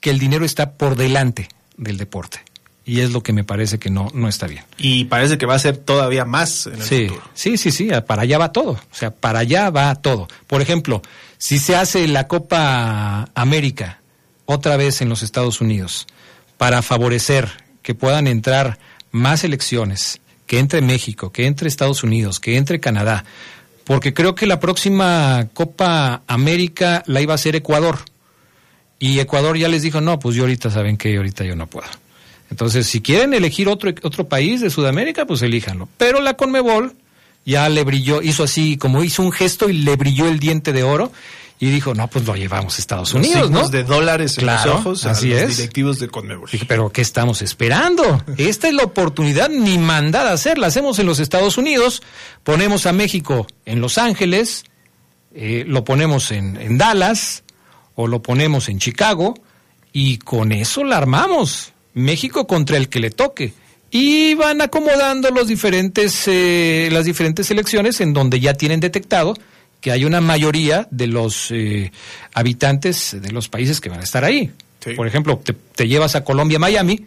que 0.00 0.10
el 0.10 0.18
dinero 0.18 0.44
está 0.46 0.72
por 0.72 0.96
delante 0.96 1.48
del 1.80 1.96
deporte. 1.96 2.40
Y 2.84 3.00
es 3.00 3.10
lo 3.12 3.22
que 3.22 3.32
me 3.32 3.44
parece 3.44 3.78
que 3.78 3.90
no, 3.90 4.08
no 4.14 4.28
está 4.28 4.46
bien. 4.46 4.64
Y 4.78 5.04
parece 5.04 5.38
que 5.38 5.46
va 5.46 5.54
a 5.54 5.58
ser 5.58 5.76
todavía 5.76 6.24
más 6.24 6.66
en 6.66 6.74
el 6.74 6.82
Sí, 6.82 7.08
futuro. 7.08 7.28
sí, 7.34 7.56
sí, 7.56 7.70
sí, 7.70 7.88
para 8.06 8.22
allá 8.22 8.38
va 8.38 8.52
todo. 8.52 8.72
O 8.72 8.94
sea, 8.94 9.10
para 9.10 9.40
allá 9.40 9.70
va 9.70 9.94
todo. 9.96 10.28
Por 10.46 10.60
ejemplo, 10.62 11.02
si 11.38 11.58
se 11.58 11.76
hace 11.76 12.08
la 12.08 12.26
Copa 12.26 13.28
América 13.34 14.00
otra 14.46 14.76
vez 14.76 15.00
en 15.02 15.08
los 15.08 15.22
Estados 15.22 15.60
Unidos 15.60 16.06
para 16.56 16.82
favorecer 16.82 17.48
que 17.82 17.94
puedan 17.94 18.26
entrar 18.26 18.78
más 19.12 19.44
elecciones, 19.44 20.20
que 20.46 20.58
entre 20.58 20.80
México, 20.80 21.30
que 21.32 21.46
entre 21.46 21.68
Estados 21.68 22.02
Unidos, 22.02 22.40
que 22.40 22.56
entre 22.56 22.80
Canadá, 22.80 23.24
porque 23.84 24.12
creo 24.14 24.34
que 24.34 24.46
la 24.46 24.58
próxima 24.58 25.46
Copa 25.54 26.22
América 26.26 27.02
la 27.06 27.20
iba 27.20 27.34
a 27.34 27.36
hacer 27.36 27.54
Ecuador. 27.56 27.98
Y 29.00 29.18
Ecuador 29.18 29.56
ya 29.58 29.66
les 29.68 29.82
dijo, 29.82 30.00
no, 30.00 30.18
pues 30.20 30.36
yo 30.36 30.42
ahorita 30.42 30.70
saben 30.70 30.96
que 30.96 31.16
ahorita 31.16 31.42
yo 31.44 31.56
no 31.56 31.66
puedo. 31.66 31.88
Entonces, 32.50 32.86
si 32.86 33.00
quieren 33.00 33.32
elegir 33.34 33.68
otro, 33.68 33.90
otro 34.02 34.28
país 34.28 34.60
de 34.60 34.70
Sudamérica, 34.70 35.24
pues 35.26 35.40
elíjanlo. 35.42 35.88
Pero 35.96 36.20
la 36.20 36.34
Conmebol 36.34 36.94
ya 37.46 37.68
le 37.68 37.82
brilló, 37.82 38.20
hizo 38.22 38.44
así, 38.44 38.76
como 38.76 39.02
hizo 39.02 39.22
un 39.22 39.32
gesto 39.32 39.68
y 39.70 39.72
le 39.72 39.96
brilló 39.96 40.28
el 40.28 40.38
diente 40.38 40.72
de 40.74 40.82
oro 40.82 41.10
y 41.58 41.70
dijo, 41.70 41.94
no, 41.94 42.08
pues 42.08 42.26
lo 42.26 42.36
llevamos 42.36 42.76
a 42.76 42.78
Estados 42.80 43.14
Los 43.14 43.24
Unidos, 43.24 43.50
¿no? 43.50 43.68
de 43.68 43.84
dólares 43.84 44.36
en 44.38 44.44
Claro, 44.44 44.70
los 44.72 44.80
ojos 44.80 45.06
a 45.06 45.12
así 45.12 45.28
los 45.30 45.40
es. 45.42 45.56
directivos 45.58 45.98
de 45.98 46.08
Conmebol. 46.08 46.48
Dije, 46.50 46.64
pero 46.66 46.90
¿qué 46.90 47.00
estamos 47.02 47.40
esperando? 47.42 48.22
Esta 48.36 48.68
es 48.68 48.74
la 48.74 48.82
oportunidad 48.84 49.48
ni 49.48 49.78
mandada 49.78 50.30
a 50.30 50.34
hacer. 50.34 50.58
La 50.58 50.66
hacemos 50.66 50.98
en 50.98 51.06
los 51.06 51.20
Estados 51.20 51.56
Unidos, 51.58 52.02
ponemos 52.44 52.84
a 52.86 52.92
México 52.92 53.46
en 53.64 53.80
Los 53.80 53.96
Ángeles, 53.98 54.64
eh, 55.34 55.64
lo 55.66 55.84
ponemos 55.84 56.32
en, 56.32 56.56
en 56.56 56.76
Dallas 56.78 57.44
o 58.00 58.06
lo 58.06 58.22
ponemos 58.22 58.68
en 58.70 58.78
Chicago 58.78 59.34
y 59.92 60.16
con 60.18 60.52
eso 60.52 60.84
la 60.84 60.96
armamos. 60.96 61.72
México 61.92 62.46
contra 62.46 62.78
el 62.78 62.88
que 62.88 62.98
le 63.00 63.10
toque. 63.10 63.52
Y 63.90 64.34
van 64.34 64.62
acomodando 64.62 65.30
los 65.30 65.48
diferentes, 65.48 66.22
eh, 66.26 66.88
las 66.92 67.04
diferentes 67.04 67.46
selecciones 67.46 68.00
en 68.00 68.14
donde 68.14 68.40
ya 68.40 68.54
tienen 68.54 68.80
detectado 68.80 69.34
que 69.80 69.90
hay 69.90 70.04
una 70.04 70.20
mayoría 70.20 70.86
de 70.90 71.08
los 71.08 71.50
eh, 71.50 71.92
habitantes 72.32 73.20
de 73.20 73.32
los 73.32 73.48
países 73.48 73.80
que 73.80 73.88
van 73.88 74.00
a 74.00 74.04
estar 74.04 74.24
ahí. 74.24 74.50
Por 74.96 75.06
ejemplo, 75.06 75.38
te, 75.44 75.52
te 75.52 75.88
llevas 75.88 76.14
a 76.14 76.24
Colombia, 76.24 76.58
Miami, 76.58 77.06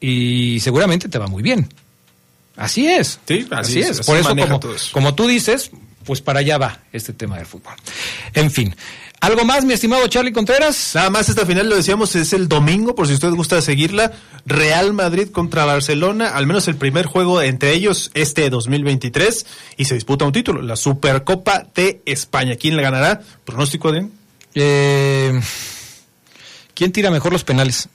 y 0.00 0.58
seguramente 0.60 1.08
te 1.08 1.18
va 1.18 1.28
muy 1.28 1.42
bien. 1.42 1.68
Así 2.56 2.86
es. 2.88 3.20
Sí, 3.28 3.46
así 3.50 3.80
es, 3.80 4.00
Por 4.04 4.16
eso 4.16 4.30
como, 4.30 4.74
eso. 4.74 4.90
como 4.92 5.14
tú 5.14 5.26
dices, 5.26 5.70
pues 6.04 6.20
para 6.20 6.40
allá 6.40 6.58
va 6.58 6.80
este 6.92 7.12
tema 7.12 7.36
del 7.36 7.46
fútbol. 7.46 7.74
En 8.32 8.50
fin. 8.50 8.74
¿Algo 9.24 9.46
más, 9.46 9.64
mi 9.64 9.72
estimado 9.72 10.06
Charlie 10.06 10.34
Contreras? 10.34 10.90
Nada 10.94 11.08
más 11.08 11.30
esta 11.30 11.46
final 11.46 11.66
lo 11.66 11.76
decíamos 11.76 12.14
es 12.14 12.34
el 12.34 12.46
domingo, 12.46 12.94
por 12.94 13.06
si 13.08 13.14
usted 13.14 13.30
gusta 13.30 13.62
seguirla. 13.62 14.12
Real 14.44 14.92
Madrid 14.92 15.30
contra 15.30 15.64
Barcelona, 15.64 16.28
al 16.28 16.46
menos 16.46 16.68
el 16.68 16.76
primer 16.76 17.06
juego 17.06 17.40
entre 17.40 17.72
ellos 17.72 18.10
este 18.12 18.50
2023 18.50 19.46
y 19.78 19.86
se 19.86 19.94
disputa 19.94 20.26
un 20.26 20.32
título, 20.32 20.60
la 20.60 20.76
Supercopa 20.76 21.64
de 21.74 22.02
España. 22.04 22.56
¿Quién 22.56 22.76
la 22.76 22.82
ganará? 22.82 23.22
Pronóstico 23.46 23.92
de 23.92 24.08
Eh, 24.56 25.40
¿Quién 26.74 26.92
tira 26.92 27.10
mejor 27.10 27.32
los 27.32 27.44
penales? 27.44 27.88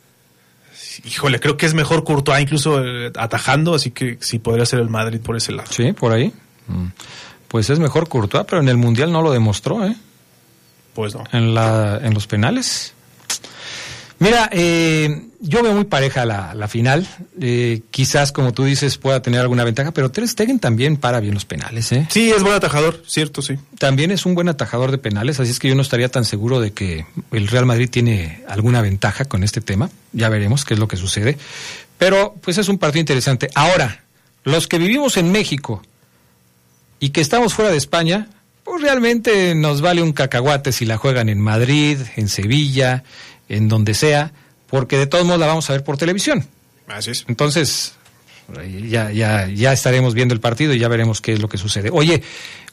Híjole, 1.05 1.39
creo 1.39 1.57
que 1.57 1.67
es 1.67 1.75
mejor 1.75 2.03
Courtois 2.05 2.41
incluso 2.41 2.83
eh, 2.83 3.11
atajando, 3.15 3.75
así 3.75 3.91
que 3.91 4.17
sí 4.19 4.39
podría 4.39 4.65
ser 4.65 4.79
el 4.79 4.89
Madrid 4.89 5.19
por 5.21 5.37
ese 5.37 5.51
lado. 5.51 5.69
Sí, 5.71 5.93
por 5.93 6.11
ahí. 6.11 6.33
Mm. 6.65 6.87
Pues 7.47 7.69
es 7.69 7.77
mejor 7.77 8.09
Courtois, 8.09 8.45
pero 8.49 8.63
en 8.63 8.67
el 8.67 8.77
Mundial 8.77 9.11
no 9.11 9.21
lo 9.21 9.31
demostró, 9.31 9.85
¿eh? 9.85 9.95
Pues 10.99 11.15
no. 11.15 11.23
En, 11.31 11.55
la, 11.55 11.97
en 12.03 12.13
los 12.13 12.27
penales. 12.27 12.91
Mira, 14.19 14.49
eh, 14.51 15.27
yo 15.39 15.63
veo 15.63 15.71
muy 15.71 15.85
pareja 15.85 16.25
la, 16.25 16.53
la 16.53 16.67
final. 16.67 17.07
Eh, 17.39 17.83
quizás, 17.89 18.33
como 18.33 18.51
tú 18.51 18.65
dices, 18.65 18.97
pueda 18.97 19.21
tener 19.21 19.39
alguna 19.39 19.63
ventaja, 19.63 19.93
pero 19.93 20.11
Ter 20.11 20.27
Stegen 20.27 20.59
también 20.59 20.97
para 20.97 21.21
bien 21.21 21.35
los 21.35 21.45
penales, 21.45 21.93
¿eh? 21.93 22.05
Sí, 22.09 22.29
es 22.31 22.43
buen 22.43 22.53
atajador, 22.53 23.01
cierto, 23.07 23.41
sí. 23.41 23.55
También 23.77 24.11
es 24.11 24.25
un 24.25 24.35
buen 24.35 24.49
atajador 24.49 24.91
de 24.91 24.97
penales, 24.97 25.39
así 25.39 25.51
es 25.51 25.59
que 25.59 25.69
yo 25.69 25.75
no 25.75 25.83
estaría 25.83 26.09
tan 26.09 26.25
seguro 26.25 26.59
de 26.59 26.71
que 26.71 27.05
el 27.31 27.47
Real 27.47 27.65
Madrid 27.65 27.89
tiene 27.89 28.43
alguna 28.49 28.81
ventaja 28.81 29.23
con 29.23 29.45
este 29.45 29.61
tema. 29.61 29.89
Ya 30.11 30.27
veremos 30.27 30.65
qué 30.65 30.73
es 30.73 30.81
lo 30.81 30.89
que 30.89 30.97
sucede. 30.97 31.37
Pero, 31.97 32.35
pues 32.41 32.57
es 32.57 32.67
un 32.67 32.77
partido 32.77 32.99
interesante. 32.99 33.49
Ahora, 33.55 34.03
los 34.43 34.67
que 34.67 34.77
vivimos 34.77 35.15
en 35.15 35.31
México 35.31 35.81
y 36.99 37.11
que 37.11 37.21
estamos 37.21 37.53
fuera 37.53 37.71
de 37.71 37.77
España, 37.77 38.27
pues 38.69 38.83
realmente 38.83 39.55
nos 39.55 39.81
vale 39.81 40.03
un 40.03 40.13
cacahuate 40.13 40.71
si 40.71 40.85
la 40.85 40.97
juegan 40.97 41.27
en 41.27 41.41
Madrid, 41.41 41.97
en 42.17 42.29
Sevilla, 42.29 43.03
en 43.47 43.67
donde 43.67 43.95
sea, 43.95 44.31
porque 44.67 44.97
de 44.97 45.07
todos 45.07 45.25
modos 45.25 45.39
la 45.39 45.47
vamos 45.47 45.67
a 45.69 45.73
ver 45.73 45.83
por 45.83 45.97
televisión. 45.97 46.45
Así 46.87 47.09
es. 47.09 47.25
Entonces, 47.27 47.93
ya, 48.87 49.11
ya, 49.11 49.47
ya 49.47 49.73
estaremos 49.73 50.13
viendo 50.13 50.35
el 50.35 50.39
partido 50.39 50.75
y 50.75 50.79
ya 50.79 50.87
veremos 50.87 51.19
qué 51.19 51.33
es 51.33 51.39
lo 51.39 51.49
que 51.49 51.57
sucede. 51.57 51.89
Oye, 51.91 52.21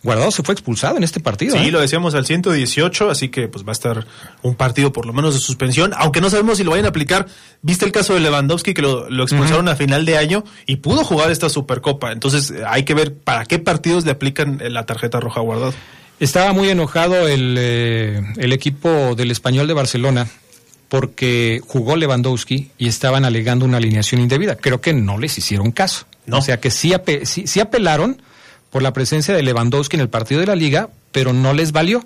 Guardado 0.07 0.30
se 0.30 0.42
fue 0.42 0.54
expulsado 0.54 0.96
en 0.96 1.02
este 1.04 1.20
partido. 1.20 1.57
Sí, 1.57 1.68
¿eh? 1.68 1.70
lo 1.70 1.80
decíamos 1.80 2.14
al 2.14 2.24
118, 2.24 3.11
así 3.11 3.28
que 3.28 3.48
pues 3.48 3.64
va 3.64 3.70
a 3.70 3.72
estar 3.72 4.07
un 4.42 4.54
partido 4.54 4.92
por 4.92 5.04
lo 5.04 5.12
menos 5.12 5.34
de 5.34 5.40
suspensión, 5.40 5.92
aunque 5.96 6.20
no 6.20 6.30
sabemos 6.30 6.57
si 6.59 6.64
lo 6.64 6.70
vayan 6.70 6.86
a 6.86 6.88
aplicar. 6.88 7.26
Viste 7.62 7.84
el 7.84 7.92
caso 7.92 8.14
de 8.14 8.20
Lewandowski 8.20 8.72
que 8.72 8.82
lo, 8.82 9.11
lo 9.11 9.22
expulsaron 9.24 9.68
a 9.68 9.76
final 9.76 10.04
de 10.07 10.16
año 10.16 10.44
y 10.66 10.76
pudo 10.76 11.04
jugar 11.04 11.30
esta 11.30 11.48
Supercopa. 11.50 12.12
Entonces 12.12 12.50
eh, 12.50 12.62
hay 12.66 12.84
que 12.84 12.94
ver 12.94 13.14
para 13.14 13.44
qué 13.44 13.59
partidos 13.59 14.04
le 14.07 14.12
aplican 14.12 14.61
eh, 14.62 14.70
la 14.70 14.86
tarjeta 14.86 15.20
roja 15.20 15.40
a 15.40 15.42
guardado. 15.42 15.74
Estaba 16.18 16.52
muy 16.54 16.70
enojado 16.70 17.28
el, 17.28 17.57
eh, 17.59 18.22
el 18.38 18.52
equipo 18.54 19.14
del 19.14 19.30
español 19.30 19.66
de 19.66 19.74
Barcelona 19.74 20.26
porque 20.88 21.61
jugó 21.66 21.96
Lewandowski 21.96 22.70
y 22.78 22.86
estaban 22.88 23.24
alegando 23.24 23.64
una 23.64 23.78
alineación 23.78 24.20
indebida. 24.20 24.57
Creo 24.57 24.80
que 24.80 24.92
no 24.94 25.18
les 25.18 25.36
hicieron 25.36 25.72
caso. 25.72 26.07
O 26.30 26.40
sea 26.42 26.59
que 26.61 26.70
sí, 26.70 26.90
ape- 26.92 27.24
sí- 27.24 27.46
sí 27.46 27.61
apelaron 27.61 28.20
por 28.77 28.83
la 28.83 28.93
presencia 28.93 29.35
de 29.35 29.43
Lewandowski 29.43 29.97
en 29.97 30.03
el 30.03 30.11
partido 30.11 30.39
de 30.39 30.47
la 30.49 30.55
liga, 30.55 30.91
pero 31.11 31.33
no 31.33 31.55
les 31.55 31.72
valió. 31.72 32.05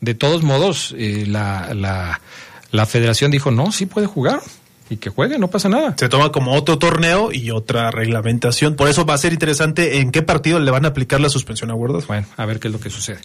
De 0.00 0.14
todos 0.14 0.42
modos, 0.42 0.94
eh, 0.96 1.26
la, 1.28 1.74
la, 1.74 2.22
la 2.70 2.86
federación 2.86 3.30
dijo, 3.30 3.50
no, 3.50 3.72
sí 3.72 3.84
puede 3.84 4.06
jugar 4.06 4.40
y 4.88 4.96
que 4.96 5.10
juegue, 5.10 5.38
no 5.38 5.48
pasa 5.48 5.68
nada. 5.68 5.94
Se 5.98 6.08
toma 6.08 6.32
como 6.32 6.54
otro 6.54 6.78
torneo 6.78 7.30
y 7.30 7.50
otra 7.50 7.90
reglamentación. 7.90 8.74
Por 8.74 8.88
eso 8.88 9.04
va 9.04 9.12
a 9.12 9.18
ser 9.18 9.34
interesante 9.34 9.98
en 9.98 10.10
qué 10.10 10.22
partido 10.22 10.58
le 10.60 10.70
van 10.70 10.86
a 10.86 10.88
aplicar 10.88 11.20
la 11.20 11.28
suspensión 11.28 11.70
a 11.70 11.74
guardado. 11.74 12.02
Bueno, 12.08 12.26
a 12.38 12.46
ver 12.46 12.58
qué 12.58 12.68
es 12.68 12.72
lo 12.72 12.80
que 12.80 12.88
sucede. 12.88 13.18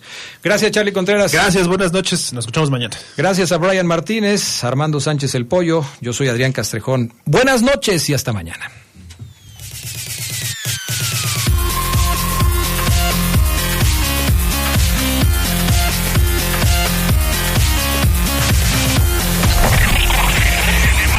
Gracias, 0.44 0.72
Charlie 0.72 0.92
Contreras. 0.92 1.32
Gracias, 1.32 1.70
buenas 1.70 1.94
noches. 1.94 2.34
Nos 2.34 2.44
escuchamos 2.44 2.70
mañana. 2.70 2.98
Gracias 3.16 3.54
a 3.54 3.60
Brian 3.60 3.88
Martínez, 3.88 4.62
Armando 4.66 5.00
Sánchez 5.00 5.36
el 5.36 5.46
Pollo, 5.46 5.86
yo 6.02 6.12
soy 6.12 6.28
Adrián 6.28 6.52
Castrejón. 6.52 7.14
Buenas 7.24 7.62
noches 7.62 8.10
y 8.10 8.14
hasta 8.14 8.34
mañana. 8.34 8.70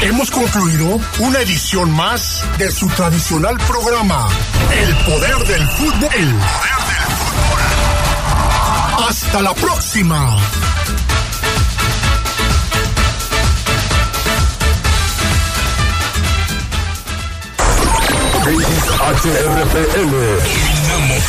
Hemos 0.05 0.31
concluido 0.31 1.01
una 1.19 1.41
edición 1.41 1.91
más 1.91 2.45
de 2.59 2.71
su 2.71 2.87
tradicional 2.89 3.57
programa, 3.67 4.29
El 4.71 4.95
Poder 4.97 5.39
del 5.47 5.67
Fútbol. 5.67 6.11
El 6.15 6.35
Poder 6.35 6.77
del 6.91 7.07
Fútbol. 7.39 9.09
Hasta 9.09 9.41
la 9.41 9.55
próxima. 9.55 10.37